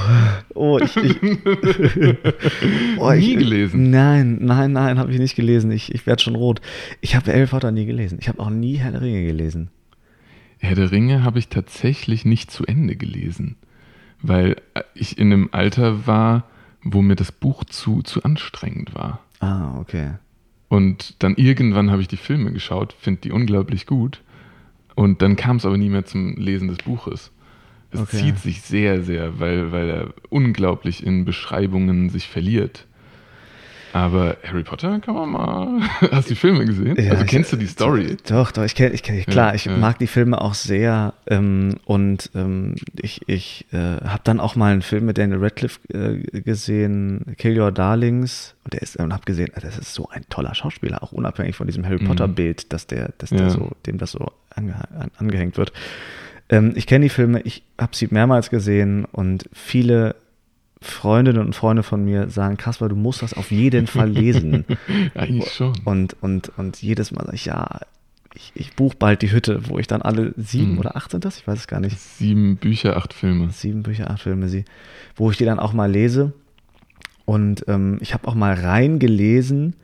oh 0.54 0.80
ich, 0.80 0.96
ich, 0.96 1.18
oh, 2.98 3.12
Nie 3.12 3.36
gelesen? 3.36 3.90
Nein, 3.90 4.38
nein, 4.42 4.72
nein, 4.72 5.00
habe 5.00 5.12
ich 5.12 5.20
nicht 5.20 5.36
gelesen. 5.36 5.72
Ich, 5.72 5.94
ich 5.94 6.06
werde 6.06 6.22
schon 6.22 6.36
rot. 6.36 6.62
Ich 7.02 7.16
habe 7.16 7.32
Harry 7.34 7.48
Potter 7.48 7.72
nie 7.72 7.86
gelesen. 7.86 8.18
Ich 8.22 8.28
habe 8.30 8.40
auch 8.40 8.50
nie 8.50 8.76
Herr 8.78 8.92
der 8.92 9.02
Ringe 9.02 9.26
gelesen. 9.26 9.70
Herr 10.60 10.76
der 10.76 10.92
Ringe 10.92 11.24
habe 11.24 11.40
ich 11.40 11.50
tatsächlich 11.50 12.24
nicht 12.24 12.52
zu 12.52 12.66
Ende 12.66 12.96
gelesen, 12.96 13.56
weil 14.24 14.56
ich 14.96 15.18
in 15.20 15.32
einem 15.32 15.50
Alter 15.52 16.08
war, 16.08 16.46
wo 16.82 17.02
mir 17.02 17.16
das 17.16 17.32
Buch 17.32 17.64
zu, 17.66 18.02
zu 18.02 18.24
anstrengend 18.24 18.96
war. 18.96 19.20
Ah, 19.40 19.78
okay. 19.80 20.14
Und 20.70 21.22
dann 21.22 21.36
irgendwann 21.36 21.92
habe 21.92 22.02
ich 22.02 22.08
die 22.08 22.18
Filme 22.18 22.52
geschaut, 22.52 22.94
finde 23.00 23.22
die 23.22 23.32
unglaublich 23.32 23.86
gut. 23.86 24.22
Und 24.96 25.22
dann 25.22 25.36
kam 25.36 25.58
es 25.58 25.66
aber 25.66 25.78
nie 25.78 25.90
mehr 25.90 26.06
zum 26.06 26.36
Lesen 26.36 26.68
des 26.68 26.78
Buches. 26.80 27.32
Es 27.92 28.00
Okay. 28.02 28.18
zieht 28.18 28.40
sich 28.40 28.62
sehr, 28.62 29.04
sehr, 29.04 29.40
weil, 29.40 29.72
weil 29.72 29.90
er 29.90 30.14
unglaublich 30.30 31.06
in 31.06 31.26
Beschreibungen 31.26 32.10
sich 32.10 32.28
verliert. 32.28 32.88
Aber 33.94 34.38
Harry 34.44 34.64
Potter 34.64 35.00
kann 35.00 35.14
man 35.14 35.30
mal. 35.32 35.82
Hast 36.12 36.28
du 36.30 36.34
die 36.34 36.40
Filme 36.40 36.66
gesehen? 36.66 36.96
Ja, 37.00 37.12
also 37.12 37.24
ich- 37.26 37.30
kennst 37.30 37.54
du 37.54 37.58
die 37.58 37.68
Story? 37.68 38.18
Doch, 38.28 38.52
doch, 38.52 38.64
ich 38.64 38.74
kenne, 38.76 38.92
ich 38.94 39.04
kenn, 39.04 39.24
klar, 39.26 39.50
Ja, 39.50 39.56
ich 39.56 39.66
ja. 39.66 39.78
mag 39.78 40.00
die 40.00 40.08
Filme 40.08 40.42
auch 40.42 40.56
sehr 40.56 41.14
ähm, 41.28 41.76
und 41.86 42.32
ähm, 42.34 42.76
ich, 43.02 43.22
ich 43.28 43.66
äh, 43.72 43.78
habe 43.78 44.22
dann 44.24 44.40
auch 44.40 44.56
mal 44.56 44.72
einen 44.74 44.82
Film 44.82 45.06
mit 45.06 45.18
Daniel 45.20 45.40
Radcliffe 45.44 45.80
äh, 45.94 46.42
gesehen, 46.42 47.36
Kill 47.38 47.60
Your 47.60 47.72
Darlings, 47.72 48.56
und 48.64 48.74
der 48.74 48.82
ist 48.82 48.96
und 48.98 49.14
habe 49.14 49.26
gesehen, 49.26 49.52
ah, 49.56 49.60
das 49.60 49.78
ist 49.78 49.94
so 49.94 50.10
ein 50.10 50.24
toller 50.30 50.56
Schauspieler, 50.56 51.04
auch 51.04 51.12
unabhängig 51.12 51.56
von 51.56 51.68
diesem 51.68 51.86
Harry 51.86 52.02
Mhm. 52.02 52.08
Potter 52.08 52.28
Bild, 52.28 52.74
dass 52.74 52.88
der, 52.88 53.14
dass 53.20 53.30
der 53.30 53.52
so, 53.52 53.72
dem 53.86 54.00
das 54.00 54.12
so 54.12 54.32
ange, 54.56 54.74
an, 54.98 55.12
angehängt 55.18 55.58
wird. 55.58 55.72
Ähm, 56.50 56.74
ich 56.76 56.88
kenne 56.88 57.06
die 57.06 57.10
Filme, 57.10 57.42
ich 57.42 57.64
habe 57.80 57.96
sie 57.96 58.08
mehrmals 58.10 58.50
gesehen 58.50 59.06
und 59.06 59.48
viele 59.54 60.16
Freundinnen 60.84 61.40
und 61.46 61.56
Freunde 61.56 61.84
von 61.84 62.04
mir 62.06 62.30
sagen, 62.30 62.58
Kaspar, 62.58 62.90
du 62.90 62.96
musst 62.96 63.22
das 63.22 63.34
auf 63.34 63.52
jeden 63.52 63.88
Fall 63.88 64.10
lesen. 64.10 64.66
Eigentlich 65.16 65.52
schon. 65.52 65.74
Und, 65.86 66.16
und, 66.22 66.52
und 66.58 66.82
jedes 66.82 67.12
Mal 67.12 67.24
sage 67.26 67.36
ich, 67.36 67.46
ja, 67.46 67.80
ich, 68.36 68.52
ich 68.56 68.76
buche 68.76 68.96
bald 68.98 69.22
die 69.22 69.32
Hütte, 69.32 69.70
wo 69.70 69.80
ich 69.80 69.88
dann 69.88 70.02
alle 70.02 70.34
sieben 70.38 70.74
Mhm. 70.74 70.80
oder 70.80 70.96
acht 70.96 71.12
sind 71.12 71.24
das, 71.26 71.38
ich 71.38 71.48
weiß 71.48 71.60
es 71.60 71.68
gar 71.68 71.80
nicht, 71.80 72.00
Sieben 72.00 72.58
Bücher, 72.58 72.98
acht 72.98 73.14
Filme. 73.14 73.50
sieben 73.52 73.84
Bücher, 73.84 74.10
acht 74.10 74.22
Filme 74.24 74.50
sie, 74.50 74.66
wo 75.16 75.30
ich 75.32 75.38
die 75.38 75.46
dann 75.46 75.60
auch 75.60 75.74
mal 75.74 75.90
lese. 75.92 76.34
Und 77.26 77.64
ähm, 77.68 77.98
ich 78.02 78.14
habe 78.14 78.28
auch 78.28 78.36
mal 78.36 78.54
reingelesen 78.54 79.76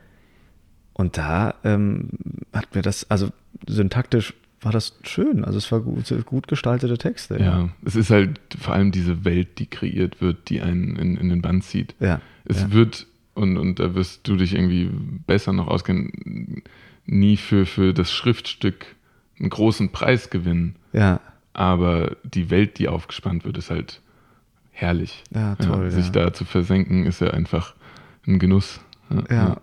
und 0.92 1.16
da 1.16 1.54
ähm, 1.64 2.08
hat 2.52 2.74
mir 2.74 2.82
das, 2.82 3.08
also 3.10 3.28
syntaktisch 3.66 4.34
war 4.62 4.72
das 4.72 4.98
schön. 5.02 5.44
Also 5.44 5.58
es 5.58 5.70
war 5.72 5.80
gut, 5.80 6.12
gut 6.26 6.48
gestaltete 6.48 6.98
Texte. 6.98 7.38
Ja, 7.38 7.70
es 7.84 7.96
ist 7.96 8.10
halt 8.10 8.40
vor 8.58 8.74
allem 8.74 8.92
diese 8.92 9.24
Welt, 9.24 9.58
die 9.58 9.66
kreiert 9.66 10.20
wird, 10.20 10.50
die 10.50 10.60
einen 10.60 10.96
in, 10.96 11.16
in 11.16 11.28
den 11.28 11.42
Bann 11.42 11.62
zieht. 11.62 11.94
Ja. 12.00 12.20
Es 12.44 12.62
ja. 12.62 12.72
wird, 12.72 13.06
und, 13.34 13.56
und 13.56 13.78
da 13.78 13.94
wirst 13.94 14.28
du 14.28 14.36
dich 14.36 14.54
irgendwie 14.54 14.90
besser 15.26 15.52
noch 15.52 15.68
auskennen, 15.68 16.62
nie 17.06 17.36
für, 17.36 17.66
für 17.66 17.94
das 17.94 18.12
Schriftstück 18.12 18.86
einen 19.38 19.50
großen 19.50 19.90
Preis 19.92 20.30
gewinnen. 20.30 20.76
ja. 20.92 21.20
Aber 21.52 22.16
die 22.22 22.48
Welt, 22.48 22.78
die 22.78 22.86
aufgespannt 22.86 23.44
wird, 23.44 23.58
ist 23.58 23.70
halt 23.70 24.00
herrlich. 24.70 25.24
Ja, 25.34 25.56
toll, 25.56 25.90
sich 25.90 26.06
ja. 26.06 26.12
da 26.12 26.32
zu 26.32 26.44
versenken, 26.44 27.06
ist 27.06 27.20
ja 27.20 27.30
einfach 27.30 27.74
ein 28.24 28.38
Genuss. 28.38 28.80
Ja. 29.28 29.56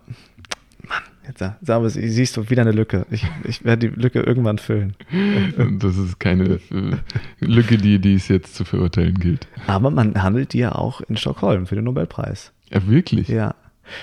Jetzt 1.28 1.40
sag, 1.40 1.56
aber, 1.68 1.90
siehst 1.90 2.36
du 2.38 2.48
wieder 2.48 2.62
eine 2.62 2.72
Lücke. 2.72 3.06
Ich, 3.10 3.26
ich 3.44 3.62
werde 3.62 3.90
die 3.90 4.00
Lücke 4.00 4.20
irgendwann 4.20 4.58
füllen. 4.58 4.94
Das 5.78 5.96
ist 5.96 6.18
keine 6.18 6.60
äh, 6.70 6.96
Lücke, 7.40 7.76
die, 7.76 7.98
die 7.98 8.14
es 8.14 8.28
jetzt 8.28 8.54
zu 8.54 8.64
verurteilen 8.64 9.14
gilt. 9.14 9.46
Aber 9.66 9.90
man 9.90 10.22
handelt 10.22 10.52
die 10.52 10.58
ja 10.58 10.72
auch 10.72 11.00
in 11.02 11.16
Stockholm 11.16 11.66
für 11.66 11.74
den 11.74 11.84
Nobelpreis. 11.84 12.52
Ja, 12.70 12.86
wirklich. 12.86 13.28
Ja. 13.28 13.54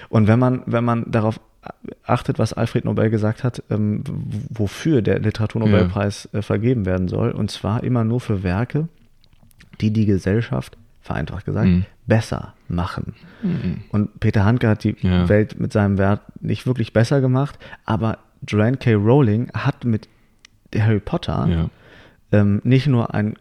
Und 0.09 0.27
wenn 0.27 0.39
man, 0.39 0.61
wenn 0.65 0.83
man 0.83 1.09
darauf 1.11 1.39
achtet, 2.03 2.37
was 2.37 2.53
Alfred 2.53 2.85
Nobel 2.85 3.09
gesagt 3.09 3.43
hat, 3.43 3.63
ähm, 3.69 4.03
wofür 4.49 5.01
der 5.01 5.19
Literaturnobelpreis 5.19 6.29
äh, 6.33 6.41
vergeben 6.41 6.85
werden 6.85 7.07
soll, 7.07 7.31
und 7.31 7.49
zwar 7.49 7.83
immer 7.83 8.03
nur 8.03 8.19
für 8.19 8.43
Werke, 8.43 8.87
die 9.81 9.91
die 9.91 10.05
Gesellschaft, 10.05 10.77
vereinfacht 11.05 11.45
gesagt, 11.45 11.67
Mhm. 11.67 11.85
besser 12.07 12.53
machen. 12.67 13.13
Mhm. 13.43 13.83
Und 13.89 14.19
Peter 14.19 14.43
Handke 14.43 14.67
hat 14.67 14.83
die 14.83 14.95
Ja. 15.01 15.29
Welt 15.29 15.59
mit 15.59 15.71
seinem 15.71 15.97
Wert 15.97 16.21
nicht 16.41 16.65
wirklich 16.65 16.93
besser 16.93 17.21
gemacht, 17.21 17.57
aber 17.85 18.17
Joanne 18.47 18.77
K. 18.77 18.93
Rowling 18.95 19.49
hat 19.53 19.85
mit 19.85 20.09
Harry 20.75 20.99
Potter 20.99 21.47
Ja. 21.49 21.69
ähm, 22.31 22.59
nicht 22.63 22.87
nur 22.87 23.13
ein 23.13 23.35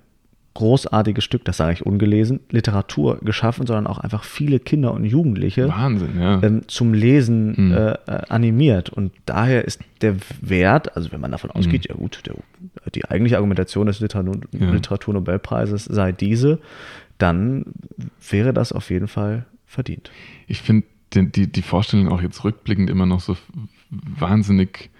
großartiges 0.57 1.25
Stück, 1.25 1.45
das 1.45 1.57
sage 1.57 1.73
ich 1.73 1.85
ungelesen, 1.85 2.39
Literatur 2.51 3.19
geschaffen, 3.23 3.67
sondern 3.67 3.89
auch 3.89 3.99
einfach 3.99 4.23
viele 4.23 4.61
Kinder 4.61 4.93
und 4.95 5.05
Jugendliche 5.05 5.69
Wahnsinn, 5.69 6.11
ja. 6.21 6.41
ähm, 6.45 6.63
zum 6.69 6.95
Lesen 6.95 7.55
Mhm. 7.57 7.73
äh, 7.73 7.91
äh, 7.93 7.97
animiert. 8.29 8.89
Und 8.89 9.11
daher 9.27 9.65
ist 9.65 9.81
der 10.01 10.15
Wert, 10.43 10.97
also 10.97 11.11
wenn 11.11 11.21
man 11.21 11.33
davon 11.33 11.51
ausgeht, 11.51 11.89
ja 11.89 11.97
gut, 11.97 12.21
der, 12.27 12.35
die 12.95 13.05
eigentliche 13.11 13.37
Argumentation 13.37 13.89
des 13.89 13.99
Literatur 13.99 14.37
Ja. 14.53 14.71
Literaturnobelpreises 14.71 15.87
sei 15.87 16.13
diese, 16.13 16.61
dann 17.19 17.65
wäre 18.31 18.53
das 18.53 18.73
auf 18.73 18.91
jeden 18.91 19.09
Fall 19.09 19.47
verdient. 19.67 20.11
ich 20.47 20.63
finde 20.63 20.87
die, 21.13 21.47
die, 21.51 21.63
Vorstellung 21.63 22.09
auch 22.09 22.21
jetzt 22.21 22.43
rückblickend 22.43 22.91
immer 22.91 23.07
noch 23.07 23.21
so 23.21 23.37
wahnsinnig, 23.91 24.91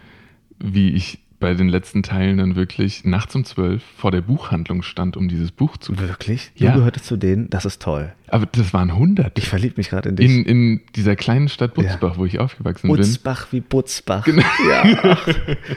wie 0.61 0.91
ich 0.91 1.24
bei 1.45 1.53
den 1.53 1.69
letzten 1.69 2.03
Teilen 2.03 2.39
dann 2.39 2.57
wirklich 2.57 3.05
nachts 3.05 3.35
um 3.35 3.45
zwölf 3.45 3.83
vor 3.99 4.11
der 4.11 4.23
Buchhandlung 4.23 4.81
stand, 4.83 5.15
um 5.15 5.29
dieses 5.29 5.53
Buch 5.53 5.77
zu. 5.77 5.99
Wirklich? 5.99 6.51
Ja. 6.55 6.71
Du 6.71 6.79
gehörtest 6.79 7.05
zu 7.05 7.19
denen, 7.19 7.51
das 7.51 7.67
ist 7.67 7.83
toll. 7.83 8.15
Aber 8.29 8.47
das 8.47 8.73
waren 8.73 8.97
hundert. 8.97 9.39
Ich 9.39 9.51
verliebe 9.51 9.75
mich 9.77 9.91
gerade 9.91 10.09
in 10.09 10.17
dich. 10.17 10.25
In, 10.31 10.47
in 10.47 10.81
dieser 10.97 11.17
kleinen 11.17 11.51
Stadt 11.51 11.75
Butzbach, 11.75 12.17
wo 12.17 12.25
ich 12.25 12.39
aufgewachsen 12.41 12.89
bin. 12.89 12.97
Butzbach 12.97 13.49
wie 13.51 13.61
Butzbach. 13.61 14.27
Ja, 14.71 14.85
ach, 15.03 15.29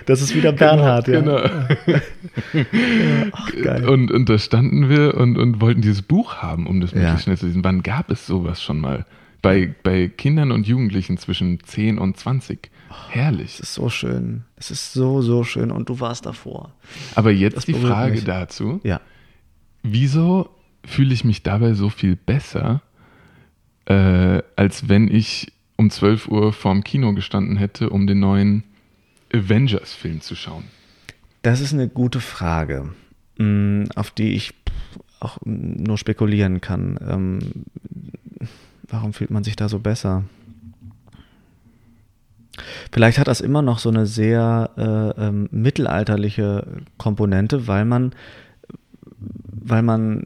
das 0.06 0.22
ist 0.22 0.34
wieder 0.34 0.54
Bernhard, 0.54 1.10
ja. 1.10 1.20
Genau. 1.20 1.36
Ach, 3.34 3.52
geil. 3.62 3.90
Und, 3.90 4.10
und 4.10 4.30
da 4.30 4.38
standen 4.38 4.88
wir 4.88 5.16
und, 5.16 5.38
und 5.38 5.60
wollten 5.60 5.82
dieses 5.82 6.02
Buch 6.02 6.36
haben, 6.38 6.66
um 6.66 6.80
das 6.80 6.92
Ja. 6.92 7.00
möglichst 7.00 7.24
schnell 7.26 7.38
zu 7.38 7.48
lesen. 7.48 7.66
Wann 7.66 7.84
gab 7.84 8.10
es 8.10 8.26
sowas 8.26 8.64
schon 8.64 8.80
mal? 8.80 9.06
Bei, 9.42 9.76
bei 9.84 10.08
Kindern 10.08 10.54
und 10.54 10.66
Jugendlichen 10.66 11.18
zwischen 11.18 11.60
10 11.62 11.98
und 12.00 12.16
20. 12.16 12.70
Herrlich. 13.10 13.56
Es 13.56 13.60
ist 13.62 13.74
so 13.74 13.90
schön. 13.90 14.44
Es 14.56 14.72
ist 14.72 14.94
so, 14.94 15.22
so 15.22 15.44
schön. 15.44 15.72
Und 15.72 15.90
du 15.90 16.00
warst 16.00 16.26
davor. 16.26 16.74
Aber 17.16 17.32
jetzt 17.32 17.58
Das 17.58 17.66
die 17.66 17.74
Frage 17.74 18.14
mich. 18.16 18.24
dazu. 18.24 18.80
Ja. 18.84 19.02
Wieso 19.84 20.50
fühle 20.86 21.14
ich 21.14 21.24
mich 21.24 21.44
dabei 21.44 21.74
so 21.74 21.90
viel 21.90 22.16
besser, 22.16 22.82
äh, 23.86 24.42
als 24.56 24.90
wenn 24.90 25.08
ich 25.10 25.52
um 25.76 25.90
12 25.90 26.28
Uhr 26.28 26.54
vorm 26.54 26.84
Kino 26.84 27.14
gestanden 27.14 27.58
hätte, 27.58 27.90
um 27.90 28.08
den 28.08 28.20
neuen 28.20 28.64
Avengers-Film 29.34 30.22
zu 30.22 30.36
schauen? 30.36 30.64
Das 31.42 31.60
ist 31.62 31.74
eine 31.74 31.88
gute 31.88 32.20
Frage, 32.20 32.90
mh, 33.38 33.86
auf 33.96 34.12
die 34.12 34.34
ich 34.34 34.54
auch 35.20 35.38
nur 35.46 35.98
spekulieren 35.98 36.62
kann. 36.62 37.00
Ähm, 37.08 37.40
warum 38.88 39.14
fühlt 39.14 39.32
man 39.32 39.44
sich 39.44 39.56
da 39.56 39.70
so 39.70 39.80
besser? 39.80 40.24
Vielleicht 42.92 43.18
hat 43.20 43.28
das 43.28 43.42
immer 43.42 43.62
noch 43.62 43.80
so 43.80 43.90
eine 43.90 44.06
sehr 44.06 44.70
äh, 44.78 45.26
ähm, 45.28 45.48
mittelalterliche 45.52 46.66
Komponente, 46.98 47.68
weil 47.68 47.86
man, 47.86 48.14
weil 49.20 49.82
man 49.82 50.24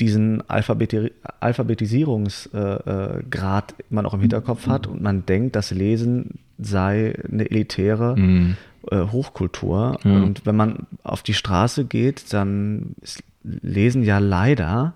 diesen 0.00 0.48
Alphabeti 0.48 1.10
Alphabetisierungsgrad 1.40 3.72
äh, 3.72 3.82
immer 3.90 4.02
noch 4.02 4.14
im 4.14 4.20
Hinterkopf 4.20 4.66
hat 4.66 4.86
und 4.86 5.02
man 5.02 5.26
denkt, 5.26 5.56
das 5.56 5.70
Lesen 5.70 6.38
sei 6.58 7.14
eine 7.30 7.50
elitäre 7.50 8.16
Mhm. 8.16 8.56
äh, 8.90 9.00
Hochkultur. 9.06 9.98
Ja. 10.04 10.10
Und 10.22 10.46
wenn 10.46 10.56
man 10.56 10.86
auf 11.02 11.22
die 11.22 11.34
Straße 11.34 11.84
geht, 11.84 12.32
dann 12.32 12.94
ist 13.00 13.22
Lesen 13.42 14.02
ja 14.04 14.18
leider 14.18 14.94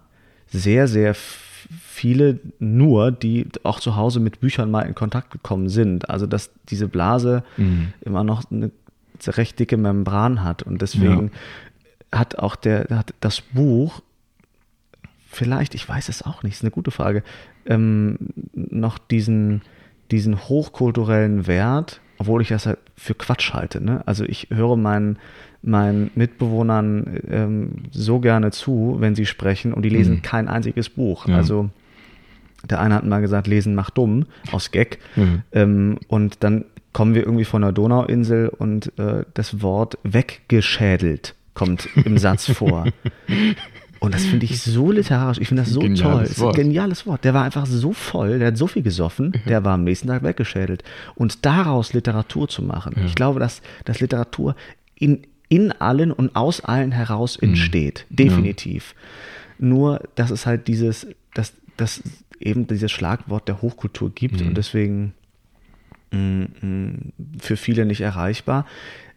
sehr, 0.49 0.87
sehr 0.87 1.11
f- 1.11 1.43
viele 1.71 2.39
nur, 2.59 3.13
die 3.13 3.47
auch 3.63 3.81
zu 3.81 3.97
Hause 3.97 4.21
mit 4.21 4.41
Büchern 4.41 4.71
mal 4.71 4.83
in 4.83 4.95
Kontakt 4.95 5.31
gekommen 5.31 5.69
sind. 5.69 6.09
Also 6.11 6.27
dass 6.27 6.51
diese 6.69 6.89
Blase 6.89 7.43
Mhm. 7.57 7.93
immer 8.01 8.25
noch 8.25 8.51
eine 8.51 8.71
recht 9.27 9.59
dicke 9.59 9.77
Membran 9.77 10.43
hat. 10.43 10.63
Und 10.63 10.83
deswegen 10.83 11.31
ja. 12.13 12.19
hat 12.19 12.39
auch 12.39 12.57
der, 12.57 12.87
hat 12.91 13.15
das 13.21 13.41
Buch 13.41 14.03
vielleicht, 15.27 15.75
ich 15.75 15.89
weiß 15.89 16.09
es 16.09 16.23
auch 16.23 16.43
nicht, 16.43 16.55
ist 16.55 16.63
eine 16.63 16.71
gute 16.71 16.91
Frage, 16.91 17.23
ähm, 17.67 18.19
noch 18.55 18.99
diesen, 18.99 19.63
diesen 20.11 20.49
hochkulturellen 20.49 21.47
Wert, 21.47 22.01
obwohl 22.19 22.43
ich 22.43 22.49
das 22.49 22.67
halt 22.67 22.79
für 22.97 23.15
Quatsch 23.15 23.53
halte. 23.53 23.83
Ne? 23.83 24.03
Also 24.07 24.25
ich 24.25 24.49
höre 24.51 24.77
meinen, 24.77 25.19
meinen 25.67 26.11
Mitbewohnern 26.15 27.21
ähm, 27.29 27.71
so 27.91 28.21
gerne 28.21 28.51
zu, 28.51 28.97
wenn 29.01 29.15
sie 29.15 29.27
sprechen 29.27 29.73
und 29.73 29.83
die 29.83 29.89
lesen 29.89 30.17
mhm. 30.17 30.23
kein 30.23 30.49
einziges 30.49 30.89
Buch. 30.89 31.27
Ja. 31.27 31.37
Also 31.37 31.71
der 32.69 32.81
eine 32.81 32.95
hat 32.95 33.05
mal 33.05 33.21
gesagt, 33.21 33.47
lesen 33.47 33.75
macht 33.75 33.99
dumm, 33.99 34.27
aus 34.53 34.71
Gag. 34.71 34.99
Mhm. 35.17 35.43
Ähm, 35.53 35.99
und 36.09 36.43
dann 36.43 36.65
kommen 36.93 37.15
wir 37.15 37.23
irgendwie 37.23 37.45
von 37.45 37.63
der 37.63 37.73
Donauinsel 37.73 38.49
und 38.49 38.99
äh, 38.99 39.25
das 39.35 39.61
Wort 39.63 39.99
weggeschädelt 40.03 41.35
kommt 41.55 41.89
im 42.05 42.19
Satz 42.19 42.51
vor. 42.53 42.87
Und 43.99 44.15
das 44.15 44.25
finde 44.25 44.45
ich 44.45 44.63
so 44.63 44.93
literarisch, 44.93 45.39
ich 45.39 45.49
finde 45.49 45.63
das 45.63 45.73
so 45.73 45.81
geniales 45.81 46.01
toll. 46.01 46.23
Es 46.23 46.31
ist 46.31 46.43
ein 46.43 46.53
geniales 46.53 47.07
Wort. 47.07 47.25
Der 47.25 47.35
war 47.35 47.45
einfach 47.45 47.67
so 47.67 47.93
voll, 47.93 48.39
der 48.39 48.49
hat 48.49 48.57
so 48.57 48.67
viel 48.67 48.83
gesoffen, 48.83 49.33
der 49.49 49.65
war 49.65 49.75
am 49.75 49.85
nächsten 49.85 50.09
Tag 50.09 50.23
weggeschädelt. 50.23 50.85
Und 51.15 51.45
daraus 51.45 51.93
Literatur 51.93 52.49
zu 52.49 52.63
machen, 52.63 52.95
ja. 52.97 53.05
ich 53.05 53.15
glaube, 53.15 53.41
dass, 53.41 53.63
dass 53.85 54.01
Literatur 54.01 54.55
in, 54.95 55.23
in 55.49 55.73
allen 55.73 56.13
und 56.13 56.35
aus 56.37 56.61
allen 56.61 56.93
heraus 56.93 57.41
mhm. 57.41 57.51
entsteht. 57.51 58.07
Mhm. 58.09 58.17
Definitiv. 58.17 58.95
Ja. 59.59 59.67
Nur, 59.67 60.09
dass 60.15 60.31
es 60.31 60.47
halt 60.47 60.69
dieses, 60.69 61.07
dass, 61.35 61.53
dass 61.77 62.03
eben 62.41 62.67
dieses 62.67 62.93
Schlagwort 62.93 63.49
der 63.49 63.63
Hochkultur 63.63 64.11
gibt 64.15 64.41
mhm. 64.41 64.49
und 64.49 64.57
deswegen 64.57 65.15
mh, 66.11 66.19
mm, 66.19 66.41
mh, 66.41 66.69
mm, 66.69 67.13
für 67.41 67.57
viele 67.57 67.87
nicht 67.87 68.01
erreichbar. 68.01 68.67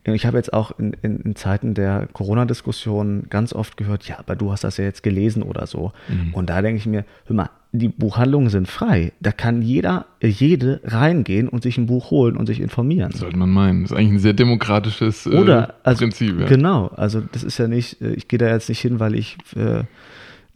Ich 0.05 0.25
habe 0.25 0.37
jetzt 0.37 0.53
auch 0.53 0.79
in, 0.79 0.93
in, 1.01 1.19
in 1.19 1.35
Zeiten 1.35 1.73
der 1.73 2.07
Corona-Diskussion 2.13 3.27
ganz 3.29 3.53
oft 3.53 3.75
gehört, 3.77 4.07
ja, 4.07 4.17
aber 4.17 4.35
du 4.35 4.51
hast 4.51 4.63
das 4.63 4.77
ja 4.77 4.85
jetzt 4.85 5.03
gelesen 5.03 5.43
oder 5.43 5.67
so. 5.67 5.91
Mhm. 6.07 6.33
Und 6.33 6.49
da 6.49 6.61
denke 6.61 6.77
ich 6.79 6.85
mir, 6.85 7.05
hör 7.25 7.35
mal, 7.35 7.49
die 7.71 7.87
Buchhandlungen 7.87 8.49
sind 8.49 8.67
frei. 8.67 9.13
Da 9.19 9.31
kann 9.31 9.61
jeder, 9.61 10.07
jede 10.21 10.81
reingehen 10.83 11.47
und 11.47 11.61
sich 11.63 11.77
ein 11.77 11.85
Buch 11.85 12.09
holen 12.09 12.35
und 12.35 12.47
sich 12.47 12.61
informieren. 12.61 13.11
Sollte 13.11 13.37
man 13.37 13.51
meinen. 13.51 13.83
Das 13.83 13.91
ist 13.91 13.97
eigentlich 13.97 14.13
ein 14.13 14.19
sehr 14.19 14.33
demokratisches 14.33 15.27
äh, 15.27 15.37
Oder, 15.37 15.75
also, 15.83 15.99
Prinzip. 15.99 16.39
Ja. 16.39 16.47
Genau. 16.47 16.87
Also 16.87 17.21
das 17.31 17.43
ist 17.43 17.59
ja 17.59 17.67
nicht, 17.67 18.01
äh, 18.01 18.13
ich 18.13 18.27
gehe 18.27 18.39
da 18.39 18.47
jetzt 18.47 18.69
nicht 18.69 18.79
hin, 18.79 18.99
weil 18.99 19.13
ich 19.13 19.37
äh, 19.55 19.83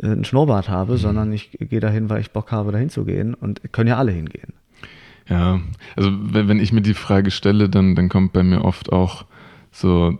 einen 0.01 0.25
Schnurrbart 0.25 0.69
habe, 0.69 0.93
mhm. 0.93 0.97
sondern 0.97 1.33
ich 1.33 1.51
gehe 1.51 1.79
da 1.79 1.89
hin, 1.89 2.09
weil 2.09 2.21
ich 2.21 2.31
Bock 2.31 2.51
habe, 2.51 2.71
da 2.71 2.79
hinzugehen. 2.79 3.35
Und 3.35 3.61
können 3.71 3.89
ja 3.89 3.97
alle 3.97 4.11
hingehen. 4.11 4.53
Ja, 5.29 5.61
also 5.95 6.11
wenn, 6.11 6.47
wenn 6.47 6.59
ich 6.59 6.73
mir 6.73 6.81
die 6.81 6.95
Frage 6.95 7.29
stelle, 7.29 7.69
dann, 7.69 7.95
dann 7.95 8.09
kommt 8.09 8.33
bei 8.33 8.43
mir 8.43 8.65
oft 8.65 8.91
auch 8.91 9.25
so 9.71 10.17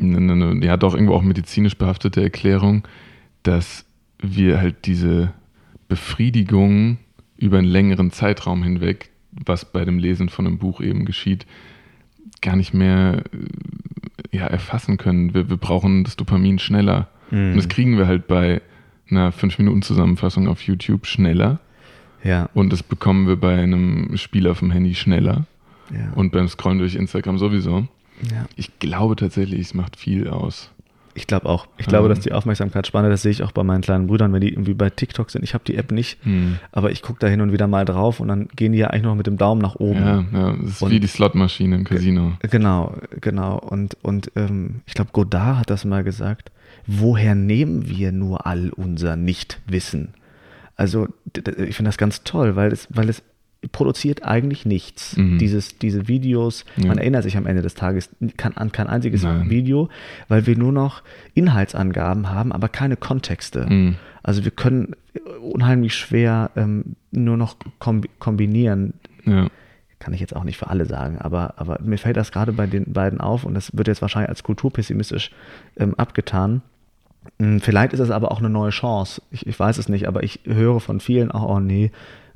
eine, 0.00 0.16
eine, 0.16 0.64
ja 0.64 0.78
doch 0.78 0.94
irgendwo 0.94 1.14
auch 1.14 1.22
medizinisch 1.22 1.76
behaftete 1.76 2.22
Erklärung, 2.22 2.88
dass 3.42 3.84
wir 4.18 4.60
halt 4.60 4.86
diese 4.86 5.32
Befriedigung 5.92 6.96
über 7.36 7.58
einen 7.58 7.66
längeren 7.66 8.12
Zeitraum 8.12 8.62
hinweg, 8.62 9.10
was 9.30 9.70
bei 9.70 9.84
dem 9.84 9.98
Lesen 9.98 10.30
von 10.30 10.46
einem 10.46 10.56
Buch 10.56 10.80
eben 10.80 11.04
geschieht, 11.04 11.44
gar 12.40 12.56
nicht 12.56 12.72
mehr 12.72 13.24
äh, 14.32 14.36
ja, 14.38 14.46
erfassen 14.46 14.96
können. 14.96 15.34
Wir, 15.34 15.50
wir 15.50 15.58
brauchen 15.58 16.04
das 16.04 16.16
Dopamin 16.16 16.58
schneller. 16.58 17.08
Mhm. 17.30 17.50
Und 17.50 17.56
das 17.56 17.68
kriegen 17.68 17.98
wir 17.98 18.06
halt 18.06 18.26
bei 18.26 18.62
einer 19.10 19.34
5-Minuten-Zusammenfassung 19.34 20.48
auf 20.48 20.62
YouTube 20.62 21.06
schneller. 21.06 21.60
Ja. 22.24 22.48
Und 22.54 22.72
das 22.72 22.82
bekommen 22.82 23.28
wir 23.28 23.36
bei 23.36 23.62
einem 23.62 24.16
Spiel 24.16 24.48
auf 24.48 24.60
dem 24.60 24.70
Handy 24.70 24.94
schneller. 24.94 25.44
Ja. 25.90 26.10
Und 26.14 26.32
beim 26.32 26.48
Scrollen 26.48 26.78
durch 26.78 26.94
Instagram 26.94 27.36
sowieso. 27.36 27.86
Ja. 28.30 28.46
Ich 28.56 28.78
glaube 28.78 29.14
tatsächlich, 29.16 29.60
es 29.60 29.74
macht 29.74 29.96
viel 29.96 30.28
aus. 30.28 30.70
Ich 31.14 31.26
glaube 31.26 31.48
auch. 31.48 31.66
Ich 31.76 31.86
glaube, 31.86 32.08
dass 32.08 32.20
die 32.20 32.32
Aufmerksamkeitsspanne, 32.32 33.10
das 33.10 33.22
sehe 33.22 33.32
ich 33.32 33.42
auch 33.42 33.52
bei 33.52 33.62
meinen 33.62 33.82
kleinen 33.82 34.06
Brüdern, 34.06 34.32
wenn 34.32 34.40
die 34.40 34.50
irgendwie 34.50 34.74
bei 34.74 34.90
TikTok 34.90 35.30
sind. 35.30 35.42
Ich 35.42 35.54
habe 35.54 35.64
die 35.64 35.76
App 35.76 35.92
nicht, 35.92 36.18
hm. 36.24 36.58
aber 36.72 36.90
ich 36.90 37.02
gucke 37.02 37.18
da 37.18 37.26
hin 37.26 37.40
und 37.40 37.52
wieder 37.52 37.66
mal 37.66 37.84
drauf 37.84 38.20
und 38.20 38.28
dann 38.28 38.48
gehen 38.56 38.72
die 38.72 38.78
ja 38.78 38.88
eigentlich 38.88 39.02
noch 39.02 39.14
mit 39.14 39.26
dem 39.26 39.36
Daumen 39.36 39.60
nach 39.60 39.76
oben. 39.76 40.00
Ja, 40.00 40.24
ja 40.32 40.56
das 40.56 40.70
ist 40.70 40.82
und, 40.82 40.90
wie 40.90 41.00
die 41.00 41.06
Slotmaschine 41.06 41.76
im 41.76 41.84
Casino. 41.84 42.32
Genau, 42.40 42.96
genau. 43.20 43.58
Und, 43.58 43.96
und 44.02 44.32
ähm, 44.36 44.82
ich 44.86 44.94
glaube, 44.94 45.10
Godard 45.12 45.58
hat 45.58 45.70
das 45.70 45.84
mal 45.84 46.04
gesagt. 46.04 46.50
Woher 46.86 47.34
nehmen 47.34 47.88
wir 47.88 48.12
nur 48.12 48.46
all 48.46 48.70
unser 48.70 49.16
Nichtwissen? 49.16 50.14
Also, 50.74 51.08
ich 51.36 51.76
finde 51.76 51.90
das 51.90 51.98
ganz 51.98 52.24
toll, 52.24 52.56
weil 52.56 52.72
es, 52.72 52.88
weil 52.90 53.08
es 53.08 53.22
produziert 53.70 54.24
eigentlich 54.24 54.66
nichts. 54.66 55.16
Mhm. 55.16 55.38
Dieses, 55.38 55.78
diese 55.78 56.08
Videos, 56.08 56.64
ja. 56.76 56.88
man 56.88 56.98
erinnert 56.98 57.22
sich 57.22 57.36
am 57.36 57.46
Ende 57.46 57.62
des 57.62 57.74
Tages 57.74 58.10
kann, 58.36 58.54
an 58.56 58.72
kein 58.72 58.88
einziges 58.88 59.22
Nein. 59.22 59.48
Video, 59.48 59.88
weil 60.28 60.46
wir 60.46 60.56
nur 60.56 60.72
noch 60.72 61.02
Inhaltsangaben 61.34 62.30
haben, 62.30 62.52
aber 62.52 62.68
keine 62.68 62.96
Kontexte. 62.96 63.66
Mhm. 63.68 63.96
Also 64.22 64.44
wir 64.44 64.50
können 64.50 64.96
unheimlich 65.40 65.94
schwer 65.94 66.50
ähm, 66.56 66.96
nur 67.10 67.36
noch 67.36 67.56
kombinieren. 67.78 68.94
Ja. 69.24 69.48
Kann 69.98 70.14
ich 70.14 70.20
jetzt 70.20 70.34
auch 70.34 70.42
nicht 70.42 70.58
für 70.58 70.68
alle 70.68 70.84
sagen, 70.84 71.18
aber, 71.18 71.54
aber 71.58 71.78
mir 71.80 71.98
fällt 71.98 72.16
das 72.16 72.32
gerade 72.32 72.52
bei 72.52 72.66
den 72.66 72.92
beiden 72.92 73.20
auf 73.20 73.44
und 73.44 73.54
das 73.54 73.76
wird 73.76 73.86
jetzt 73.86 74.02
wahrscheinlich 74.02 74.30
als 74.30 74.42
kulturpessimistisch 74.42 75.30
ähm, 75.76 75.94
abgetan. 75.94 76.62
Hm, 77.38 77.60
vielleicht 77.60 77.92
ist 77.92 78.00
es 78.00 78.10
aber 78.10 78.32
auch 78.32 78.40
eine 78.40 78.50
neue 78.50 78.70
Chance. 78.70 79.22
Ich, 79.30 79.46
ich 79.46 79.58
weiß 79.58 79.78
es 79.78 79.88
nicht, 79.88 80.08
aber 80.08 80.24
ich 80.24 80.40
höre 80.44 80.80
von 80.80 80.98
vielen 80.98 81.30
auch, 81.30 81.48
oh 81.48 81.60
nee, 81.60 81.92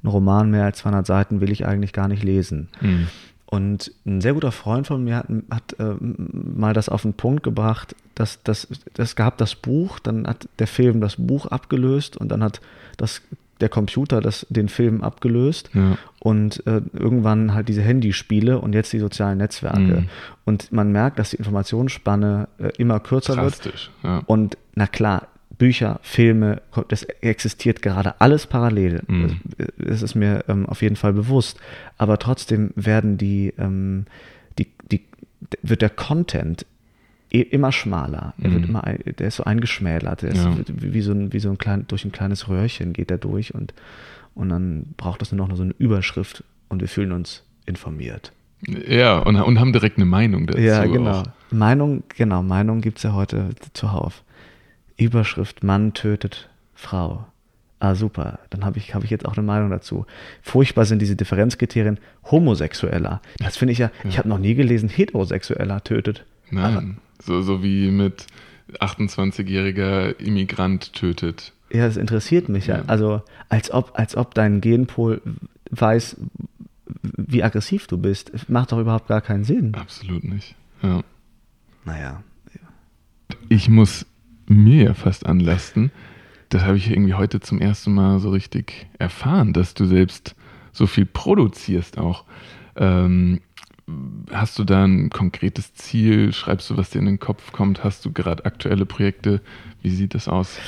ein 0.07 0.09
Roman 0.09 0.51
mehr 0.51 0.65
als 0.65 0.79
200 0.79 1.07
Seiten 1.07 1.41
will 1.41 1.51
ich 1.51 1.67
eigentlich 1.67 1.93
gar 1.93 2.09
nicht 2.09 2.23
lesen. 2.23 2.69
Mhm. 2.81 3.09
Und 3.49 3.93
ein 4.05 4.21
sehr 4.21 4.35
guter 4.35 4.51
Freund 4.51 4.87
von 4.87 5.05
mir 5.05 5.17
hat, 5.17 5.29
hat 5.51 5.77
äh, 5.79 5.95
mal 6.01 6.75
das 6.75 6.89
auf 6.89 7.03
den 7.03 7.15
Punkt 7.15 7.43
gebracht, 7.43 7.95
dass 8.15 8.43
das, 8.43 8.67
das 8.95 9.15
gab 9.15 9.39
das 9.39 9.55
Buch, 9.55 10.01
dann 10.01 10.27
hat 10.27 10.49
der 10.59 10.67
Film 10.67 11.01
das 11.01 11.17
Buch 11.17 11.47
abgelöst 11.47 12.17
und 12.17 12.31
dann 12.31 12.43
hat 12.43 12.61
das 12.97 13.23
der 13.61 13.69
Computer 13.69 14.21
das, 14.21 14.47
den 14.51 14.69
Film 14.69 15.03
abgelöst 15.03 15.71
ja. 15.73 15.97
und 16.19 16.67
äh, 16.67 16.83
irgendwann 16.93 17.55
halt 17.55 17.69
diese 17.69 17.81
Handyspiele 17.81 18.59
und 18.59 18.75
jetzt 18.75 18.93
die 18.93 18.99
sozialen 18.99 19.39
Netzwerke. 19.39 19.79
Mhm. 19.79 20.09
Und 20.45 20.73
man 20.73 20.93
merkt, 20.93 21.19
dass 21.19 21.31
die 21.31 21.37
Informationsspanne 21.37 22.49
äh, 22.59 22.69
immer 22.77 23.01
kürzer 23.01 23.37
wird. 23.37 23.91
Ja. 24.03 24.23
Und 24.27 24.59
na 24.75 24.87
klar, 24.87 25.29
Bücher, 25.59 26.01
Filme, 26.03 26.61
das 26.89 27.03
existiert 27.03 27.83
gerade 27.83 28.21
alles 28.21 28.47
parallel. 28.47 29.03
Mhm. 29.07 29.41
Das 29.79 30.03
ist 30.03 30.15
mir 30.15 30.45
ähm, 30.49 30.67
auf 30.67 30.83
jeden 30.83 30.97
Fall 30.97 31.13
bewusst. 31.13 31.59
Aber 31.99 32.19
trotzdem 32.19 32.71
werden 32.77 33.17
die, 33.17 33.55
ähm, 33.59 34.07
die, 34.59 34.69
die, 34.91 35.03
wird 35.63 35.83
der 35.83 35.91
Content 35.91 36.67
immer 37.31 37.73
schmaler. 37.73 38.35
Er 38.39 38.53
wird 38.53 38.63
mhm. 38.63 38.69
immer, 38.69 38.83
der 38.83 39.29
ist 39.29 39.37
so 39.37 39.45
eingeschmälert. 39.45 40.23
Der 40.23 40.35
ja. 40.35 40.51
ist 40.51 40.73
wie 40.83 41.01
so 41.01 41.13
ein, 41.13 41.33
wie 41.33 41.41
so 41.41 41.51
ein 41.51 41.59
klein, 41.59 41.85
durch 41.89 42.05
ein 42.05 42.13
kleines 42.13 42.49
Röhrchen 42.49 42.93
geht 42.93 43.11
er 43.11 43.19
durch 43.19 43.55
und, 43.55 43.75
und 44.35 44.49
dann 44.49 44.95
braucht 44.97 45.21
das 45.21 45.33
nur 45.33 45.47
noch 45.47 45.57
so 45.57 45.63
eine 45.63 45.75
Überschrift 45.79 46.45
und 46.69 46.81
wir 46.81 46.89
fühlen 46.89 47.13
uns 47.13 47.43
informiert. 47.67 48.33
Ja, 48.67 49.19
und, 49.19 49.37
und 49.37 49.61
haben 49.61 49.73
direkt 49.73 49.97
eine 49.97 50.07
Meinung 50.07 50.47
dazu. 50.47 50.61
Ja, 50.61 50.85
genau. 50.85 51.23
Auch. 51.23 51.25
Meinung, 51.51 52.03
genau, 52.17 52.43
Meinung 52.43 52.81
gibt 52.81 52.99
es 52.99 53.05
ja 53.05 53.13
heute 53.13 53.51
zuhauf. 53.75 54.23
Überschrift 54.97 55.63
Mann 55.63 55.95
tötet 55.95 56.49
Frau. 56.75 57.27
Ah, 57.79 57.95
super. 57.95 58.39
Dann 58.51 58.65
habe 58.65 58.79
ich, 58.79 58.95
hab 58.95 59.05
ich 59.05 59.11
jetzt 59.11 59.27
auch 59.27 59.37
eine 59.37 59.47
Meinung 59.47 59.71
dazu. 59.71 60.07
Furchtbar 60.43 60.87
sind 60.87 61.01
diese 61.01 61.15
Differenzkriterien 61.15 61.99
Homosexueller. 62.31 63.21
Das 63.39 63.57
finde 63.57 63.73
ich 63.73 63.79
ja, 63.79 63.91
ja. 64.03 64.11
ich 64.11 64.19
habe 64.19 64.29
noch 64.29 64.39
nie 64.39 64.55
gelesen, 64.55 64.89
Heterosexueller 64.89 65.85
tötet. 65.85 66.25
Nein, 66.51 66.99
so, 67.23 67.43
so 67.43 67.63
wie 67.63 67.91
mit 67.91 68.27
28-jähriger 68.81 70.19
Immigrant 70.19 70.95
tötet. 70.95 71.53
Ja, 71.71 71.87
das 71.87 71.97
interessiert 71.97 72.49
mich 72.49 72.69
ja. 72.69 72.79
ja. 72.79 72.85
Also, 72.87 73.23
als 73.49 73.71
ob, 73.71 73.99
als 73.99 74.17
ob 74.17 74.35
dein 74.35 74.61
Genpol 74.61 75.21
weiß, 75.71 76.17
wie 77.03 77.43
aggressiv 77.43 77.87
du 77.87 77.99
bist. 77.99 78.49
Macht 78.49 78.73
doch 78.73 78.79
überhaupt 78.79 79.09
gar 79.09 79.21
keinen 79.21 79.45
Sinn. 79.45 79.75
Absolut 79.75 80.25
nicht. 80.25 80.55
Ja. 80.83 81.03
Naja. 81.85 82.23
Ich 83.49 83.69
muss 83.69 84.07
mir 84.47 84.85
ja 84.85 84.95
fast 84.95 85.27
anlasten. 85.27 85.91
Das 86.49 86.63
habe 86.63 86.77
ich 86.77 86.91
irgendwie 86.91 87.15
heute 87.15 87.41
zum 87.41 87.61
ersten 87.61 87.93
Mal 87.95 88.19
so 88.19 88.31
richtig 88.31 88.87
erfahren, 88.99 89.53
dass 89.53 89.75
du 89.75 89.87
selbst 89.87 90.35
so 90.73 90.87
viel 90.87 91.07
produzierst 91.07 91.99
auch. 91.99 92.25
Ähm, 92.77 93.41
hast 94.31 94.59
du 94.59 94.65
da 94.65 94.85
ein 94.85 95.11
konkretes 95.11 95.75
Ziel? 95.75 96.33
Schreibst 96.33 96.71
du, 96.71 96.77
was 96.77 96.91
dir 96.91 97.01
in 97.01 97.07
den 97.07 97.21
Kopf 97.21 97.53
kommt? 97.53 97.83
Hast 97.83 98.05
du 98.05 98.13
gerade 98.13 98.45
aktuelle 98.45 98.87
Projekte? 98.87 99.41
Wie 99.83 99.91
sieht 99.91 100.15
das 100.15 100.29
aus? 100.29 100.59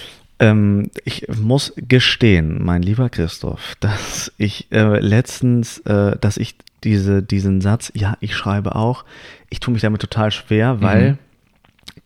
Ähm, 0.41 0.91
ich 1.05 1.27
muss 1.41 1.73
gestehen, 1.77 2.65
mein 2.65 2.83
lieber 2.83 3.09
Christoph, 3.11 3.75
dass 3.81 4.33
ich 4.39 4.71
äh, 4.71 5.01
letztens, 5.01 5.79
äh, 5.81 6.17
dass 6.19 6.37
ich 6.37 6.57
diese, 6.85 7.23
diesen 7.23 7.61
Satz, 7.61 7.91
ja, 7.95 8.17
ich 8.21 8.37
schreibe 8.37 8.77
auch, 8.77 9.05
ich 9.51 9.59
tue 9.59 9.73
mich 9.73 9.83
damit 9.83 10.01
total 10.01 10.31
schwer, 10.31 10.81
weil 10.81 11.13
mhm 11.13 11.19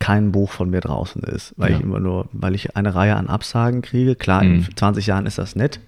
kein 0.03 0.33
Buch 0.33 0.51
von 0.51 0.69
mir 0.69 0.81
draußen 0.81 1.23
ist, 1.23 1.55
weil 1.57 1.71
ja. 1.71 1.77
ich 1.77 1.83
immer 1.83 2.01
nur, 2.01 2.29
weil 2.33 2.57
ich 2.57 2.75
eine 2.75 2.93
Reihe 2.93 3.15
an 3.15 3.29
Absagen 3.29 3.83
kriege. 3.83 4.17
Klar, 4.17 4.43
mhm. 4.43 4.65
in 4.69 4.77
20 4.77 5.07
Jahren 5.07 5.27
ist 5.27 5.39
das 5.39 5.55
nett 5.55 5.79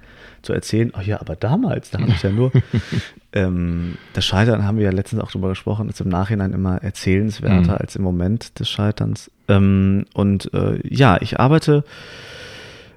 zu 0.43 0.53
erzählen, 0.53 0.93
ach 0.95 1.03
ja, 1.03 1.21
aber 1.21 1.35
damals, 1.35 1.91
da 1.91 1.99
habe 1.99 2.13
ich 2.13 2.23
ja 2.23 2.31
nur. 2.31 2.53
ähm, 3.33 3.97
das 4.13 4.25
Scheitern 4.25 4.65
haben 4.65 4.79
wir 4.79 4.85
ja 4.85 4.93
letztens 4.93 5.21
auch 5.21 5.33
drüber 5.33 5.49
gesprochen, 5.49 5.89
ist 5.89 6.01
im 6.01 6.11
Nachhinein 6.11 6.53
immer 6.53 6.81
erzählenswerter 6.81 7.73
mhm. 7.73 7.79
als 7.79 7.97
im 7.97 8.05
Moment 8.05 8.61
des 8.61 8.71
Scheiterns. 8.71 9.33
Ähm, 9.49 10.05
und 10.15 10.55
äh, 10.55 10.79
ja, 10.87 11.21
ich 11.21 11.41
arbeite 11.41 11.83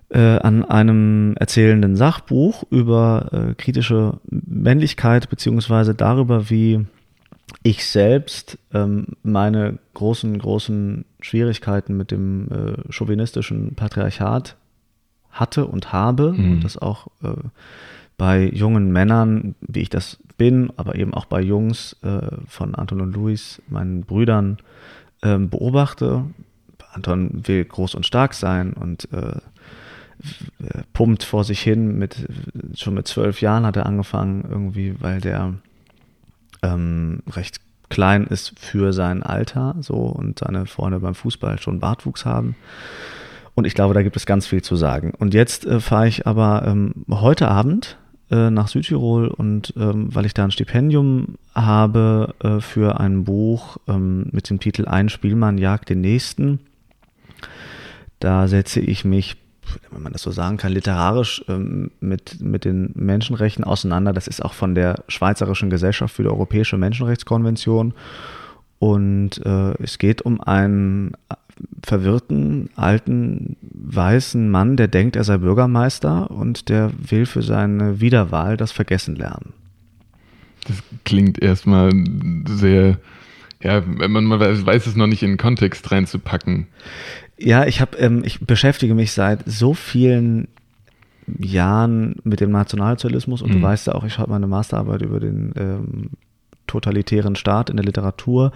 äh, 0.10 0.20
an 0.20 0.66
einem 0.66 1.34
erzählenden 1.40 1.96
Sachbuch 1.96 2.64
über 2.70 3.30
äh, 3.32 3.54
kritische 3.56 4.20
Männlichkeit, 4.30 5.30
beziehungsweise 5.30 5.96
darüber, 5.96 6.52
wie 6.52 6.86
ich 7.68 7.86
selbst 7.86 8.58
ähm, 8.74 9.08
meine 9.24 9.78
großen, 9.94 10.38
großen 10.40 11.04
Schwierigkeiten 11.20 11.98
mit 11.98 12.12
dem 12.12 12.48
äh, 12.50 12.92
chauvinistischen 12.94 13.76
Patriarchat 13.76 14.56
hatte 15.32 15.66
und 15.68 15.92
habe 15.92 16.32
mhm. 16.32 16.54
und 16.54 16.64
das 16.64 16.78
auch 16.78 17.08
äh, 17.22 17.34
bei 18.18 18.50
jungen 18.50 18.94
Männern, 18.94 19.56
wie 19.60 19.82
ich 19.82 19.90
das 19.90 20.18
bin, 20.38 20.72
aber 20.78 20.96
eben 20.96 21.14
auch 21.14 21.26
bei 21.26 21.42
Jungs 21.42 21.98
äh, 22.04 22.38
von 22.48 22.74
Anton 22.74 23.02
und 23.02 23.14
Luis, 23.14 23.62
meinen 23.68 24.02
Brüdern, 24.02 24.60
ähm, 25.22 25.50
beobachte. 25.50 26.24
Anton 26.94 27.44
will 27.48 27.66
groß 27.66 27.96
und 27.96 28.06
stark 28.06 28.34
sein 28.34 28.74
und 28.74 29.10
äh, 29.12 29.40
pumpt 30.94 31.24
vor 31.24 31.44
sich 31.44 31.60
hin. 31.60 31.98
Mit, 31.98 32.28
schon 32.76 32.94
mit 32.94 33.08
zwölf 33.08 33.42
Jahren 33.42 33.66
hat 33.66 33.76
er 33.76 33.86
angefangen, 33.86 34.46
irgendwie, 34.50 34.96
weil 35.02 35.20
der 35.20 35.56
ähm, 36.62 37.22
recht 37.30 37.60
klein 37.90 38.26
ist 38.28 38.60
für 38.60 38.94
sein 38.94 39.24
Alter 39.24 39.76
so 39.80 39.96
und 39.96 40.40
seine 40.40 40.66
Freunde 40.66 41.00
beim 41.00 41.16
Fußball 41.16 41.60
schon 41.60 41.80
Bartwuchs 41.80 42.26
haben. 42.26 42.56
Und 43.56 43.66
ich 43.66 43.74
glaube, 43.74 43.94
da 43.94 44.04
gibt 44.04 44.16
es 44.16 44.26
ganz 44.26 44.46
viel 44.46 44.62
zu 44.62 44.76
sagen. 44.76 45.14
Und 45.18 45.34
jetzt 45.34 45.66
äh, 45.66 45.80
fahre 45.80 46.08
ich 46.08 46.28
aber 46.28 46.64
ähm, 46.68 46.94
heute 47.10 47.48
Abend 47.48 47.98
äh, 48.30 48.52
nach 48.52 48.68
Südtirol 48.68 49.30
und 49.30 49.74
ähm, 49.78 50.14
weil 50.14 50.26
ich 50.26 50.34
da 50.34 50.44
ein 50.44 50.52
Stipendium 50.52 51.36
habe 51.56 52.36
äh, 52.44 52.60
für 52.60 53.00
ein 53.00 53.24
Buch 53.24 53.78
ähm, 53.88 54.28
mit 54.32 54.50
dem 54.50 54.60
Titel 54.60 54.86
Ein 54.86 55.10
Spielmann 55.10 55.58
jagt 55.58 55.90
den 55.90 56.02
nächsten, 56.02 56.60
da 58.20 58.48
setze 58.48 58.80
ich 58.80 59.06
mich 59.06 59.38
wenn 59.92 60.04
man 60.04 60.14
das 60.14 60.22
so 60.22 60.32
sagen 60.32 60.58
kann, 60.58 60.72
literarisch 60.72 61.44
ähm, 61.48 61.92
mit, 62.00 62.42
mit 62.42 62.66
den 62.66 62.92
Menschenrechten 62.96 63.64
auseinander. 63.64 64.14
Das 64.14 64.28
ist 64.28 64.44
auch 64.44 64.54
von 64.54 64.76
der 64.76 65.04
Schweizerischen 65.08 65.70
Gesellschaft 65.70 66.16
für 66.16 66.24
die 66.24 66.30
Europäische 66.30 66.78
Menschenrechtskonvention. 66.78 67.94
Und 68.80 69.44
äh, 69.46 69.74
es 69.82 69.98
geht 69.98 70.22
um 70.22 70.40
einen 70.42 71.14
verwirrten, 71.84 72.70
alten, 72.76 73.58
weißen 73.62 74.50
Mann, 74.50 74.78
der 74.78 74.88
denkt, 74.88 75.16
er 75.16 75.24
sei 75.24 75.38
Bürgermeister 75.38 76.30
und 76.30 76.70
der 76.70 76.92
will 77.00 77.26
für 77.26 77.42
seine 77.42 78.00
Wiederwahl 78.00 78.58
das 78.58 78.72
Vergessen 78.72 79.16
lernen. 79.16 79.54
Das 80.68 80.84
klingt 81.06 81.42
erstmal 81.42 81.92
sehr, 82.48 83.00
ja, 83.62 83.82
man, 83.82 84.26
man 84.26 84.40
weiß 84.40 84.86
es 84.86 84.96
noch 84.96 85.08
nicht 85.08 85.24
in 85.24 85.32
den 85.32 85.38
Kontext 85.38 85.90
reinzupacken. 85.92 86.68
Ja, 87.40 87.66
ich 87.66 87.82
habe, 87.82 87.98
ähm, 87.98 88.24
ich 88.26 88.40
beschäftige 88.40 88.96
mich 88.96 89.12
seit 89.12 89.42
so 89.46 89.74
vielen 89.74 90.48
Jahren 91.40 92.16
mit 92.24 92.40
dem 92.40 92.52
Nationalsozialismus 92.52 93.42
und 93.42 93.50
mhm. 93.50 93.56
du 93.56 93.62
weißt 93.62 93.88
ja 93.88 93.96
auch, 93.96 94.04
ich 94.04 94.14
schreibe 94.14 94.32
meine 94.32 94.48
Masterarbeit 94.48 95.02
über 95.02 95.20
den 95.20 95.54
ähm, 95.58 96.10
totalitären 96.68 97.36
Staat 97.36 97.70
in 97.70 97.78
der 97.78 97.86
Literatur 97.86 98.52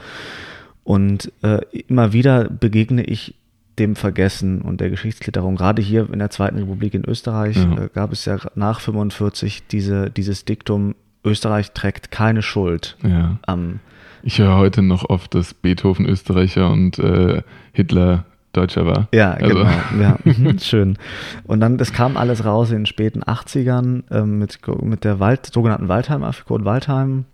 und 0.83 1.31
äh, 1.43 1.61
immer 1.87 2.13
wieder 2.13 2.49
begegne 2.49 3.03
ich 3.03 3.35
dem 3.77 3.95
Vergessen 3.95 4.61
und 4.61 4.81
der 4.81 4.89
Geschichtsklitterung. 4.89 5.55
Gerade 5.55 5.81
hier 5.81 6.11
in 6.11 6.19
der 6.19 6.29
Zweiten 6.29 6.57
Republik 6.57 6.93
in 6.93 7.05
Österreich 7.05 7.57
ja. 7.57 7.83
äh, 7.83 7.89
gab 7.93 8.11
es 8.11 8.25
ja 8.25 8.37
nach 8.55 8.79
45 8.79 9.67
diese, 9.67 10.09
dieses 10.09 10.45
Diktum, 10.45 10.95
Österreich 11.23 11.71
trägt 11.73 12.09
keine 12.09 12.41
Schuld 12.41 12.97
ja. 13.03 13.37
am 13.45 13.79
ich 14.23 14.39
höre 14.39 14.57
heute 14.57 14.81
noch 14.81 15.09
oft, 15.09 15.33
dass 15.33 15.53
Beethoven 15.53 16.05
Österreicher 16.05 16.69
und 16.69 16.99
äh, 16.99 17.41
Hitler 17.73 18.25
Deutscher 18.53 18.85
war. 18.85 19.07
Ja, 19.13 19.31
also. 19.31 19.55
genau. 19.55 19.69
Ja, 19.99 20.17
mhm, 20.23 20.59
schön. 20.59 20.97
Und 21.45 21.59
dann, 21.61 21.77
das 21.77 21.93
kam 21.93 22.17
alles 22.17 22.45
raus 22.45 22.69
in 22.71 22.79
den 22.79 22.85
späten 22.85 23.23
80ern 23.23 24.03
ähm, 24.11 24.39
mit, 24.39 24.59
mit 24.81 25.03
der 25.03 25.19
Wald, 25.19 25.45
sogenannten 25.45 25.87
Waldheim-Affäre, 25.87 26.65
Waldheim, 26.65 27.25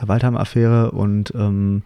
Waldheim-Affäre 0.00 0.90
und 0.90 1.32
ähm, 1.34 1.82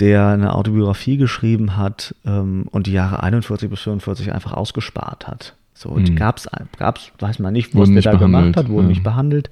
der 0.00 0.28
eine 0.28 0.54
Autobiografie 0.54 1.16
geschrieben 1.16 1.76
hat 1.76 2.14
ähm, 2.24 2.66
und 2.70 2.86
die 2.86 2.92
Jahre 2.92 3.22
41 3.22 3.68
bis 3.68 3.80
45 3.80 4.32
einfach 4.32 4.52
ausgespart 4.52 5.28
hat. 5.28 5.56
So, 5.80 5.92
mhm. 5.92 6.14
gab's, 6.14 6.46
gab's, 6.76 7.10
weiß 7.20 7.38
man 7.38 7.54
nicht, 7.54 7.74
was 7.74 7.88
der 7.90 8.02
da 8.02 8.12
gemacht 8.16 8.54
hat, 8.58 8.68
wurde 8.68 8.82
ja. 8.82 8.88
nicht 8.90 9.02
behandelt. 9.02 9.48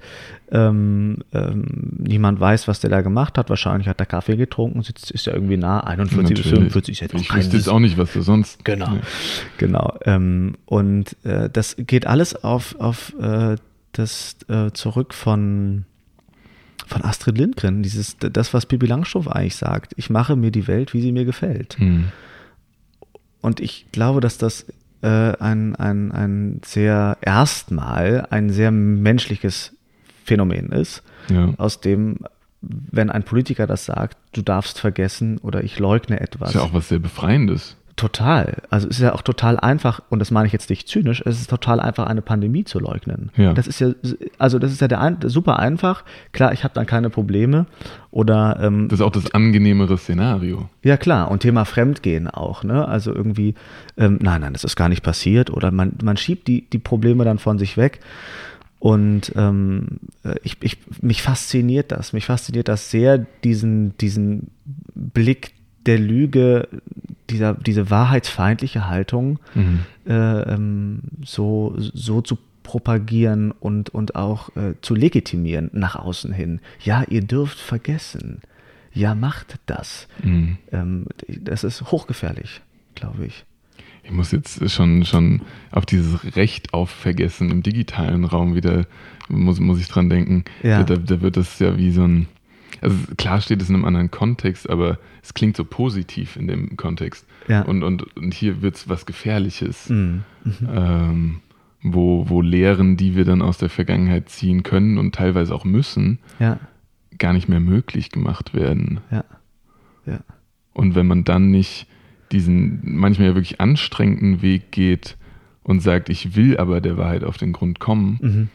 Ähm, 0.53 1.21
ähm, 1.33 1.65
niemand 1.97 2.39
weiß, 2.39 2.69
was 2.69 2.81
der 2.81 2.91
da 2.91 3.01
gemacht 3.01 3.39
hat. 3.39 3.49
Wahrscheinlich 3.49 3.89
hat 3.89 3.99
er 3.99 4.05
Kaffee 4.05 4.37
getrunken, 4.37 4.83
sitzt, 4.83 5.11
ist 5.11 5.25
ja 5.25 5.33
irgendwie 5.33 5.57
nah, 5.57 5.81
41 5.81 6.17
Natürlich. 6.17 6.43
bis 6.43 6.51
45 6.51 6.93
ist 6.93 7.01
jetzt 7.01 7.15
Ich 7.15 7.35
wüsste 7.35 7.57
jetzt 7.57 7.71
auch 7.71 7.79
nicht, 7.79 7.97
was 7.97 8.13
du 8.13 8.21
sonst. 8.21 8.63
Genau, 8.63 8.97
ja. 8.97 9.01
genau. 9.57 9.97
Ähm, 10.05 10.59
und 10.67 11.17
äh, 11.25 11.49
das 11.49 11.77
geht 11.79 12.07
alles 12.07 12.45
auf, 12.45 12.79
auf 12.79 13.15
äh, 13.19 13.57
das 13.93 14.37
äh, 14.49 14.71
zurück 14.73 15.15
von 15.15 15.87
von 16.87 17.05
Astrid 17.05 17.39
Lindgren, 17.39 17.83
dieses, 17.83 18.19
das, 18.19 18.53
was 18.53 18.67
Pippi 18.67 18.85
Langstrumpf 18.85 19.29
eigentlich 19.29 19.57
sagt. 19.57 19.93
Ich 19.97 20.11
mache 20.11 20.37
mir 20.37 20.51
die 20.51 20.67
Welt, 20.69 20.93
wie 20.93 21.01
sie 21.01 21.13
mir 21.13 21.25
gefällt. 21.25 21.79
Mhm. 21.79 22.13
Und 23.41 23.61
ich 23.61 23.87
glaube, 23.93 24.21
dass 24.21 24.37
das 24.37 24.67
äh, 25.03 25.09
ein, 25.09 25.77
ein, 25.77 26.13
ein 26.13 26.61
sehr 26.65 27.17
erstmal 27.21 28.27
ein 28.31 28.51
sehr 28.51 28.71
menschliches 28.71 29.77
Phänomen 30.25 30.71
ist, 30.71 31.03
ja. 31.31 31.55
aus 31.57 31.81
dem, 31.81 32.19
wenn 32.61 33.11
ein 33.11 33.23
Politiker 33.23 33.67
das 33.67 33.85
sagt, 33.85 34.19
du 34.33 34.43
darfst 34.43 34.79
vergessen 34.81 35.39
oder 35.39 35.63
ich 35.65 35.79
leugne 35.79 36.21
etwas. 36.21 36.53
Das 36.53 36.55
ist 36.57 36.61
ja 36.61 36.69
auch 36.69 36.75
was 36.75 36.89
sehr 36.89 36.99
Befreiendes. 36.99 37.77
Total. 37.99 38.63
Also 38.71 38.87
es 38.87 38.99
ist 38.99 39.03
ja 39.03 39.13
auch 39.13 39.23
total 39.23 39.59
einfach, 39.59 40.01
und 40.09 40.21
das 40.21 40.31
meine 40.31 40.47
ich 40.47 40.53
jetzt 40.53 40.71
nicht 40.71 40.87
zynisch, 40.87 41.21
es 41.27 41.41
ist 41.41 41.51
total 41.51 41.81
einfach, 41.81 42.07
eine 42.07 42.23
Pandemie 42.23 42.63
zu 42.63 42.79
leugnen. 42.79 43.33
Ja. 43.37 43.53
Das 43.55 43.67
ist 43.67 43.81
ja, 43.81 43.91
also 44.39 44.61
das 44.61 44.71
ist 44.71 44.81
ja 44.81 44.87
der 44.87 45.01
ein, 45.01 45.17
super 45.25 45.59
einfach. 45.59 46.05
Klar, 46.31 46.53
ich 46.53 46.63
habe 46.63 46.73
dann 46.75 46.87
keine 46.87 47.11
Probleme. 47.11 47.67
Oder 48.13 48.61
ähm, 48.63 48.87
das 48.89 49.01
ist 49.01 49.05
auch 49.05 49.11
das 49.11 49.35
angenehmere 49.35 49.99
Szenario. 49.99 50.71
Ja, 50.85 50.97
klar. 50.97 51.29
Und 51.29 51.41
Thema 51.41 51.65
Fremdgehen 51.65 52.29
auch, 52.29 52.63
ne? 52.63 52.87
Also 52.87 53.13
irgendwie, 53.13 53.57
ähm, 53.97 54.21
nein, 54.23 54.43
nein, 54.43 54.53
das 54.53 54.63
ist 54.63 54.77
gar 54.77 54.89
nicht 54.89 55.03
passiert. 55.03 55.51
Oder 55.51 55.73
man, 55.73 55.95
man 56.01 56.17
schiebt 56.17 56.47
die, 56.47 56.71
die 56.71 56.79
Probleme 56.79 57.25
dann 57.25 57.41
von 57.41 57.59
sich 57.59 57.77
weg. 57.77 57.99
Und 58.79 59.33
ähm, 59.35 59.99
ich, 60.45 60.57
ich, 60.61 60.79
mich 61.03 61.21
fasziniert 61.21 61.91
das. 61.91 62.13
Mich 62.13 62.27
fasziniert 62.27 62.69
das 62.69 62.93
sehr, 62.93 63.19
diesen, 63.43 63.99
diesen 63.99 64.53
Blick 64.95 65.51
der 65.85 65.99
Lüge, 65.99 66.69
dieser, 67.31 67.55
diese 67.55 67.91
wahrheitsfeindliche 67.91 68.89
Haltung 68.89 69.39
mhm. 69.55 69.81
äh, 70.07 70.43
ähm, 70.43 71.01
so, 71.25 71.75
so 71.77 72.21
zu 72.21 72.39
propagieren 72.63 73.51
und, 73.53 73.91
und 73.91 74.15
auch 74.15 74.55
äh, 74.57 74.75
zu 74.83 74.95
legitimieren 74.95 75.71
nach 75.73 75.97
außen 75.97 76.33
hin. 76.33 76.61
Ja, 76.83 77.03
ihr 77.09 77.23
dürft 77.23 77.59
vergessen. 77.59 78.43
Ja, 78.93 79.15
macht 79.15 79.59
das. 79.67 80.09
Mhm. 80.23 80.59
Ähm, 80.73 81.07
das 81.29 81.65
ist 81.65 81.91
hochgefährlich, 81.91 82.61
glaube 82.95 83.27
ich. 83.27 83.45
Ich 84.03 84.11
muss 84.11 84.33
jetzt 84.33 84.71
schon, 84.71 85.05
schon 85.05 85.43
auf 85.71 85.87
dieses 85.87 86.37
Recht 86.37 86.75
auf 86.75 86.91
Vergessen 86.91 87.51
im 87.51 87.63
digitalen 87.63 88.25
Raum 88.25 88.55
wieder, 88.55 88.87
muss, 89.29 89.61
muss 89.61 89.81
ich 89.81 89.89
dran 89.89 90.09
denken. 90.09 90.45
Ja. 90.63 90.83
Da, 90.83 90.97
da 90.97 91.21
wird 91.21 91.37
das 91.37 91.59
ja 91.59 91.77
wie 91.77 91.91
so 91.91 92.05
ein, 92.05 92.27
also 92.81 92.97
klar 93.17 93.41
steht 93.41 93.63
es 93.63 93.69
in 93.69 93.75
einem 93.75 93.85
anderen 93.85 94.11
Kontext, 94.11 94.69
aber 94.69 94.99
es 95.23 95.35
klingt 95.35 95.57
so 95.57 95.65
positiv 95.65 96.37
in 96.37 96.47
dem 96.47 96.77
Kontext. 96.77 97.27
Ja. 97.49 97.63
Und, 97.63 97.83
und, 97.83 98.17
und 98.17 98.35
hier 98.35 98.63
wird 98.63 98.77
es 98.77 98.89
was 98.89 99.07
Gefährliches, 99.07 99.89
mhm. 99.89 100.23
Mhm. 100.45 100.69
Ähm, 100.73 101.41
wo, 101.83 102.29
wo 102.29 102.43
Lehren, 102.43 102.97
die 102.97 103.15
wir 103.15 103.25
dann 103.25 103.43
aus 103.43 103.59
der 103.59 103.69
Vergangenheit 103.69 104.29
ziehen 104.29 104.63
können 104.63 104.99
und 104.99 105.15
teilweise 105.15 105.55
auch 105.55 105.65
müssen, 105.65 106.19
ja. 106.39 106.59
gar 107.19 107.33
nicht 107.33 107.49
mehr 107.49 107.61
möglich 107.61 108.11
gemacht 108.11 108.55
werden. 108.55 109.01
Ja. 109.11 109.25
Ja. 110.07 110.21
Und 110.73 110.95
wenn 110.95 111.07
man 111.07 111.25
dann 111.25 111.51
nicht 111.51 111.87
diesen 112.33 112.81
manchmal 112.83 113.29
ja 113.29 113.35
wirklich 113.35 113.61
anstrengenden 113.61 114.43
Weg 114.43 114.71
geht 114.73 115.17
und 115.63 115.81
sagt, 115.81 116.09
ich 116.09 116.37
will 116.37 116.59
aber 116.59 116.81
der 116.81 116.97
Wahrheit 116.97 117.25
auf 117.25 117.37
den 117.37 117.53
Grund 117.53 117.79
kommen, 117.79 118.19
mhm. 118.21 118.49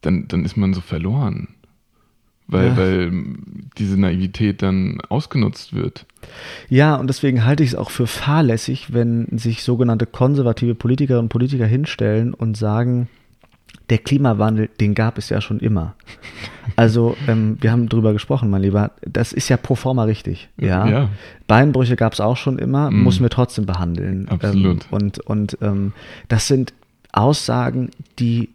dann, 0.00 0.28
dann 0.28 0.44
ist 0.44 0.56
man 0.56 0.74
so 0.74 0.80
verloren 0.80 1.48
weil, 2.46 2.66
ja. 2.68 2.76
weil 2.76 3.12
diese 3.78 3.98
Naivität 3.98 4.62
dann 4.62 5.00
ausgenutzt 5.08 5.74
wird. 5.74 6.06
Ja, 6.68 6.96
und 6.96 7.08
deswegen 7.08 7.44
halte 7.44 7.62
ich 7.62 7.70
es 7.70 7.74
auch 7.74 7.90
für 7.90 8.06
fahrlässig, 8.06 8.92
wenn 8.92 9.26
sich 9.38 9.62
sogenannte 9.62 10.06
konservative 10.06 10.74
Politikerinnen 10.74 11.24
und 11.24 11.28
Politiker 11.28 11.66
hinstellen 11.66 12.34
und 12.34 12.56
sagen, 12.56 13.08
der 13.90 13.98
Klimawandel, 13.98 14.70
den 14.80 14.94
gab 14.94 15.18
es 15.18 15.28
ja 15.28 15.40
schon 15.40 15.60
immer. 15.60 15.94
Also, 16.76 17.16
ähm, 17.26 17.58
wir 17.60 17.72
haben 17.72 17.88
drüber 17.88 18.12
gesprochen, 18.12 18.48
mein 18.48 18.62
Lieber. 18.62 18.92
Das 19.04 19.32
ist 19.32 19.48
ja 19.48 19.56
pro 19.56 19.74
forma 19.74 20.04
richtig. 20.04 20.48
Ja. 20.56 20.86
ja. 20.86 21.08
Beinbrüche 21.48 21.96
gab 21.96 22.12
es 22.12 22.20
auch 22.20 22.36
schon 22.36 22.58
immer, 22.58 22.88
mm. 22.90 23.02
muss 23.02 23.20
wir 23.20 23.28
trotzdem 23.28 23.66
behandeln. 23.66 24.28
Absolut. 24.28 24.84
Ähm, 24.84 24.88
und 24.90 25.18
und 25.18 25.58
ähm, 25.60 25.92
das 26.28 26.46
sind 26.46 26.72
Aussagen, 27.12 27.90
die 28.20 28.50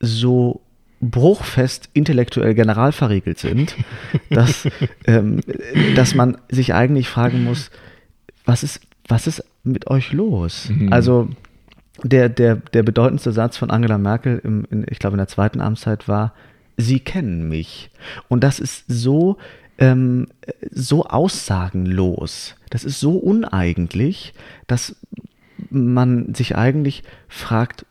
so 0.00 0.62
bruchfest 1.00 1.88
intellektuell 1.92 2.54
general 2.54 2.92
verriegelt 2.92 3.38
sind, 3.38 3.76
dass, 4.30 4.68
ähm, 5.06 5.40
dass 5.94 6.14
man 6.14 6.38
sich 6.48 6.74
eigentlich 6.74 7.08
fragen 7.08 7.44
muss, 7.44 7.70
was 8.44 8.62
ist, 8.62 8.80
was 9.06 9.26
ist 9.26 9.44
mit 9.62 9.88
euch 9.88 10.12
los? 10.12 10.68
Mhm. 10.70 10.92
Also 10.92 11.28
der, 12.02 12.28
der, 12.28 12.56
der 12.56 12.82
bedeutendste 12.82 13.32
Satz 13.32 13.56
von 13.56 13.70
Angela 13.70 13.98
Merkel, 13.98 14.40
im, 14.42 14.66
in, 14.70 14.86
ich 14.88 14.98
glaube 14.98 15.14
in 15.14 15.18
der 15.18 15.28
zweiten 15.28 15.60
Amtszeit 15.60 16.08
war, 16.08 16.34
Sie 16.76 17.00
kennen 17.00 17.48
mich. 17.48 17.90
Und 18.28 18.44
das 18.44 18.60
ist 18.60 18.84
so, 18.86 19.36
ähm, 19.78 20.28
so 20.70 21.04
aussagenlos, 21.04 22.54
das 22.70 22.84
ist 22.84 23.00
so 23.00 23.16
uneigentlich, 23.16 24.32
dass 24.68 24.96
man 25.70 26.34
sich 26.34 26.56
eigentlich 26.56 27.02
fragt, 27.28 27.84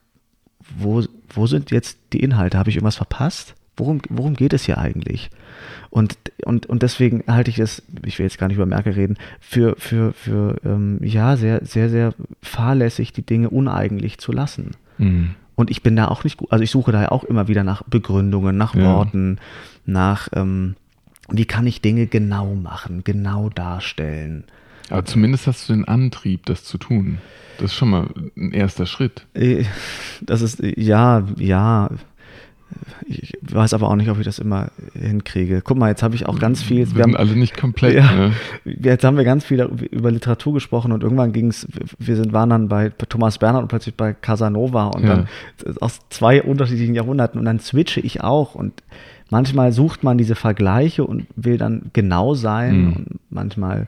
wo, 0.78 1.04
wo 1.38 1.48
sind 1.48 1.72
jetzt 1.72 1.98
die 2.14 2.20
Inhalte? 2.20 2.58
Habe 2.58 2.70
ich 2.70 2.76
irgendwas 2.76 2.96
verpasst? 2.98 3.56
Worum, 3.78 4.02
worum 4.10 4.34
geht 4.34 4.54
es 4.54 4.66
hier 4.66 4.80
eigentlich? 4.80 5.30
Und, 5.90 6.18
und, 6.44 6.66
und 6.66 6.82
deswegen 6.82 7.24
halte 7.28 7.52
ich 7.52 7.60
es, 7.60 7.84
ich 8.04 8.18
will 8.18 8.26
jetzt 8.26 8.40
gar 8.40 8.48
nicht 8.48 8.58
über 8.58 8.66
Merkel 8.66 8.94
reden, 8.94 9.18
für, 9.40 9.76
für, 9.78 10.14
für 10.14 10.58
ähm, 10.66 11.00
ja, 11.02 11.38
sehr, 11.38 11.64
sehr, 11.64 11.90
sehr 11.90 12.14
fahrlässig, 12.42 13.14
die 13.14 13.26
Dinge 13.26 13.50
uneigentlich 13.50 14.18
zu 14.18 14.32
lassen. 14.32 14.72
Mhm. 14.98 15.36
Und 15.56 15.72
ich 15.72 15.82
bin 15.84 15.96
da 15.96 16.08
auch 16.08 16.24
nicht 16.24 16.38
gut, 16.38 16.52
also 16.52 16.64
ich 16.64 16.72
suche 16.72 16.92
da 16.92 17.04
ja 17.04 17.12
auch 17.12 17.24
immer 17.24 17.48
wieder 17.48 17.64
nach 17.64 17.84
Begründungen, 17.84 18.58
nach 18.58 18.76
Ja. 18.76 18.84
Worten, 18.84 19.38
nach, 19.86 20.30
ähm, 20.34 20.76
wie 21.30 21.46
kann 21.46 21.68
ich 21.68 21.82
Dinge 21.82 22.08
genau 22.08 22.56
machen, 22.56 23.04
genau 23.04 23.50
darstellen. 23.50 24.44
Aber 24.90 25.06
zumindest 25.06 25.48
hast 25.48 25.68
du 25.70 25.74
den 25.74 25.86
Antrieb, 25.86 26.46
das 26.46 26.64
zu 26.64 26.78
tun. 26.78 27.18
Das 27.58 27.72
ist 27.72 27.76
schon 27.76 27.90
mal 27.90 28.08
ein 28.38 28.52
erster 28.54 28.86
Schritt. 28.86 29.26
Äh, 29.34 29.64
Das 30.22 30.42
ist, 30.42 30.62
ja, 30.62 31.24
ja. 31.38 31.90
Ich 33.08 33.34
weiß 33.42 33.74
aber 33.74 33.90
auch 33.90 33.96
nicht, 33.96 34.10
ob 34.10 34.20
ich 34.20 34.26
das 34.26 34.40
immer 34.40 34.72
hinkriege. 34.94 35.62
Guck 35.64 35.78
mal, 35.78 35.88
jetzt 35.90 36.04
habe 36.04 36.16
ich 36.16 36.26
auch 36.26 36.38
ganz 36.38 36.62
viel. 36.62 36.80
Wir 36.94 37.04
sind 37.06 37.16
alle 37.16 37.34
nicht 37.36 37.56
komplett. 37.56 37.96
Ja. 37.96 38.12
Ne? 38.14 38.34
Jetzt 38.66 39.06
haben 39.06 39.16
wir 39.16 39.24
ganz 39.24 39.46
viel 39.46 39.62
über 39.90 40.12
Literatur 40.12 40.54
gesprochen 40.54 40.92
und 40.92 41.02
irgendwann 41.02 41.32
ging 41.32 41.48
es, 41.48 41.66
wir 41.98 42.16
sind, 42.18 42.34
waren 42.34 42.50
dann 42.50 42.68
bei 42.68 42.90
Thomas 42.90 43.38
Bernhard 43.38 43.64
und 43.64 43.68
plötzlich 43.70 43.96
bei 43.96 44.14
Casanova 44.14 44.88
und 44.88 45.04
Ja. 45.04 45.16
dann 45.16 45.28
aus 45.80 46.00
zwei 46.10 46.44
unterschiedlichen 46.44 46.94
Jahrhunderten 46.94 47.40
und 47.40 47.46
dann 47.46 47.60
switche 47.62 48.02
ich 48.02 48.22
auch 48.22 48.54
und 48.54 48.84
manchmal 49.30 49.72
sucht 49.72 50.04
man 50.04 50.18
diese 50.18 50.36
Vergleiche 50.36 51.06
und 51.06 51.26
will 51.38 51.58
dann 51.58 51.90
genau 51.94 52.34
sein 52.34 52.82
Mhm. 52.82 52.94
und 52.94 53.20
manchmal 53.30 53.88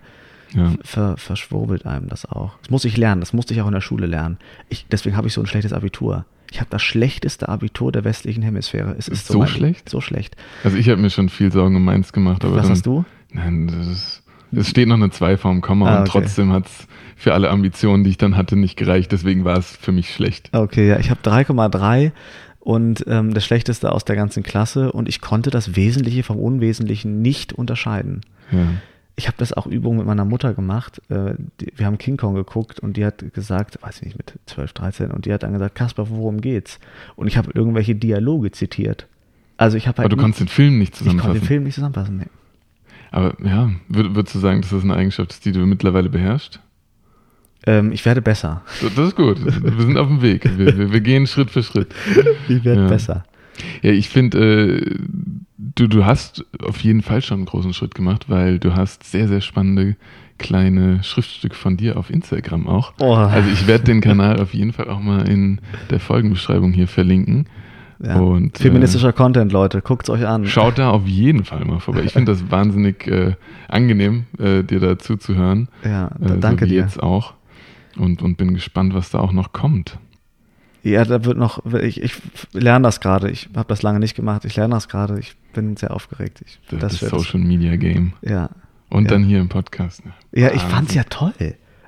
Ja. 0.54 0.74
ver, 0.84 1.16
verschwurbelt 1.18 1.86
einem 1.86 2.08
das 2.10 2.26
auch. 2.26 2.58
Das 2.62 2.70
muss 2.72 2.86
ich 2.86 2.98
lernen, 2.98 3.22
das 3.22 3.34
musste 3.34 3.54
ich 3.54 3.62
auch 3.62 3.68
in 3.68 3.74
der 3.74 3.82
Schule 3.82 4.08
lernen. 4.08 4.38
Ich, 4.70 4.86
deswegen 4.92 5.16
habe 5.16 5.28
ich 5.28 5.34
so 5.34 5.42
ein 5.42 5.48
schlechtes 5.48 5.74
Abitur. 5.74 6.26
Ich 6.52 6.60
habe 6.60 6.70
das 6.72 6.82
schlechteste 6.82 7.48
Abitur 7.50 7.92
der 7.92 8.04
westlichen 8.04 8.42
Hemisphäre. 8.42 8.96
Es 8.98 9.08
ist 9.08 9.28
So 9.28 9.40
mein- 9.40 9.48
schlecht? 9.48 9.88
So 9.90 10.02
schlecht. 10.02 10.36
Also 10.64 10.78
ich 10.78 10.90
habe 10.90 11.00
mir 11.00 11.12
schon 11.12 11.30
viel 11.30 11.52
Sorgen 11.52 11.76
um 11.76 11.86
meins 11.86 12.12
gemacht. 12.14 12.44
Aber 12.44 12.56
Was 12.56 12.64
dann, 12.64 12.72
hast 12.72 12.86
du? 12.88 13.06
Nein, 13.32 13.68
das 13.68 13.88
ist, 13.88 14.24
es 14.52 14.68
steht 14.70 14.88
noch 14.88 14.96
eine 14.96 15.12
2 15.12 15.38
vorm 15.38 15.62
Komma 15.62 15.88
Ah, 15.88 15.96
und 15.98 16.10
okay. 16.10 16.22
trotzdem 16.24 16.52
hat 16.52 16.66
es 16.66 16.88
für 17.16 17.36
alle 17.36 17.52
Ambitionen, 17.52 18.04
die 18.04 18.10
ich 18.10 18.18
dann 18.18 18.36
hatte, 18.36 18.56
nicht 18.56 18.76
gereicht. 18.78 19.12
Deswegen 19.12 19.46
war 19.46 19.58
es 19.58 19.78
für 19.78 19.92
mich 19.92 20.12
schlecht. 20.12 20.50
Okay, 20.52 20.88
ja, 20.90 20.98
ich 20.98 21.12
habe 21.12 21.20
3,3 21.22 22.12
und 22.60 23.06
ähm, 23.08 23.36
das 23.36 23.46
Schlechteste 23.46 23.92
aus 23.92 24.04
der 24.06 24.16
ganzen 24.16 24.42
Klasse 24.42 24.92
und 24.92 25.08
ich 25.08 25.22
konnte 25.22 25.52
das 25.52 25.76
Wesentliche 25.76 26.24
vom 26.24 26.38
Unwesentlichen 26.38 27.22
nicht 27.22 27.54
unterscheiden. 27.54 28.22
Ja. 28.52 28.66
Ich 29.20 29.28
habe 29.28 29.36
das 29.38 29.52
auch 29.54 29.68
Übungen 29.68 29.98
mit 29.98 30.08
meiner 30.08 30.24
Mutter 30.26 30.54
gemacht. 30.54 31.02
Äh, 31.10 31.34
wir 31.76 31.86
haben 31.86 31.98
King 31.98 32.16
Kong 32.18 32.36
geguckt 32.36 32.80
und 32.80 32.96
die 32.98 33.06
hat 33.06 33.24
gesagt, 33.34 33.78
weiß 33.82 33.98
ich 33.98 34.04
nicht, 34.06 34.18
mit 34.18 34.34
12, 34.46 34.72
13 34.74 35.12
und 35.12 35.26
die 35.26 35.34
hat 35.34 35.44
dann 35.44 35.52
gesagt, 35.54 35.76
Kasper, 35.76 36.10
worum 36.10 36.40
geht's? 36.42 36.80
Und 37.18 37.28
ich 37.28 37.36
habe 37.38 37.52
irgendwelche 37.54 37.96
Dialoge 37.96 38.52
zitiert. 38.52 39.08
Also 39.58 39.76
ich 39.76 39.88
habe 39.88 39.98
Aber 39.98 40.04
halt 40.04 40.12
du 40.14 40.16
nie- 40.16 40.22
konntest 40.22 40.40
den 40.42 40.48
Film 40.48 40.80
nicht 40.80 40.94
ich 40.94 41.00
konnte 41.00 41.12
zusammenfassen. 41.18 41.42
den 41.42 41.48
Film 41.48 41.64
nicht 41.66 41.76
zusammenfassen. 41.76 42.18
Nee. 42.18 42.26
Aber 43.12 43.36
ja, 43.44 43.72
würd, 43.90 44.16
würdest 44.16 44.36
du 44.36 44.40
sagen, 44.40 44.62
dass 44.62 44.70
das 44.72 44.84
eine 44.84 44.96
Eigenschaft 44.96 45.32
ist, 45.34 45.44
die 45.46 45.52
du 45.52 45.60
mittlerweile 45.66 46.10
beherrschst? 46.10 46.60
Ähm, 47.68 47.92
ich 47.92 48.06
werde 48.06 48.22
besser. 48.22 48.62
Das 48.82 48.96
das 48.96 49.08
ist 49.10 49.16
gut. 49.18 49.44
Wir 49.44 49.82
sind 49.86 49.98
auf 49.98 50.08
dem 50.08 50.22
Weg. 50.22 50.46
Wir, 50.58 50.78
wir, 50.78 50.94
wir 50.94 51.02
gehen 51.02 51.28
Schritt 51.28 51.52
für 51.52 51.62
Schritt. 51.64 51.94
Ich 52.48 52.64
werde 52.64 52.84
Ja. 52.84 52.88
besser. 52.88 53.26
Ja, 53.82 53.92
ich 53.92 54.08
finde, 54.08 54.78
äh, 54.80 54.96
du, 55.76 55.88
du 55.88 56.06
hast 56.06 56.46
auf 56.64 56.80
jeden 56.80 57.02
Fall 57.02 57.22
schon 57.22 57.40
einen 57.40 57.46
großen 57.46 57.74
Schritt 57.74 57.94
gemacht, 57.96 58.30
weil 58.30 58.60
du 58.60 58.76
hast 58.76 59.04
sehr, 59.04 59.28
sehr 59.28 59.42
spannende 59.42 59.96
kleine 60.38 61.04
Schriftstücke 61.04 61.56
von 61.56 61.76
dir 61.76 61.98
auf 61.98 62.10
Instagram 62.10 62.68
auch. 62.68 62.94
Oh. 63.00 63.14
Also 63.14 63.50
ich 63.52 63.68
werde 63.68 63.84
den 63.84 64.00
Kanal 64.02 64.40
auf 64.40 64.54
jeden 64.54 64.72
Fall 64.72 64.90
auch 64.90 65.02
mal 65.02 65.28
in 65.28 65.60
der 65.90 66.00
Folgenbeschreibung 66.00 66.72
hier 66.72 66.88
verlinken. 66.88 67.48
Ja. 68.02 68.16
Und, 68.16 68.58
Feministischer 68.58 69.12
Content, 69.12 69.52
Leute, 69.52 69.82
guckt's 69.82 70.10
euch 70.10 70.26
an. 70.26 70.46
Schaut 70.46 70.80
da 70.80 70.92
auf 70.92 71.06
jeden 71.06 71.44
Fall 71.44 71.66
mal 71.66 71.82
vorbei. 71.82 72.04
Ich 72.06 72.14
finde 72.14 72.32
das 72.32 72.50
wahnsinnig 72.52 73.06
äh, 73.08 73.34
angenehm, 73.68 74.24
äh, 74.38 74.64
dir 74.64 74.80
da 74.80 74.98
zuzuhören. 74.98 75.68
Ja, 75.84 76.08
Äh, 76.22 76.38
danke 76.40 76.64
so 76.66 76.72
wie 76.72 76.76
dir. 76.76 76.82
jetzt 76.84 77.04
auch. 77.04 77.34
Und, 77.98 78.22
und 78.22 78.38
bin 78.38 78.54
gespannt, 78.54 78.94
was 78.94 79.10
da 79.10 79.20
auch 79.20 79.34
noch 79.34 79.52
kommt. 79.52 80.00
Ja, 80.84 81.04
da 81.04 81.26
wird 81.26 81.38
noch, 81.38 81.66
ich, 81.74 82.02
ich 82.02 82.14
lerne 82.54 82.84
das 82.84 83.00
gerade. 83.02 83.30
Ich 83.30 83.50
habe 83.56 83.68
das 83.68 83.82
lange 83.82 84.00
nicht 84.00 84.16
gemacht. 84.16 84.46
Ich 84.46 84.56
lerne 84.56 84.74
das 84.76 84.88
gerade. 84.88 85.20
Ich 85.20 85.36
bin 85.54 85.76
sehr 85.78 85.92
aufgeregt. 85.92 86.42
Ich, 86.46 86.60
Das, 86.70 86.80
das 86.80 87.02
wird- 87.02 87.12
Social 87.12 87.40
Media 87.40 87.76
Game. 87.76 88.14
ja. 88.22 88.50
Und 88.92 89.04
Ja. 89.06 89.10
dann 89.12 89.24
hier 89.24 89.40
im 89.40 89.50
Podcast. 89.50 90.02
Ja, 90.32 90.48
ich 90.48 90.54
Wahnsinn. 90.56 90.70
fand's 90.70 90.94
ja 90.96 91.04
toll. 91.04 91.34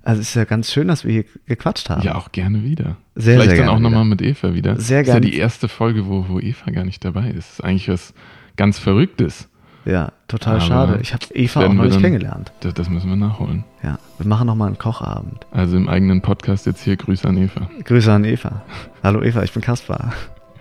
Also 0.03 0.21
es 0.21 0.29
ist 0.29 0.35
ja 0.35 0.43
ganz 0.45 0.71
schön, 0.71 0.87
dass 0.87 1.03
wir 1.05 1.11
hier 1.13 1.25
gequatscht 1.47 1.89
haben. 1.89 2.03
Ja, 2.03 2.13
auch 2.15 2.31
gerne 2.31 2.63
wieder. 2.63 2.97
Sehr, 3.15 3.35
Vielleicht 3.35 3.49
sehr 3.51 3.57
dann 3.57 3.65
gerne 3.65 3.71
auch 3.71 3.79
nochmal 3.79 4.05
mit 4.05 4.21
Eva 4.21 4.53
wieder. 4.53 4.79
Sehr 4.79 4.99
Das 4.99 5.07
ist 5.07 5.13
gerne. 5.13 5.25
ja 5.25 5.31
die 5.31 5.37
erste 5.37 5.67
Folge, 5.67 6.05
wo, 6.07 6.25
wo 6.27 6.39
Eva 6.39 6.69
gar 6.71 6.83
nicht 6.85 7.03
dabei 7.05 7.29
ist. 7.29 7.37
Das 7.37 7.53
ist 7.59 7.63
eigentlich 7.63 7.87
was 7.89 8.13
ganz 8.55 8.77
Verrücktes. 8.77 9.47
Ja, 9.85 10.11
total 10.27 10.55
Aber 10.57 10.61
schade. 10.65 10.99
Ich 11.01 11.13
habe 11.13 11.25
Eva 11.33 11.65
auch 11.65 11.73
noch 11.73 11.83
nicht 11.83 11.95
dann- 11.95 12.01
kennengelernt. 12.03 12.51
Das, 12.59 12.73
das 12.75 12.89
müssen 12.89 13.09
wir 13.09 13.15
nachholen. 13.15 13.63
Ja, 13.83 13.97
wir 14.17 14.27
machen 14.27 14.47
noch 14.47 14.55
mal 14.55 14.67
einen 14.67 14.77
Kochabend. 14.77 15.45
Also 15.51 15.75
im 15.77 15.89
eigenen 15.89 16.21
Podcast 16.21 16.65
jetzt 16.67 16.83
hier 16.83 16.95
Grüße 16.97 17.27
an 17.27 17.37
Eva. 17.37 17.67
Grüße 17.83 18.11
an 18.11 18.23
Eva. 18.23 18.61
Hallo 19.03 19.21
Eva, 19.23 19.41
ich 19.43 19.51
bin 19.53 19.61
Kaspar. 19.63 20.13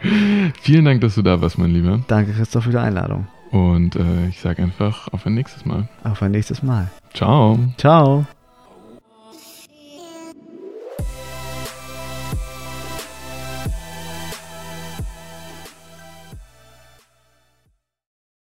Vielen 0.63 0.87
Dank, 0.87 1.03
dass 1.03 1.15
du 1.17 1.23
da 1.23 1.41
warst, 1.43 1.59
mein 1.59 1.71
Lieber. 1.71 2.01
Danke 2.09 2.33
Christoph 2.33 2.65
für 2.65 2.71
die 2.71 2.79
Einladung. 2.79 3.27
Und 3.51 3.97
äh, 3.97 4.29
ich 4.29 4.41
sage 4.41 4.63
einfach 4.63 5.09
auf 5.13 5.27
ein 5.27 5.35
nächstes 5.35 5.67
Mal. 5.67 5.89
Auf 6.05 6.23
ein 6.23 6.31
nächstes 6.31 6.63
Mal. 6.63 6.89
Ciao. 7.13 7.59
Ciao. 7.77 8.25